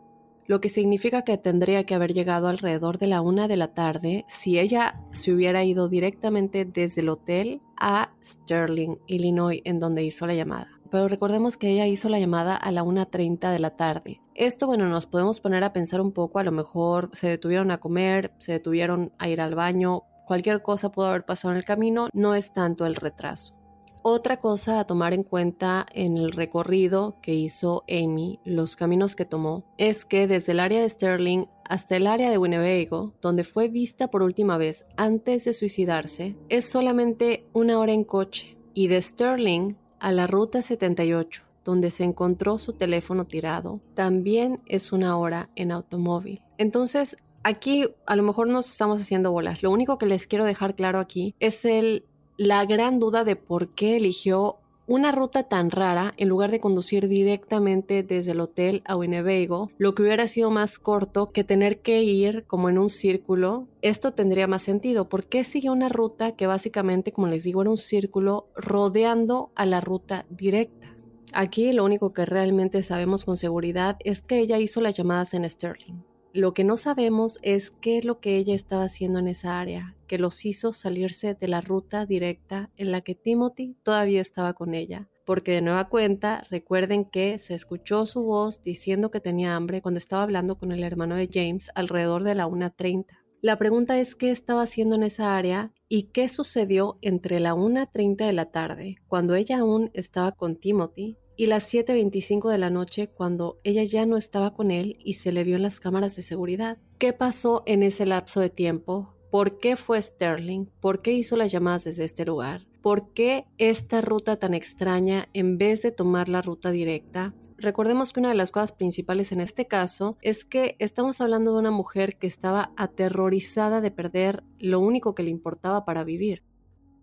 lo 0.47 0.61
que 0.61 0.69
significa 0.69 1.23
que 1.23 1.39
tendría 1.39 1.85
que 1.85 1.95
haber 1.95 2.13
llegado 2.13 2.49
alrededor 2.49 2.99
de 2.99 3.07
la 3.07 3.21
una 3.21 3.49
de 3.49 3.57
la 3.57 3.75
tarde 3.75 4.25
si 4.29 4.59
ella 4.59 5.01
se 5.11 5.33
hubiera 5.33 5.65
ido 5.65 5.89
directamente 5.89 6.65
desde 6.65 7.01
el 7.01 7.09
hotel 7.09 7.61
a 7.77 8.13
Sterling, 8.25 8.97
Illinois, 9.07 9.61
en 9.65 9.79
donde 9.79 10.05
hizo 10.05 10.27
la 10.27 10.35
llamada. 10.35 10.69
Pero 10.91 11.09
recordemos 11.09 11.57
que 11.57 11.71
ella 11.71 11.87
hizo 11.87 12.09
la 12.09 12.21
llamada 12.21 12.55
a 12.55 12.71
la 12.71 12.85
1.30 12.85 13.51
de 13.51 13.59
la 13.59 13.77
tarde. 13.77 14.21
Esto, 14.35 14.67
bueno, 14.67 14.89
nos 14.89 15.07
podemos 15.07 15.41
poner 15.41 15.65
a 15.65 15.73
pensar 15.73 16.01
un 16.01 16.13
poco, 16.13 16.39
a 16.39 16.45
lo 16.45 16.53
mejor 16.53 17.11
se 17.13 17.29
detuvieron 17.29 17.71
a 17.71 17.81
comer, 17.81 18.33
se 18.39 18.53
detuvieron 18.53 19.13
a 19.19 19.29
ir 19.29 19.41
al 19.41 19.55
baño, 19.55 20.03
cualquier 20.27 20.63
cosa 20.63 20.91
pudo 20.91 21.07
haber 21.07 21.25
pasado 21.25 21.53
en 21.53 21.59
el 21.59 21.65
camino, 21.65 22.09
no 22.13 22.35
es 22.35 22.53
tanto 22.53 22.85
el 22.85 22.95
retraso. 22.95 23.62
Otra 24.05 24.39
cosa 24.39 24.81
a 24.81 24.85
tomar 24.85 25.15
en 25.15 25.23
cuenta 25.23 25.87
en 25.93 26.17
el 26.17 26.33
recorrido 26.33 27.21
que 27.23 27.35
hizo 27.35 27.85
Amy, 27.89 28.41
los 28.45 28.75
caminos 28.75 29.15
que 29.15 29.25
tomó, 29.25 29.65
es 29.79 30.05
que 30.05 30.27
desde 30.27 30.53
el 30.53 30.61
área 30.61 30.83
de 30.83 30.89
Sterling 30.89 31.47
hasta 31.65 31.97
el 31.97 32.09
área 32.09 32.29
de 32.29 32.37
Winnebago, 32.37 33.15
donde 33.23 33.45
fue 33.45 33.69
vista 33.69 34.09
por 34.09 34.23
última 34.23 34.59
vez 34.59 34.87
antes 34.97 35.45
de 35.45 35.53
suicidarse, 35.53 36.37
es 36.49 36.69
solamente 36.69 37.47
una 37.53 37.79
hora 37.79 37.93
en 37.93 38.03
coche, 38.03 38.59
y 38.75 38.89
de 38.89 39.01
Sterling 39.01 39.77
a 40.01 40.11
la 40.11 40.27
ruta 40.27 40.63
78, 40.63 41.45
donde 41.65 41.91
se 41.91 42.03
encontró 42.03 42.59
su 42.59 42.73
teléfono 42.73 43.27
tirado, 43.27 43.81
también 43.95 44.61
es 44.67 44.91
una 44.91 45.17
hora 45.17 45.51
en 45.55 45.71
automóvil. 45.71 46.43
Entonces, 46.59 47.17
aquí 47.45 47.87
a 48.07 48.17
lo 48.17 48.25
mejor 48.25 48.49
nos 48.49 48.69
estamos 48.69 49.01
haciendo 49.01 49.31
bolas. 49.31 49.63
Lo 49.63 49.71
único 49.71 49.99
que 49.99 50.07
les 50.07 50.27
quiero 50.27 50.45
dejar 50.45 50.75
claro 50.75 50.99
aquí 50.99 51.35
es 51.39 51.65
el 51.65 52.05
la 52.37 52.65
gran 52.65 52.99
duda 52.99 53.25
de 53.25 53.37
por 53.37 53.69
qué 53.69 53.97
eligió 53.97 54.59
una 54.87 55.13
ruta 55.13 55.45
tan 55.45 55.71
rara 55.71 56.13
en 56.17 56.29
lugar 56.29 56.51
de 56.51 56.61
conducir 56.61 57.09
directamente 57.09 58.03
desde 58.03 58.33
el 58.33 58.41
hotel 58.41 58.83
a 58.85 58.97
Winnebago, 58.97 59.71
lo 59.79 59.95
que 59.95 60.03
hubiera 60.03 60.27
sido 60.27 60.51
más 60.51 60.79
corto 60.79 61.31
que 61.31 61.45
tener 61.45 61.81
que 61.81 62.03
ir 62.03 62.45
como 62.47 62.69
en 62.69 62.79
un 62.79 62.89
círculo. 62.89 63.69
Esto 63.81 64.13
tendría 64.13 64.47
más 64.47 64.63
sentido. 64.63 65.09
¿Por 65.09 65.27
qué 65.27 65.45
siguió 65.45 65.73
una 65.73 65.89
ruta 65.89 66.33
que 66.33 66.47
básicamente, 66.47 67.13
como 67.13 67.29
les 67.29 67.45
digo, 67.45 67.63
era 67.63 67.71
un 67.71 67.79
círculo 67.79 68.49
rodeando 68.57 69.51
a 69.55 69.67
la 69.67 69.81
ruta 69.81 70.27
directa? 70.29 70.97
Aquí 71.33 71.73
lo 71.73 71.85
único 71.85 72.13
que 72.13 72.27
realmente 72.27 72.83
sabemos 72.83 73.25
con 73.25 73.37
seguridad 73.37 73.97
es 74.05 74.21
que 74.21 74.41
ella 74.41 74.59
hizo 74.59 74.81
las 74.81 74.97
llamadas 74.97 75.33
en 75.33 75.49
Sterling. 75.49 76.12
Lo 76.35 76.55
que 76.55 76.65
no 76.65 76.79
sabemos 76.79 77.39
es 77.43 77.71
qué 77.71 77.99
es 77.99 78.07
lo 78.07 78.19
que 78.19 78.37
ella 78.37 78.55
estaba 78.55 78.85
haciendo 78.85 79.19
en 79.19 79.29
esa 79.29 79.61
área, 79.61 79.97
que 80.07 80.17
los 80.17 80.47
hizo 80.47 80.73
salirse 80.73 81.35
de 81.35 81.47
la 81.47 81.61
ruta 81.61 82.07
directa 82.07 82.71
en 82.79 82.91
la 82.91 83.03
que 83.03 83.15
Timothy 83.15 83.77
todavía 83.83 84.23
estaba 84.23 84.55
con 84.55 84.73
ella. 84.73 85.11
Porque 85.27 85.53
de 85.53 85.61
nueva 85.61 85.91
cuenta, 85.91 86.47
recuerden 86.51 87.05
que 87.05 87.39
se 87.39 87.53
escuchó 87.53 88.07
su 88.07 88.23
voz 88.23 88.63
diciendo 88.63 89.11
que 89.11 89.21
tenía 89.21 89.55
hambre 89.55 89.83
cuando 89.83 89.99
estaba 89.99 90.23
hablando 90.23 90.59
con 90.59 90.73
el 90.73 90.83
hermano 90.85 91.17
de 91.17 91.29
James 91.31 91.71
alrededor 91.75 92.25
de 92.25 92.35
la 92.35 92.47
1.30. 92.47 93.05
La 93.43 93.59
pregunta 93.59 93.99
es 93.99 94.15
qué 94.15 94.31
estaba 94.31 94.63
haciendo 94.63 94.95
en 94.95 95.03
esa 95.03 95.37
área 95.37 95.73
y 95.87 96.05
qué 96.13 96.31
sucedió 96.31 96.97
entre 97.03 97.41
la 97.41 97.55
1.30 97.55 98.25
de 98.25 98.33
la 98.33 98.47
tarde, 98.47 98.97
cuando 99.07 99.35
ella 99.35 99.59
aún 99.59 99.91
estaba 99.93 100.33
con 100.33 100.57
Timothy, 100.57 101.19
y 101.37 101.47
las 101.47 101.73
7.25 101.73 102.51
de 102.51 102.59
la 102.59 102.71
noche 102.71 103.09
cuando 103.09 103.59
ella 103.65 103.85
ya 103.85 104.07
no 104.07 104.17
estaba 104.17 104.55
con 104.55 104.71
él 104.71 104.97
y 105.03 105.15
se 105.15 105.33
le 105.33 105.45
vio 105.45 105.57
en 105.57 105.63
las 105.63 105.81
cámaras 105.81 106.17
de 106.17 106.23
seguridad. 106.23 106.79
¿Qué 106.99 107.13
pasó 107.13 107.63
en 107.67 107.83
ese 107.83 108.07
lapso 108.07 108.41
de 108.41 108.51
tiempo? 108.51 109.15
¿Por 109.31 109.59
qué 109.59 109.77
fue 109.77 110.01
Sterling? 110.01 110.67
¿Por 110.81 111.01
qué 111.01 111.13
hizo 111.13 111.37
las 111.37 111.51
llamadas 111.51 111.85
desde 111.85 112.05
este 112.05 112.25
lugar? 112.27 112.67
¿Por 112.83 113.13
qué 113.15 113.47
esta 113.59 114.01
ruta 114.01 114.37
tan 114.37 114.55
extraña 114.55 115.29
en 115.33 115.57
vez 115.57 115.83
de 115.83 115.91
tomar 115.91 116.29
la 116.29 116.43
ruta 116.43 116.71
directa? 116.71 117.35
Recordemos 117.57 118.13
que 118.13 118.21
una 118.21 118.31
de 118.31 118.35
las 118.35 118.51
cosas 118.51 118.73
principales 118.73 119.31
en 119.31 119.41
este 119.41 119.67
caso 119.67 120.19
es 120.21 120.45
que 120.45 120.75
estamos 120.81 121.21
hablando 121.21 121.53
de 121.53 121.61
una 121.61 121.71
mujer 121.71 122.17
que 122.17 122.27
estaba 122.27 122.73
aterrorizada 122.77 123.81
de 123.81 123.93
perder 123.93 124.43
lo 124.59 124.81
único 124.81 125.15
que 125.15 125.23
le 125.23 125.31
importaba 125.31 125.85
para 125.85 126.03
vivir. 126.03 126.43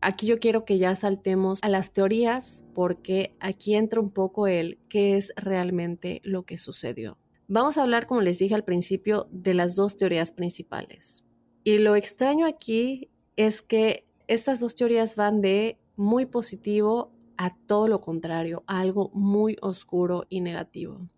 Aquí 0.02 0.28
yo 0.28 0.40
quiero 0.40 0.64
que 0.64 0.78
ya 0.78 0.96
saltemos 0.96 1.60
a 1.62 1.68
las 1.68 1.92
teorías 1.92 2.64
porque 2.74 3.36
aquí 3.40 3.76
entra 3.76 4.00
un 4.00 4.10
poco 4.10 4.48
el 4.48 4.80
qué 4.88 5.18
es 5.18 5.34
realmente 5.36 6.22
lo 6.24 6.46
que 6.46 6.58
sucedió. 6.58 7.18
Vamos 7.48 7.78
a 7.78 7.84
hablar, 7.84 8.08
como 8.08 8.22
les 8.22 8.40
dije 8.40 8.56
al 8.56 8.64
principio, 8.64 9.28
de 9.32 9.54
las 9.54 9.76
dos 9.76 9.98
teorías 9.98 10.32
principales. 10.32 11.26
Y 11.64 11.80
lo 11.80 11.96
extraño 11.96 12.46
aquí 12.46 13.10
es 13.36 13.62
que 13.62 14.06
estas 14.28 14.60
dos 14.60 14.76
teorías 14.76 15.16
van 15.16 15.42
de 15.42 15.80
muy 15.96 16.26
positivo 16.26 17.12
a 17.38 17.56
todo 17.56 17.88
lo 17.88 18.00
contrario, 18.00 18.64
a 18.68 18.80
algo 18.80 19.12
muy 19.14 19.58
oscuro 19.62 20.26
y 20.30 20.42
negativo. 20.42 21.10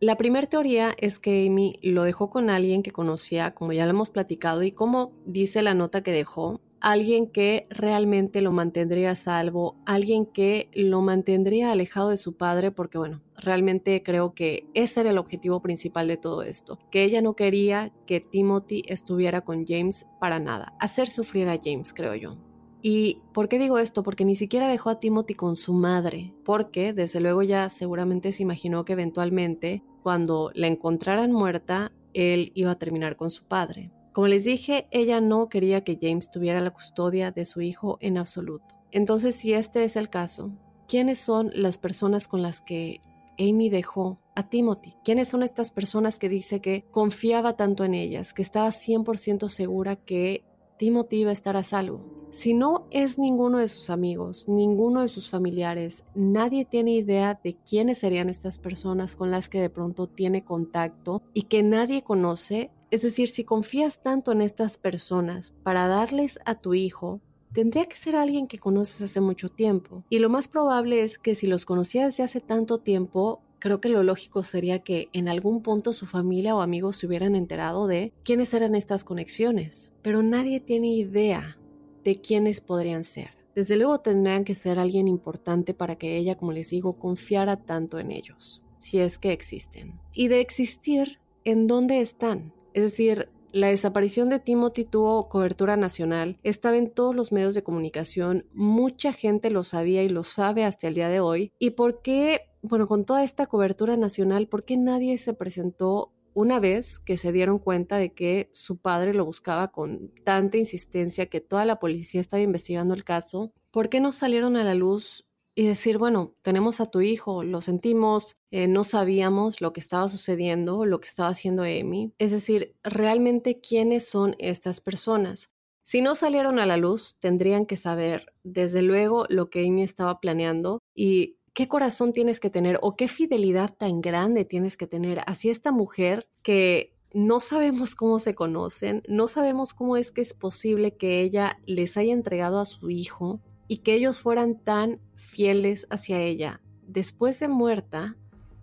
La 0.00 0.16
primera 0.16 0.46
teoría 0.46 0.94
es 0.96 1.18
que 1.18 1.46
Amy 1.46 1.80
lo 1.82 2.04
dejó 2.04 2.30
con 2.30 2.50
alguien 2.50 2.84
que 2.84 2.92
conocía, 2.92 3.54
como 3.54 3.72
ya 3.72 3.84
lo 3.84 3.90
hemos 3.90 4.10
platicado, 4.10 4.62
y 4.62 4.70
como 4.70 5.12
dice 5.26 5.60
la 5.62 5.74
nota 5.74 6.02
que 6.02 6.12
dejó, 6.12 6.60
alguien 6.80 7.26
que 7.26 7.66
realmente 7.70 8.40
lo 8.40 8.52
mantendría 8.52 9.14
salvo, 9.14 9.76
alguien 9.86 10.26
que 10.26 10.70
lo 10.74 11.02
mantendría 11.02 11.70
alejado 11.70 12.10
de 12.10 12.16
su 12.16 12.36
padre, 12.36 12.70
porque 12.70 12.98
bueno, 12.98 13.22
realmente 13.36 14.02
creo 14.02 14.34
que 14.34 14.68
ese 14.74 15.00
era 15.00 15.10
el 15.10 15.18
objetivo 15.18 15.60
principal 15.60 16.08
de 16.08 16.16
todo 16.16 16.42
esto, 16.42 16.78
que 16.90 17.04
ella 17.04 17.22
no 17.22 17.34
quería 17.34 17.92
que 18.06 18.20
Timothy 18.20 18.82
estuviera 18.86 19.42
con 19.42 19.66
James 19.66 20.06
para 20.20 20.38
nada, 20.38 20.74
hacer 20.80 21.08
sufrir 21.08 21.48
a 21.48 21.58
James, 21.62 21.92
creo 21.92 22.14
yo. 22.14 22.36
¿Y 22.80 23.22
por 23.34 23.48
qué 23.48 23.58
digo 23.58 23.78
esto? 23.78 24.04
Porque 24.04 24.24
ni 24.24 24.36
siquiera 24.36 24.68
dejó 24.68 24.90
a 24.90 25.00
Timothy 25.00 25.34
con 25.34 25.56
su 25.56 25.72
madre, 25.72 26.32
porque 26.44 26.92
desde 26.92 27.20
luego 27.20 27.42
ya 27.42 27.68
seguramente 27.68 28.30
se 28.30 28.44
imaginó 28.44 28.84
que 28.84 28.92
eventualmente, 28.92 29.82
cuando 30.02 30.52
la 30.54 30.68
encontraran 30.68 31.32
muerta, 31.32 31.90
él 32.14 32.52
iba 32.54 32.70
a 32.70 32.78
terminar 32.78 33.16
con 33.16 33.30
su 33.30 33.44
padre. 33.44 33.90
Como 34.18 34.26
les 34.26 34.42
dije, 34.42 34.88
ella 34.90 35.20
no 35.20 35.48
quería 35.48 35.84
que 35.84 35.96
James 36.02 36.28
tuviera 36.28 36.60
la 36.60 36.72
custodia 36.72 37.30
de 37.30 37.44
su 37.44 37.60
hijo 37.60 37.98
en 38.00 38.18
absoluto. 38.18 38.74
Entonces, 38.90 39.36
si 39.36 39.52
este 39.52 39.84
es 39.84 39.94
el 39.94 40.10
caso, 40.10 40.50
¿quiénes 40.88 41.20
son 41.20 41.52
las 41.54 41.78
personas 41.78 42.26
con 42.26 42.42
las 42.42 42.60
que 42.60 43.00
Amy 43.38 43.70
dejó 43.70 44.18
a 44.34 44.48
Timothy? 44.48 44.96
¿Quiénes 45.04 45.28
son 45.28 45.44
estas 45.44 45.70
personas 45.70 46.18
que 46.18 46.28
dice 46.28 46.58
que 46.58 46.84
confiaba 46.90 47.56
tanto 47.56 47.84
en 47.84 47.94
ellas, 47.94 48.34
que 48.34 48.42
estaba 48.42 48.72
100% 48.72 49.48
segura 49.48 49.94
que 49.94 50.42
Timothy 50.78 51.18
iba 51.18 51.30
a 51.30 51.34
estar 51.34 51.56
a 51.56 51.62
salvo? 51.62 52.18
Si 52.32 52.54
no 52.54 52.88
es 52.90 53.20
ninguno 53.20 53.58
de 53.58 53.68
sus 53.68 53.88
amigos, 53.88 54.48
ninguno 54.48 55.02
de 55.02 55.08
sus 55.08 55.30
familiares, 55.30 56.02
nadie 56.16 56.64
tiene 56.64 56.90
idea 56.90 57.38
de 57.44 57.54
quiénes 57.54 57.98
serían 57.98 58.28
estas 58.28 58.58
personas 58.58 59.14
con 59.14 59.30
las 59.30 59.48
que 59.48 59.60
de 59.60 59.70
pronto 59.70 60.08
tiene 60.08 60.44
contacto 60.44 61.22
y 61.34 61.42
que 61.42 61.62
nadie 61.62 62.02
conoce, 62.02 62.72
es 62.90 63.02
decir, 63.02 63.28
si 63.28 63.44
confías 63.44 64.02
tanto 64.02 64.32
en 64.32 64.40
estas 64.40 64.78
personas 64.78 65.54
para 65.62 65.86
darles 65.88 66.38
a 66.44 66.54
tu 66.54 66.74
hijo, 66.74 67.20
tendría 67.52 67.86
que 67.86 67.96
ser 67.96 68.16
alguien 68.16 68.46
que 68.46 68.58
conoces 68.58 69.02
hace 69.02 69.20
mucho 69.20 69.48
tiempo. 69.48 70.04
Y 70.08 70.18
lo 70.18 70.28
más 70.28 70.48
probable 70.48 71.02
es 71.02 71.18
que 71.18 71.34
si 71.34 71.46
los 71.46 71.66
conocía 71.66 72.04
desde 72.04 72.22
hace 72.22 72.40
tanto 72.40 72.78
tiempo, 72.78 73.42
creo 73.58 73.80
que 73.80 73.88
lo 73.88 74.02
lógico 74.02 74.42
sería 74.42 74.80
que 74.80 75.08
en 75.12 75.28
algún 75.28 75.62
punto 75.62 75.92
su 75.92 76.06
familia 76.06 76.54
o 76.56 76.60
amigos 76.60 76.96
se 76.96 77.06
hubieran 77.06 77.34
enterado 77.34 77.86
de 77.86 78.12
quiénes 78.24 78.54
eran 78.54 78.74
estas 78.74 79.04
conexiones. 79.04 79.92
Pero 80.02 80.22
nadie 80.22 80.60
tiene 80.60 80.94
idea 80.94 81.58
de 82.04 82.20
quiénes 82.20 82.60
podrían 82.60 83.04
ser. 83.04 83.36
Desde 83.54 83.76
luego 83.76 83.98
tendrían 83.98 84.44
que 84.44 84.54
ser 84.54 84.78
alguien 84.78 85.08
importante 85.08 85.74
para 85.74 85.96
que 85.96 86.16
ella, 86.16 86.36
como 86.36 86.52
les 86.52 86.70
digo, 86.70 86.98
confiara 86.98 87.56
tanto 87.56 87.98
en 87.98 88.12
ellos, 88.12 88.62
si 88.78 89.00
es 89.00 89.18
que 89.18 89.32
existen. 89.32 90.00
Y 90.14 90.28
de 90.28 90.40
existir, 90.40 91.18
¿en 91.44 91.66
dónde 91.66 92.00
están? 92.00 92.52
Es 92.78 92.82
decir, 92.82 93.28
La 93.50 93.66
desaparición 93.66 94.28
de 94.28 94.38
Timothy 94.38 94.84
tuvo 94.84 95.28
cobertura 95.28 95.76
nacional, 95.76 96.38
estaba 96.44 96.76
en 96.76 96.90
todos 96.92 97.12
los 97.12 97.32
medios 97.32 97.56
de 97.56 97.64
comunicación, 97.64 98.46
mucha 98.52 99.12
gente 99.12 99.50
lo 99.50 99.64
sabía 99.64 100.04
y 100.04 100.08
lo 100.08 100.22
sabe 100.22 100.62
hasta 100.62 100.86
el 100.86 100.94
día 100.94 101.08
de 101.08 101.18
hoy. 101.18 101.50
¿Y 101.58 101.70
por 101.70 102.00
qué, 102.00 102.42
bueno, 102.62 102.86
con 102.86 103.04
toda 103.04 103.24
esta 103.24 103.46
cobertura 103.46 103.96
nacional, 103.96 104.46
por 104.46 104.64
qué 104.64 104.76
nadie 104.76 105.18
se 105.18 105.34
presentó 105.34 106.12
una 106.34 106.60
vez 106.60 107.00
que 107.00 107.16
se 107.16 107.32
dieron 107.32 107.58
cuenta 107.58 107.96
de 107.96 108.12
que 108.12 108.48
su 108.52 108.76
padre 108.76 109.12
lo 109.12 109.24
buscaba 109.24 109.72
con 109.72 110.12
tanta 110.24 110.56
insistencia 110.56 111.26
que 111.26 111.40
toda 111.40 111.64
la 111.64 111.80
policía 111.80 112.20
estaba 112.20 112.42
investigando 112.42 112.94
el 112.94 113.02
caso, 113.02 113.52
¿por 113.72 113.88
qué 113.88 113.98
no 113.98 114.12
salieron 114.12 114.56
a 114.56 114.62
la 114.62 114.76
luz 114.76 115.27
y 115.58 115.66
decir, 115.66 115.98
bueno, 115.98 116.36
tenemos 116.42 116.80
a 116.80 116.86
tu 116.86 117.00
hijo, 117.00 117.42
lo 117.42 117.60
sentimos, 117.60 118.36
eh, 118.52 118.68
no 118.68 118.84
sabíamos 118.84 119.60
lo 119.60 119.72
que 119.72 119.80
estaba 119.80 120.08
sucediendo, 120.08 120.86
lo 120.86 121.00
que 121.00 121.08
estaba 121.08 121.30
haciendo 121.30 121.64
Amy. 121.64 122.12
Es 122.18 122.30
decir, 122.30 122.76
realmente 122.84 123.58
quiénes 123.60 124.06
son 124.06 124.36
estas 124.38 124.80
personas. 124.80 125.50
Si 125.82 126.00
no 126.00 126.14
salieron 126.14 126.60
a 126.60 126.66
la 126.66 126.76
luz, 126.76 127.16
tendrían 127.18 127.66
que 127.66 127.74
saber, 127.74 128.32
desde 128.44 128.82
luego, 128.82 129.26
lo 129.30 129.50
que 129.50 129.66
Amy 129.66 129.82
estaba 129.82 130.20
planeando 130.20 130.78
y 130.94 131.38
qué 131.54 131.66
corazón 131.66 132.12
tienes 132.12 132.38
que 132.38 132.50
tener 132.50 132.78
o 132.80 132.94
qué 132.94 133.08
fidelidad 133.08 133.74
tan 133.76 134.00
grande 134.00 134.44
tienes 134.44 134.76
que 134.76 134.86
tener 134.86 135.22
hacia 135.26 135.50
esta 135.50 135.72
mujer 135.72 136.28
que 136.42 136.94
no 137.12 137.40
sabemos 137.40 137.96
cómo 137.96 138.20
se 138.20 138.32
conocen, 138.32 139.02
no 139.08 139.26
sabemos 139.26 139.74
cómo 139.74 139.96
es 139.96 140.12
que 140.12 140.20
es 140.20 140.34
posible 140.34 140.96
que 140.96 141.20
ella 141.20 141.58
les 141.66 141.96
haya 141.96 142.12
entregado 142.12 142.60
a 142.60 142.64
su 142.64 142.90
hijo 142.90 143.40
y 143.68 143.78
que 143.78 143.94
ellos 143.94 144.20
fueran 144.20 144.58
tan 144.58 145.00
fieles 145.14 145.86
hacia 145.90 146.20
ella 146.20 146.60
después 146.88 147.38
de 147.38 147.48
muerta 147.48 148.16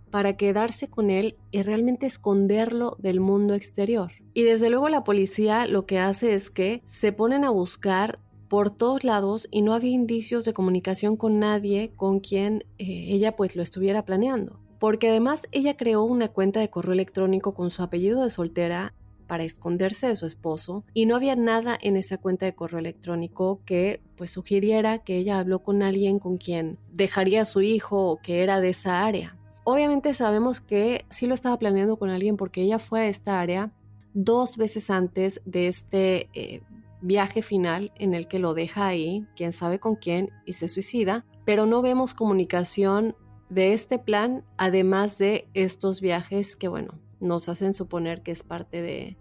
para 0.10 0.36
quedarse 0.36 0.90
con 0.90 1.10
él 1.10 1.38
y 1.52 1.62
realmente 1.62 2.06
esconderlo 2.06 2.96
del 3.00 3.20
mundo 3.20 3.54
exterior. 3.54 4.12
Y 4.34 4.44
desde 4.44 4.70
luego 4.70 4.90
la 4.90 5.04
policía 5.04 5.68
lo 5.68 5.86
que 5.86 6.00
hace 6.00 6.34
es 6.34 6.50
que 6.50 6.82
se 6.86 7.12
ponen 7.12 7.46
a 7.46 7.50
buscar 7.50 8.20
por 8.48 8.72
todos 8.72 9.04
lados 9.04 9.48
y 9.52 9.62
no 9.62 9.74
había 9.74 9.92
indicios 9.92 10.46
de 10.46 10.54
comunicación 10.54 11.18
con 11.18 11.40
nadie 11.40 11.92
con 11.96 12.20
quien 12.20 12.64
eh, 12.78 13.08
ella 13.10 13.36
pues 13.36 13.56
lo 13.56 13.64
estuviera 13.64 14.06
planeando. 14.06 14.60
Porque 14.80 15.10
además 15.10 15.44
ella 15.52 15.78
creó 15.78 16.04
una 16.04 16.30
cuenta 16.30 16.60
de 16.60 16.70
correo 16.70 16.94
electrónico 16.94 17.54
con 17.54 17.72
su 17.72 17.82
apellido 17.82 18.24
de 18.24 18.30
soltera 18.30 18.94
para 19.28 19.44
esconderse 19.44 20.08
de 20.08 20.16
su 20.16 20.26
esposo 20.26 20.84
y 20.94 21.06
no 21.06 21.16
había 21.16 21.36
nada 21.36 21.78
en 21.82 21.98
esa 21.98 22.18
cuenta 22.18 22.46
de 22.46 22.56
correo 22.56 22.80
electrónico 22.80 23.62
que 23.66 24.02
pues 24.16 24.32
sugiriera 24.32 25.00
que 25.00 25.18
ella 25.18 25.40
habló 25.40 25.64
con 25.64 25.82
alguien 25.82 26.20
con 26.20 26.38
quien 26.38 26.78
dejaría 26.92 27.42
a 27.42 27.46
su 27.46 27.62
hijo 27.62 28.10
o 28.10 28.18
que 28.18 28.44
era 28.44 28.60
de 28.60 28.70
esa 28.70 29.06
área. 29.06 29.38
Obviamente 29.64 30.14
sabemos 30.14 30.62
que 30.62 31.06
sí 31.10 31.26
lo 31.26 31.34
estaba 31.34 31.58
planeando 31.58 31.98
con 31.98 32.10
alguien 32.10 32.38
porque 32.38 32.62
ella 32.62 32.80
fue 32.80 33.02
a 33.02 33.08
esta 33.08 33.40
área 33.40 33.72
dos 34.14 34.58
veces 34.58 34.90
antes 34.90 35.42
de 35.46 35.68
este 35.68 36.30
eh, 36.34 36.62
viaje 37.02 37.42
final 37.42 37.92
en 37.98 38.14
el 38.14 38.28
que 38.28 38.40
lo 38.40 38.54
deja 38.54 38.88
ahí, 38.88 39.26
quién 39.36 39.54
sabe 39.54 39.80
con 39.80 39.96
quién, 39.96 40.30
y 40.46 40.54
se 40.54 40.68
suicida, 40.68 41.26
pero 41.46 41.66
no 41.66 41.82
vemos 41.82 42.14
comunicación 42.14 43.16
de 43.50 43.74
este 43.74 44.00
plan, 44.00 44.44
además 44.58 45.18
de 45.18 45.48
estos 45.54 46.02
viajes 46.02 46.56
que, 46.56 46.68
bueno, 46.68 47.00
nos 47.20 47.50
hacen 47.50 47.74
suponer 47.74 48.22
que 48.22 48.32
es 48.32 48.44
parte 48.44 48.82
de, 48.82 49.18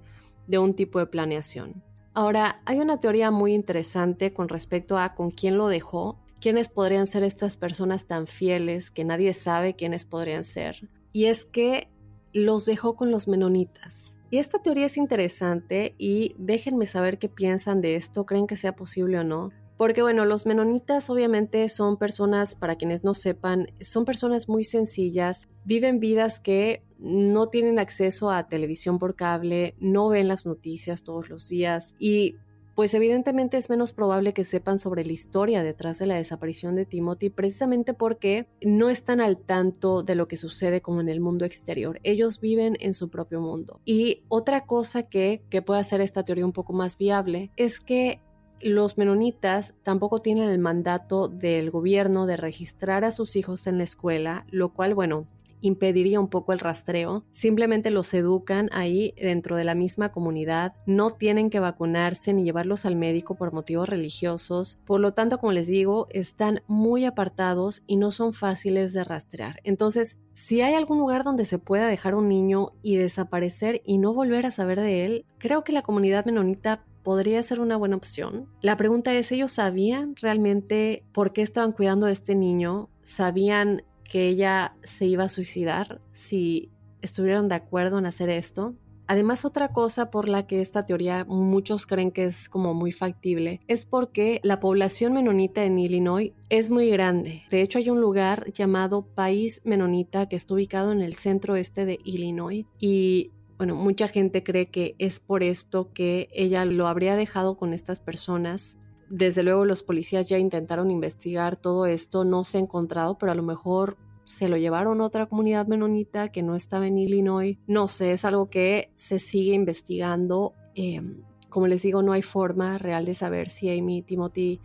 de 0.46 0.58
un 0.58 0.74
tipo 0.74 0.98
de 0.98 1.06
planeación. 1.06 1.82
Ahora, 2.12 2.62
hay 2.64 2.78
una 2.78 2.98
teoría 2.98 3.30
muy 3.30 3.54
interesante 3.54 4.32
con 4.32 4.48
respecto 4.48 4.98
a 4.98 5.14
con 5.14 5.30
quién 5.30 5.56
lo 5.56 5.66
dejó, 5.66 6.20
quiénes 6.40 6.68
podrían 6.68 7.06
ser 7.06 7.22
estas 7.24 7.56
personas 7.56 8.06
tan 8.06 8.26
fieles 8.26 8.90
que 8.90 9.04
nadie 9.04 9.32
sabe 9.32 9.74
quiénes 9.74 10.04
podrían 10.04 10.44
ser. 10.44 10.88
Y 11.12 11.24
es 11.24 11.44
que 11.44 11.88
los 12.32 12.66
dejó 12.66 12.96
con 12.96 13.10
los 13.10 13.28
menonitas. 13.28 14.18
Y 14.30 14.38
esta 14.38 14.60
teoría 14.60 14.86
es 14.86 14.96
interesante 14.96 15.94
y 15.96 16.34
déjenme 16.38 16.86
saber 16.86 17.18
qué 17.18 17.28
piensan 17.28 17.80
de 17.80 17.94
esto, 17.94 18.26
creen 18.26 18.46
que 18.46 18.56
sea 18.56 18.74
posible 18.74 19.18
o 19.18 19.24
no. 19.24 19.50
Porque 19.76 20.02
bueno, 20.02 20.24
los 20.24 20.44
menonitas 20.44 21.08
obviamente 21.10 21.68
son 21.68 21.96
personas, 21.96 22.54
para 22.54 22.76
quienes 22.76 23.04
no 23.04 23.14
sepan, 23.14 23.68
son 23.80 24.04
personas 24.04 24.48
muy 24.48 24.64
sencillas, 24.64 25.48
viven 25.64 25.98
vidas 25.98 26.40
que 26.40 26.84
no 27.04 27.48
tienen 27.48 27.78
acceso 27.78 28.30
a 28.30 28.48
televisión 28.48 28.98
por 28.98 29.14
cable, 29.14 29.76
no 29.78 30.08
ven 30.08 30.26
las 30.26 30.46
noticias 30.46 31.02
todos 31.02 31.28
los 31.28 31.48
días 31.48 31.94
y 31.98 32.36
pues 32.74 32.92
evidentemente 32.94 33.56
es 33.56 33.70
menos 33.70 33.92
probable 33.92 34.32
que 34.32 34.42
sepan 34.42 34.78
sobre 34.78 35.04
la 35.04 35.12
historia 35.12 35.62
detrás 35.62 35.98
de 35.98 36.06
la 36.06 36.16
desaparición 36.16 36.74
de 36.74 36.86
Timothy 36.86 37.30
precisamente 37.30 37.94
porque 37.94 38.48
no 38.62 38.90
están 38.90 39.20
al 39.20 39.36
tanto 39.36 40.02
de 40.02 40.16
lo 40.16 40.26
que 40.26 40.36
sucede 40.36 40.80
como 40.80 41.00
en 41.00 41.08
el 41.08 41.20
mundo 41.20 41.44
exterior. 41.44 42.00
Ellos 42.02 42.40
viven 42.40 42.76
en 42.80 42.94
su 42.94 43.10
propio 43.10 43.40
mundo. 43.40 43.80
Y 43.84 44.24
otra 44.28 44.66
cosa 44.66 45.04
que, 45.04 45.42
que 45.50 45.62
puede 45.62 45.80
hacer 45.80 46.00
esta 46.00 46.24
teoría 46.24 46.46
un 46.46 46.52
poco 46.52 46.72
más 46.72 46.98
viable 46.98 47.52
es 47.56 47.78
que 47.78 48.20
los 48.60 48.96
menonitas 48.96 49.74
tampoco 49.82 50.20
tienen 50.20 50.48
el 50.48 50.58
mandato 50.58 51.28
del 51.28 51.70
gobierno 51.70 52.26
de 52.26 52.38
registrar 52.38 53.04
a 53.04 53.10
sus 53.10 53.36
hijos 53.36 53.66
en 53.66 53.76
la 53.76 53.84
escuela, 53.84 54.46
lo 54.50 54.72
cual, 54.72 54.94
bueno, 54.94 55.26
impediría 55.66 56.20
un 56.20 56.28
poco 56.28 56.52
el 56.52 56.58
rastreo. 56.58 57.24
Simplemente 57.32 57.90
los 57.90 58.12
educan 58.12 58.68
ahí 58.72 59.14
dentro 59.16 59.56
de 59.56 59.64
la 59.64 59.74
misma 59.74 60.12
comunidad. 60.12 60.74
No 60.86 61.10
tienen 61.10 61.48
que 61.48 61.60
vacunarse 61.60 62.34
ni 62.34 62.44
llevarlos 62.44 62.84
al 62.84 62.96
médico 62.96 63.34
por 63.36 63.52
motivos 63.52 63.88
religiosos. 63.88 64.78
Por 64.84 65.00
lo 65.00 65.12
tanto, 65.14 65.38
como 65.38 65.52
les 65.52 65.66
digo, 65.66 66.06
están 66.10 66.62
muy 66.66 67.06
apartados 67.06 67.82
y 67.86 67.96
no 67.96 68.10
son 68.10 68.34
fáciles 68.34 68.92
de 68.92 69.04
rastrear. 69.04 69.60
Entonces, 69.64 70.18
si 70.34 70.60
hay 70.60 70.74
algún 70.74 70.98
lugar 70.98 71.24
donde 71.24 71.46
se 71.46 71.58
pueda 71.58 71.86
dejar 71.86 72.14
un 72.14 72.28
niño 72.28 72.72
y 72.82 72.96
desaparecer 72.96 73.80
y 73.86 73.98
no 73.98 74.12
volver 74.12 74.44
a 74.44 74.50
saber 74.50 74.80
de 74.80 75.06
él, 75.06 75.26
creo 75.38 75.64
que 75.64 75.72
la 75.72 75.82
comunidad 75.82 76.26
menonita 76.26 76.84
podría 77.02 77.42
ser 77.42 77.60
una 77.60 77.76
buena 77.76 77.96
opción. 77.96 78.48
La 78.60 78.76
pregunta 78.76 79.14
es, 79.14 79.30
¿ellos 79.32 79.52
sabían 79.52 80.16
realmente 80.16 81.04
por 81.12 81.32
qué 81.32 81.42
estaban 81.42 81.72
cuidando 81.72 82.06
a 82.06 82.10
este 82.10 82.34
niño? 82.34 82.90
¿Sabían 83.02 83.84
que 84.14 84.28
ella 84.28 84.76
se 84.84 85.06
iba 85.06 85.24
a 85.24 85.28
suicidar 85.28 86.00
si 86.12 86.70
estuvieron 87.02 87.48
de 87.48 87.56
acuerdo 87.56 87.98
en 87.98 88.06
hacer 88.06 88.30
esto. 88.30 88.76
Además, 89.08 89.44
otra 89.44 89.72
cosa 89.72 90.12
por 90.12 90.28
la 90.28 90.46
que 90.46 90.60
esta 90.60 90.86
teoría 90.86 91.24
muchos 91.24 91.84
creen 91.84 92.12
que 92.12 92.26
es 92.26 92.48
como 92.48 92.74
muy 92.74 92.92
factible 92.92 93.60
es 93.66 93.84
porque 93.84 94.38
la 94.44 94.60
población 94.60 95.14
menonita 95.14 95.64
en 95.64 95.80
Illinois 95.80 96.30
es 96.48 96.70
muy 96.70 96.90
grande. 96.90 97.42
De 97.50 97.60
hecho, 97.60 97.78
hay 97.78 97.90
un 97.90 98.00
lugar 98.00 98.52
llamado 98.52 99.04
País 99.04 99.60
Menonita 99.64 100.28
que 100.28 100.36
está 100.36 100.54
ubicado 100.54 100.92
en 100.92 101.00
el 101.00 101.14
centro 101.14 101.56
este 101.56 101.84
de 101.84 101.98
Illinois 102.04 102.66
y 102.78 103.32
bueno, 103.58 103.74
mucha 103.74 104.06
gente 104.06 104.44
cree 104.44 104.66
que 104.66 104.94
es 105.00 105.18
por 105.18 105.42
esto 105.42 105.92
que 105.92 106.28
ella 106.32 106.64
lo 106.66 106.86
habría 106.86 107.16
dejado 107.16 107.56
con 107.56 107.74
estas 107.74 107.98
personas 107.98 108.78
desde 109.08 109.42
luego 109.42 109.64
los 109.64 109.82
policías 109.82 110.28
ya 110.28 110.38
intentaron 110.38 110.90
investigar 110.90 111.56
todo 111.56 111.86
esto, 111.86 112.24
no 112.24 112.44
se 112.44 112.58
ha 112.58 112.60
encontrado, 112.60 113.18
pero 113.18 113.32
a 113.32 113.34
lo 113.34 113.42
mejor 113.42 113.96
se 114.24 114.48
lo 114.48 114.56
llevaron 114.56 115.00
a 115.00 115.04
otra 115.04 115.26
comunidad 115.26 115.66
menonita 115.66 116.30
que 116.30 116.42
no 116.42 116.54
estaba 116.54 116.86
en 116.86 116.98
Illinois. 116.98 117.58
No 117.66 117.88
sé, 117.88 118.12
es 118.12 118.24
algo 118.24 118.48
que 118.48 118.90
se 118.94 119.18
sigue 119.18 119.52
investigando. 119.52 120.54
Em, 120.74 121.22
como 121.48 121.66
les 121.66 121.82
digo, 121.82 122.02
no 122.02 122.12
hay 122.12 122.22
forma 122.22 122.78
real 122.78 123.04
de 123.04 123.14
saber 123.14 123.48
si 123.48 123.70
Amy 123.70 123.98
y 123.98 124.02
Timothy 124.02 124.60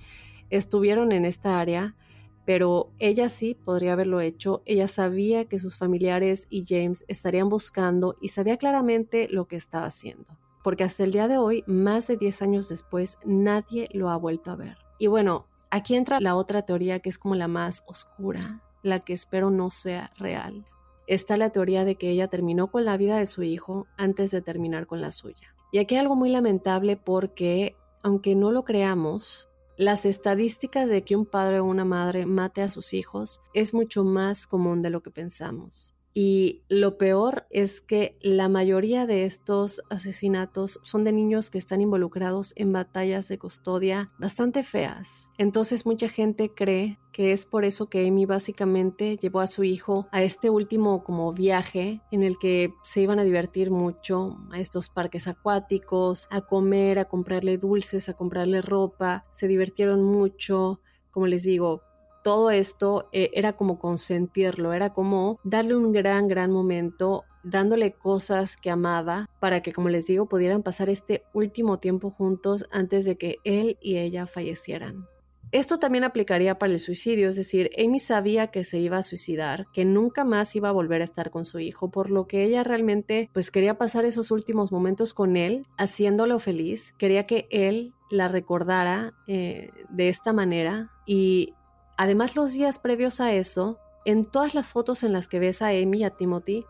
estuvieron 0.49 1.11
en 1.11 1.25
esta 1.25 1.59
área, 1.59 1.95
pero 2.45 2.91
ella 2.99 3.29
sí 3.29 3.53
podría 3.53 3.93
haberlo 3.93 4.21
hecho. 4.21 4.63
Ella 4.65 4.87
sabía 4.87 5.45
que 5.45 5.59
sus 5.59 5.77
familiares 5.77 6.47
y 6.49 6.63
James 6.65 7.05
estarían 7.07 7.49
buscando 7.49 8.15
y 8.21 8.29
sabía 8.29 8.57
claramente 8.57 9.27
lo 9.29 9.47
que 9.47 9.57
estaba 9.57 9.85
haciendo 9.85 10.37
porque 10.63 10.83
hasta 10.83 11.03
el 11.03 11.11
día 11.11 11.27
de 11.27 11.37
hoy, 11.37 11.63
más 11.67 12.07
de 12.07 12.17
10 12.17 12.41
años 12.41 12.69
después, 12.69 13.17
nadie 13.25 13.89
lo 13.93 14.09
ha 14.09 14.17
vuelto 14.17 14.51
a 14.51 14.55
ver. 14.55 14.77
Y 14.97 15.07
bueno, 15.07 15.47
aquí 15.69 15.95
entra 15.95 16.19
la 16.19 16.35
otra 16.35 16.63
teoría 16.63 16.99
que 16.99 17.09
es 17.09 17.17
como 17.17 17.35
la 17.35 17.47
más 17.47 17.83
oscura, 17.87 18.61
la 18.83 18.99
que 18.99 19.13
espero 19.13 19.51
no 19.51 19.69
sea 19.69 20.11
real. 20.17 20.65
Está 21.07 21.37
la 21.37 21.49
teoría 21.49 21.85
de 21.85 21.95
que 21.95 22.09
ella 22.09 22.27
terminó 22.27 22.69
con 22.69 22.85
la 22.85 22.97
vida 22.97 23.17
de 23.17 23.25
su 23.25 23.43
hijo 23.43 23.87
antes 23.97 24.31
de 24.31 24.41
terminar 24.41 24.85
con 24.85 25.01
la 25.01 25.11
suya. 25.11 25.55
Y 25.71 25.79
aquí 25.79 25.95
hay 25.95 26.01
algo 26.01 26.15
muy 26.15 26.29
lamentable 26.29 26.97
porque, 26.97 27.75
aunque 28.03 28.35
no 28.35 28.51
lo 28.51 28.63
creamos, 28.63 29.49
las 29.77 30.05
estadísticas 30.05 30.89
de 30.89 31.03
que 31.03 31.15
un 31.15 31.25
padre 31.25 31.61
o 31.61 31.65
una 31.65 31.85
madre 31.85 32.25
mate 32.25 32.61
a 32.61 32.69
sus 32.69 32.93
hijos 32.93 33.41
es 33.53 33.73
mucho 33.73 34.03
más 34.03 34.45
común 34.45 34.81
de 34.81 34.89
lo 34.89 35.01
que 35.01 35.09
pensamos. 35.09 35.93
Y 36.21 36.63
lo 36.67 36.97
peor 36.97 37.45
es 37.49 37.79
que 37.79 38.17
la 38.21 38.49
mayoría 38.49 39.07
de 39.07 39.23
estos 39.23 39.81
asesinatos 39.89 40.81
son 40.83 41.05
de 41.05 41.13
niños 41.13 41.49
que 41.49 41.57
están 41.57 41.79
involucrados 41.79 42.51
en 42.57 42.73
batallas 42.73 43.29
de 43.29 43.39
custodia 43.39 44.11
bastante 44.19 44.61
feas. 44.61 45.29
Entonces 45.37 45.85
mucha 45.85 46.09
gente 46.09 46.53
cree 46.53 46.99
que 47.13 47.31
es 47.31 47.45
por 47.45 47.63
eso 47.63 47.87
que 47.87 48.05
Amy 48.05 48.25
básicamente 48.25 49.15
llevó 49.15 49.39
a 49.39 49.47
su 49.47 49.63
hijo 49.63 50.09
a 50.11 50.21
este 50.21 50.49
último 50.49 51.05
como 51.05 51.31
viaje 51.31 52.01
en 52.11 52.23
el 52.23 52.37
que 52.37 52.73
se 52.83 52.99
iban 52.99 53.19
a 53.19 53.23
divertir 53.23 53.71
mucho 53.71 54.39
a 54.51 54.59
estos 54.59 54.89
parques 54.89 55.25
acuáticos, 55.25 56.27
a 56.31 56.41
comer, 56.41 56.99
a 56.99 57.05
comprarle 57.05 57.57
dulces, 57.57 58.09
a 58.09 58.13
comprarle 58.13 58.61
ropa, 58.61 59.25
se 59.31 59.47
divirtieron 59.47 60.03
mucho, 60.03 60.81
como 61.11 61.27
les 61.27 61.43
digo, 61.43 61.83
todo 62.23 62.51
esto 62.51 63.09
eh, 63.11 63.31
era 63.33 63.53
como 63.53 63.79
consentirlo, 63.79 64.73
era 64.73 64.93
como 64.93 65.39
darle 65.43 65.75
un 65.75 65.91
gran, 65.91 66.27
gran 66.27 66.51
momento 66.51 67.23
dándole 67.43 67.93
cosas 67.93 68.57
que 68.57 68.69
amaba 68.69 69.29
para 69.39 69.61
que, 69.61 69.73
como 69.73 69.89
les 69.89 70.07
digo, 70.07 70.27
pudieran 70.27 70.63
pasar 70.63 70.89
este 70.89 71.23
último 71.33 71.79
tiempo 71.79 72.09
juntos 72.11 72.67
antes 72.71 73.05
de 73.05 73.17
que 73.17 73.37
él 73.43 73.77
y 73.81 73.97
ella 73.97 74.27
fallecieran. 74.27 75.07
Esto 75.51 75.79
también 75.79 76.03
aplicaría 76.03 76.59
para 76.59 76.73
el 76.73 76.79
suicidio, 76.79 77.27
es 77.27 77.35
decir, 77.35 77.71
Amy 77.83 77.97
sabía 77.97 78.47
que 78.47 78.63
se 78.63 78.77
iba 78.77 78.97
a 78.97 79.03
suicidar, 79.03 79.65
que 79.73 79.83
nunca 79.83 80.23
más 80.23 80.55
iba 80.55 80.69
a 80.69 80.73
volver 80.73 81.01
a 81.01 81.05
estar 81.05 81.31
con 81.31 81.43
su 81.43 81.57
hijo, 81.57 81.89
por 81.89 82.11
lo 82.11 82.27
que 82.27 82.43
ella 82.43 82.63
realmente 82.63 83.31
pues 83.33 83.49
quería 83.49 83.75
pasar 83.75 84.05
esos 84.05 84.29
últimos 84.29 84.71
momentos 84.71 85.15
con 85.15 85.35
él, 85.35 85.65
haciéndolo 85.75 86.37
feliz, 86.37 86.93
quería 86.99 87.25
que 87.25 87.47
él 87.49 87.95
la 88.11 88.27
recordara 88.27 89.15
eh, 89.25 89.71
de 89.89 90.09
esta 90.09 90.33
manera 90.33 90.91
y 91.07 91.55
además 91.99 92.37
los 92.37 92.53
días 92.53 92.79
previos 92.79 93.19
a 93.19 93.33
eso, 93.33 93.77
en 94.05 94.23
todas 94.23 94.55
las 94.55 94.69
fotos 94.69 95.03
en 95.03 95.11
las 95.11 95.27
que 95.27 95.37
ves 95.37 95.61
a 95.61 95.67
Amy 95.67 95.99
y 95.99 96.03
a 96.05 96.11
Timothy, 96.11 96.63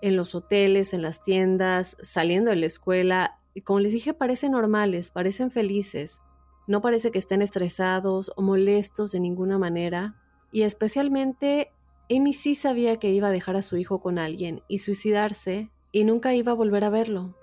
en 0.00 0.14
los 0.14 0.36
hoteles, 0.36 0.94
en 0.94 1.02
las 1.02 1.24
tiendas, 1.24 1.96
saliendo 2.00 2.50
de 2.50 2.56
la 2.56 2.66
escuela, 2.66 3.40
como 3.64 3.80
les 3.80 3.92
dije, 3.92 4.14
parecen 4.14 4.52
normales, 4.52 5.10
parecen 5.10 5.50
felices. 5.50 6.20
No 6.68 6.80
parece 6.80 7.10
que 7.10 7.18
estén 7.18 7.42
estresados 7.42 8.30
o 8.36 8.42
molestos 8.42 9.10
de 9.10 9.18
ninguna 9.18 9.58
manera. 9.58 10.14
Y 10.52 10.62
especialmente, 10.62 11.72
Amy 12.08 12.32
sí 12.32 12.54
sabía 12.54 12.98
que 12.98 13.10
iba 13.10 13.26
a 13.26 13.32
dejar 13.32 13.56
a 13.56 13.62
su 13.62 13.78
hijo 13.78 14.00
con 14.00 14.16
alguien 14.16 14.62
y 14.68 14.78
suicidarse 14.78 15.72
y 15.90 16.04
nunca 16.04 16.34
iba 16.34 16.52
a 16.52 16.54
volver 16.54 16.84
a 16.84 16.90
verlo. 16.90 17.34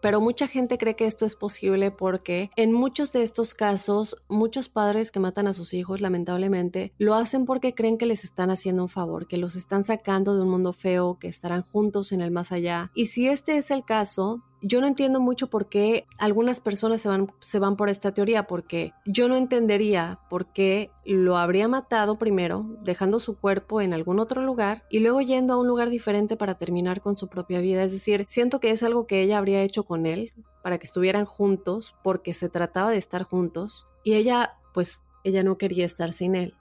Pero 0.00 0.20
mucha 0.20 0.46
gente 0.46 0.78
cree 0.78 0.96
que 0.96 1.06
esto 1.06 1.26
es 1.26 1.36
posible 1.36 1.90
porque 1.90 2.50
en 2.56 2.72
muchos 2.72 3.12
de 3.12 3.22
estos 3.22 3.54
casos, 3.54 4.16
muchos 4.28 4.68
padres 4.68 5.10
que 5.10 5.20
matan 5.20 5.46
a 5.46 5.52
sus 5.52 5.74
hijos, 5.74 6.00
lamentablemente, 6.00 6.92
lo 6.98 7.14
hacen 7.14 7.44
porque 7.44 7.74
creen 7.74 7.98
que 7.98 8.06
les 8.06 8.24
están 8.24 8.50
haciendo 8.50 8.82
un 8.82 8.88
favor, 8.88 9.26
que 9.26 9.36
los 9.36 9.56
están 9.56 9.84
sacando 9.84 10.36
de 10.36 10.42
un 10.42 10.50
mundo 10.50 10.72
feo, 10.72 11.18
que 11.18 11.28
estarán 11.28 11.62
juntos 11.62 12.12
en 12.12 12.20
el 12.20 12.30
más 12.30 12.52
allá. 12.52 12.90
Y 12.94 13.06
si 13.06 13.28
este 13.28 13.56
es 13.56 13.70
el 13.70 13.84
caso, 13.84 14.42
yo 14.62 14.80
no 14.80 14.86
entiendo 14.86 15.20
mucho 15.20 15.48
por 15.48 15.68
qué 15.68 16.06
algunas 16.18 16.60
personas 16.60 17.00
se 17.00 17.08
van, 17.08 17.32
se 17.38 17.58
van 17.58 17.76
por 17.76 17.88
esta 17.88 18.12
teoría, 18.12 18.46
porque 18.46 18.92
yo 19.06 19.28
no 19.28 19.36
entendería 19.36 20.20
por 20.28 20.52
qué 20.52 20.90
lo 21.04 21.36
habría 21.36 21.68
matado 21.68 22.18
primero, 22.18 22.66
dejando 22.82 23.18
su 23.18 23.38
cuerpo 23.38 23.80
en 23.80 23.94
algún 23.94 24.18
otro 24.18 24.42
lugar 24.42 24.84
y 24.90 25.00
luego 25.00 25.20
yendo 25.20 25.54
a 25.54 25.58
un 25.58 25.66
lugar 25.66 25.90
diferente 25.90 26.36
para 26.36 26.58
terminar 26.58 27.00
con 27.00 27.16
su 27.16 27.28
propia 27.28 27.60
vida. 27.60 27.82
Es 27.84 27.92
decir, 27.92 28.26
siento 28.28 28.60
que 28.60 28.70
es 28.70 28.82
algo 28.82 29.06
que 29.06 29.22
ella 29.22 29.38
habría 29.38 29.62
hecho 29.62 29.84
con 29.84 30.06
él 30.06 30.32
para 30.62 30.78
que 30.78 30.86
estuvieran 30.86 31.24
juntos, 31.24 31.94
porque 32.02 32.34
se 32.34 32.48
trataba 32.48 32.90
de 32.90 32.98
estar 32.98 33.22
juntos 33.22 33.88
y 34.04 34.14
ella, 34.14 34.58
pues, 34.74 35.00
ella 35.24 35.42
no 35.42 35.58
quería 35.58 35.84
estar 35.84 36.12
sin 36.12 36.34
él. 36.34 36.54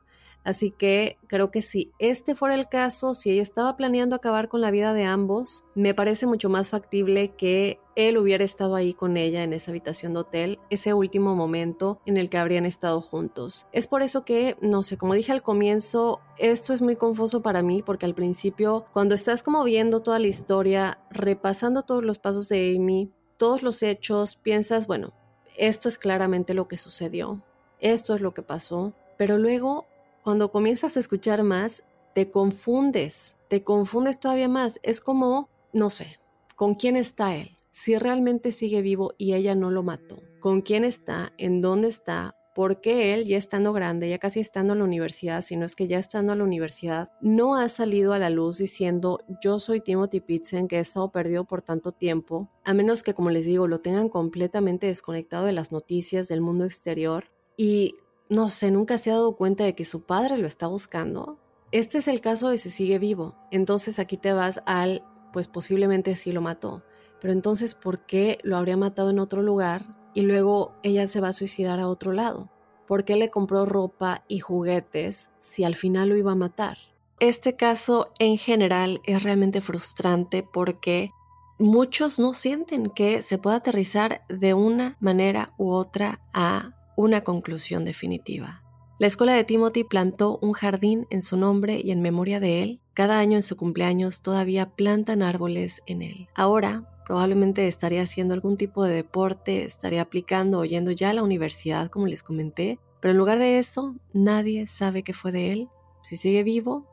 Así 0.43 0.71
que 0.71 1.17
creo 1.27 1.51
que 1.51 1.61
si 1.61 1.91
este 1.99 2.33
fuera 2.33 2.55
el 2.55 2.69
caso, 2.69 3.13
si 3.13 3.31
ella 3.31 3.41
estaba 3.41 3.75
planeando 3.75 4.15
acabar 4.15 4.47
con 4.47 4.61
la 4.61 4.71
vida 4.71 4.93
de 4.93 5.03
ambos, 5.03 5.63
me 5.75 5.93
parece 5.93 6.25
mucho 6.25 6.49
más 6.49 6.69
factible 6.69 7.35
que 7.35 7.79
él 7.95 8.17
hubiera 8.17 8.45
estado 8.45 8.75
ahí 8.75 8.93
con 8.93 9.17
ella 9.17 9.43
en 9.43 9.51
esa 9.51 9.71
habitación 9.71 10.13
de 10.13 10.21
hotel, 10.21 10.59
ese 10.69 10.93
último 10.93 11.35
momento 11.35 11.99
en 12.05 12.15
el 12.15 12.29
que 12.29 12.37
habrían 12.37 12.65
estado 12.65 13.01
juntos. 13.01 13.67
Es 13.73 13.87
por 13.87 14.01
eso 14.01 14.23
que, 14.23 14.55
no 14.61 14.83
sé, 14.83 14.97
como 14.97 15.13
dije 15.13 15.33
al 15.33 15.43
comienzo, 15.43 16.21
esto 16.37 16.71
es 16.71 16.81
muy 16.81 16.95
confuso 16.95 17.41
para 17.41 17.61
mí 17.61 17.83
porque 17.85 18.05
al 18.05 18.15
principio, 18.15 18.85
cuando 18.93 19.15
estás 19.15 19.43
como 19.43 19.63
viendo 19.65 20.01
toda 20.01 20.19
la 20.19 20.27
historia, 20.27 20.99
repasando 21.11 21.83
todos 21.83 22.03
los 22.03 22.19
pasos 22.19 22.47
de 22.47 22.75
Amy, 22.75 23.11
todos 23.35 23.63
los 23.63 23.83
hechos, 23.83 24.37
piensas, 24.37 24.87
bueno, 24.87 25.13
esto 25.57 25.89
es 25.89 25.97
claramente 25.97 26.53
lo 26.53 26.69
que 26.69 26.77
sucedió, 26.77 27.43
esto 27.81 28.15
es 28.15 28.21
lo 28.21 28.33
que 28.33 28.41
pasó, 28.41 28.93
pero 29.17 29.37
luego 29.37 29.88
cuando 30.23 30.51
comienzas 30.51 30.97
a 30.97 30.99
escuchar 30.99 31.43
más, 31.43 31.83
te 32.13 32.29
confundes, 32.31 33.37
te 33.47 33.63
confundes 33.63 34.19
todavía 34.19 34.49
más. 34.49 34.79
Es 34.83 35.01
como, 35.01 35.49
no 35.73 35.89
sé, 35.89 36.19
¿con 36.55 36.75
quién 36.75 36.95
está 36.95 37.33
él? 37.33 37.57
Si 37.71 37.97
realmente 37.97 38.51
sigue 38.51 38.81
vivo 38.81 39.13
y 39.17 39.33
ella 39.33 39.55
no 39.55 39.71
lo 39.71 39.83
mató. 39.83 40.21
¿Con 40.39 40.61
quién 40.61 40.83
está? 40.83 41.33
¿En 41.37 41.61
dónde 41.61 41.87
está? 41.87 42.35
¿Por 42.55 42.81
qué 42.81 43.13
él, 43.13 43.25
ya 43.25 43.37
estando 43.37 43.71
grande, 43.73 44.09
ya 44.09 44.17
casi 44.17 44.39
estando 44.39 44.73
en 44.73 44.79
la 44.79 44.85
universidad, 44.85 45.41
si 45.41 45.55
no 45.55 45.65
es 45.65 45.75
que 45.75 45.87
ya 45.87 45.97
estando 45.97 46.33
en 46.33 46.39
la 46.39 46.43
universidad, 46.43 47.09
no 47.21 47.55
ha 47.55 47.69
salido 47.69 48.11
a 48.11 48.19
la 48.19 48.29
luz 48.29 48.57
diciendo 48.57 49.19
yo 49.41 49.59
soy 49.59 49.79
Timothy 49.79 50.19
Pitzen 50.19 50.67
que 50.67 50.77
he 50.77 50.79
estado 50.79 51.11
perdido 51.11 51.45
por 51.45 51.61
tanto 51.61 51.91
tiempo? 51.91 52.49
A 52.65 52.73
menos 52.73 53.03
que, 53.03 53.13
como 53.13 53.29
les 53.29 53.45
digo, 53.45 53.67
lo 53.67 53.79
tengan 53.79 54.09
completamente 54.09 54.87
desconectado 54.87 55.45
de 55.45 55.53
las 55.53 55.71
noticias 55.71 56.27
del 56.27 56.41
mundo 56.41 56.65
exterior. 56.65 57.25
Y 57.55 57.95
no 58.29 58.47
sé, 58.47 58.69
nunca 58.69 58.97
se 58.99 59.09
ha 59.09 59.15
dado 59.15 59.35
cuenta 59.35 59.63
de 59.63 59.73
que 59.73 59.83
su 59.83 60.03
padre 60.03 60.37
lo 60.37 60.47
está 60.47 60.67
buscando. 60.67 61.39
Este 61.71 61.97
es 61.97 62.07
el 62.07 62.21
caso 62.21 62.49
de 62.49 62.57
si 62.57 62.69
sigue 62.69 62.99
vivo. 62.99 63.35
Entonces 63.51 63.97
aquí 63.97 64.17
te 64.17 64.33
vas 64.33 64.61
al, 64.67 65.03
pues 65.33 65.47
posiblemente 65.47 66.15
sí 66.15 66.31
lo 66.31 66.41
mató. 66.41 66.83
Pero 67.19 67.33
entonces, 67.33 67.75
¿por 67.75 68.05
qué 68.05 68.37
lo 68.43 68.55
habría 68.55 68.77
matado 68.77 69.09
en 69.09 69.19
otro 69.19 69.41
lugar 69.41 69.85
y 70.13 70.21
luego 70.21 70.73
ella 70.83 71.07
se 71.07 71.21
va 71.21 71.29
a 71.29 71.33
suicidar 71.33 71.79
a 71.79 71.87
otro 71.87 72.13
lado? 72.13 72.49
¿Por 72.87 73.03
qué 73.03 73.15
le 73.15 73.29
compró 73.29 73.65
ropa 73.65 74.23
y 74.27 74.39
juguetes 74.39 75.31
si 75.37 75.63
al 75.63 75.75
final 75.75 76.09
lo 76.09 76.17
iba 76.17 76.31
a 76.31 76.35
matar? 76.35 76.77
Este 77.19 77.55
caso 77.55 78.11
en 78.19 78.37
general 78.37 79.01
es 79.05 79.23
realmente 79.23 79.61
frustrante 79.61 80.41
porque 80.41 81.11
muchos 81.57 82.19
no 82.19 82.33
sienten 82.33 82.89
que 82.89 83.21
se 83.21 83.37
pueda 83.37 83.57
aterrizar 83.57 84.21
de 84.29 84.53
una 84.53 84.97
manera 84.99 85.53
u 85.57 85.71
otra 85.71 86.21
a 86.33 86.78
una 86.99 87.23
conclusión 87.23 87.85
definitiva. 87.85 88.61
La 88.99 89.07
escuela 89.07 89.33
de 89.33 89.45
Timothy 89.45 89.85
plantó 89.85 90.37
un 90.41 90.51
jardín 90.51 91.07
en 91.09 91.21
su 91.21 91.37
nombre 91.37 91.79
y 91.81 91.91
en 91.91 92.01
memoria 92.01 92.41
de 92.41 92.61
él. 92.61 92.81
Cada 92.93 93.19
año 93.19 93.37
en 93.37 93.43
su 93.43 93.55
cumpleaños 93.55 94.21
todavía 94.21 94.71
plantan 94.71 95.21
árboles 95.21 95.81
en 95.85 96.01
él. 96.01 96.27
Ahora 96.35 96.89
probablemente 97.05 97.69
estaría 97.69 98.01
haciendo 98.01 98.33
algún 98.33 98.57
tipo 98.57 98.83
de 98.83 98.95
deporte, 98.95 99.63
estaría 99.63 100.01
aplicando 100.01 100.59
o 100.59 100.65
yendo 100.65 100.91
ya 100.91 101.11
a 101.11 101.13
la 101.13 101.23
universidad, 101.23 101.89
como 101.89 102.05
les 102.05 102.21
comenté, 102.21 102.79
pero 102.99 103.13
en 103.13 103.17
lugar 103.17 103.39
de 103.39 103.59
eso, 103.59 103.95
nadie 104.11 104.65
sabe 104.65 105.01
qué 105.01 105.13
fue 105.13 105.31
de 105.31 105.53
él, 105.53 105.69
si 106.03 106.17
sigue 106.17 106.43
vivo, 106.43 106.85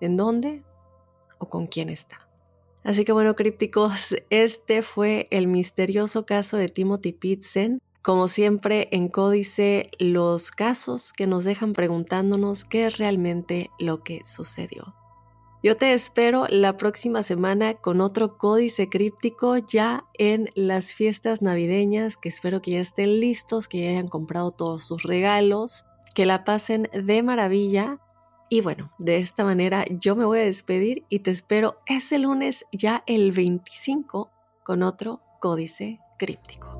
en 0.00 0.16
dónde 0.16 0.62
o 1.38 1.48
con 1.48 1.66
quién 1.66 1.88
está. 1.88 2.28
Así 2.84 3.04
que 3.04 3.10
bueno, 3.10 3.34
crípticos, 3.34 4.14
este 4.30 4.82
fue 4.82 5.26
el 5.32 5.48
misterioso 5.48 6.24
caso 6.24 6.56
de 6.56 6.68
Timothy 6.68 7.12
Pitzen. 7.12 7.82
Como 8.02 8.28
siempre, 8.28 8.88
en 8.92 9.08
Códice, 9.08 9.90
los 9.98 10.50
casos 10.50 11.12
que 11.12 11.26
nos 11.26 11.44
dejan 11.44 11.74
preguntándonos 11.74 12.64
qué 12.64 12.86
es 12.86 12.96
realmente 12.96 13.70
lo 13.78 14.02
que 14.02 14.22
sucedió. 14.24 14.94
Yo 15.62 15.76
te 15.76 15.92
espero 15.92 16.46
la 16.48 16.78
próxima 16.78 17.22
semana 17.22 17.74
con 17.74 18.00
otro 18.00 18.38
códice 18.38 18.88
críptico 18.88 19.58
ya 19.58 20.06
en 20.14 20.48
las 20.54 20.94
fiestas 20.94 21.42
navideñas, 21.42 22.16
que 22.16 22.30
espero 22.30 22.62
que 22.62 22.70
ya 22.70 22.80
estén 22.80 23.20
listos, 23.20 23.68
que 23.68 23.82
ya 23.82 23.90
hayan 23.90 24.08
comprado 24.08 24.52
todos 24.52 24.82
sus 24.82 25.02
regalos, 25.02 25.84
que 26.14 26.24
la 26.24 26.44
pasen 26.44 26.88
de 26.94 27.22
maravilla. 27.22 27.98
Y 28.48 28.62
bueno, 28.62 28.90
de 28.98 29.18
esta 29.18 29.44
manera 29.44 29.84
yo 29.90 30.16
me 30.16 30.24
voy 30.24 30.38
a 30.38 30.44
despedir 30.44 31.04
y 31.10 31.18
te 31.18 31.30
espero 31.30 31.76
ese 31.84 32.18
lunes 32.18 32.64
ya 32.72 33.04
el 33.06 33.30
25 33.32 34.30
con 34.64 34.82
otro 34.82 35.20
códice 35.40 36.00
críptico. 36.18 36.79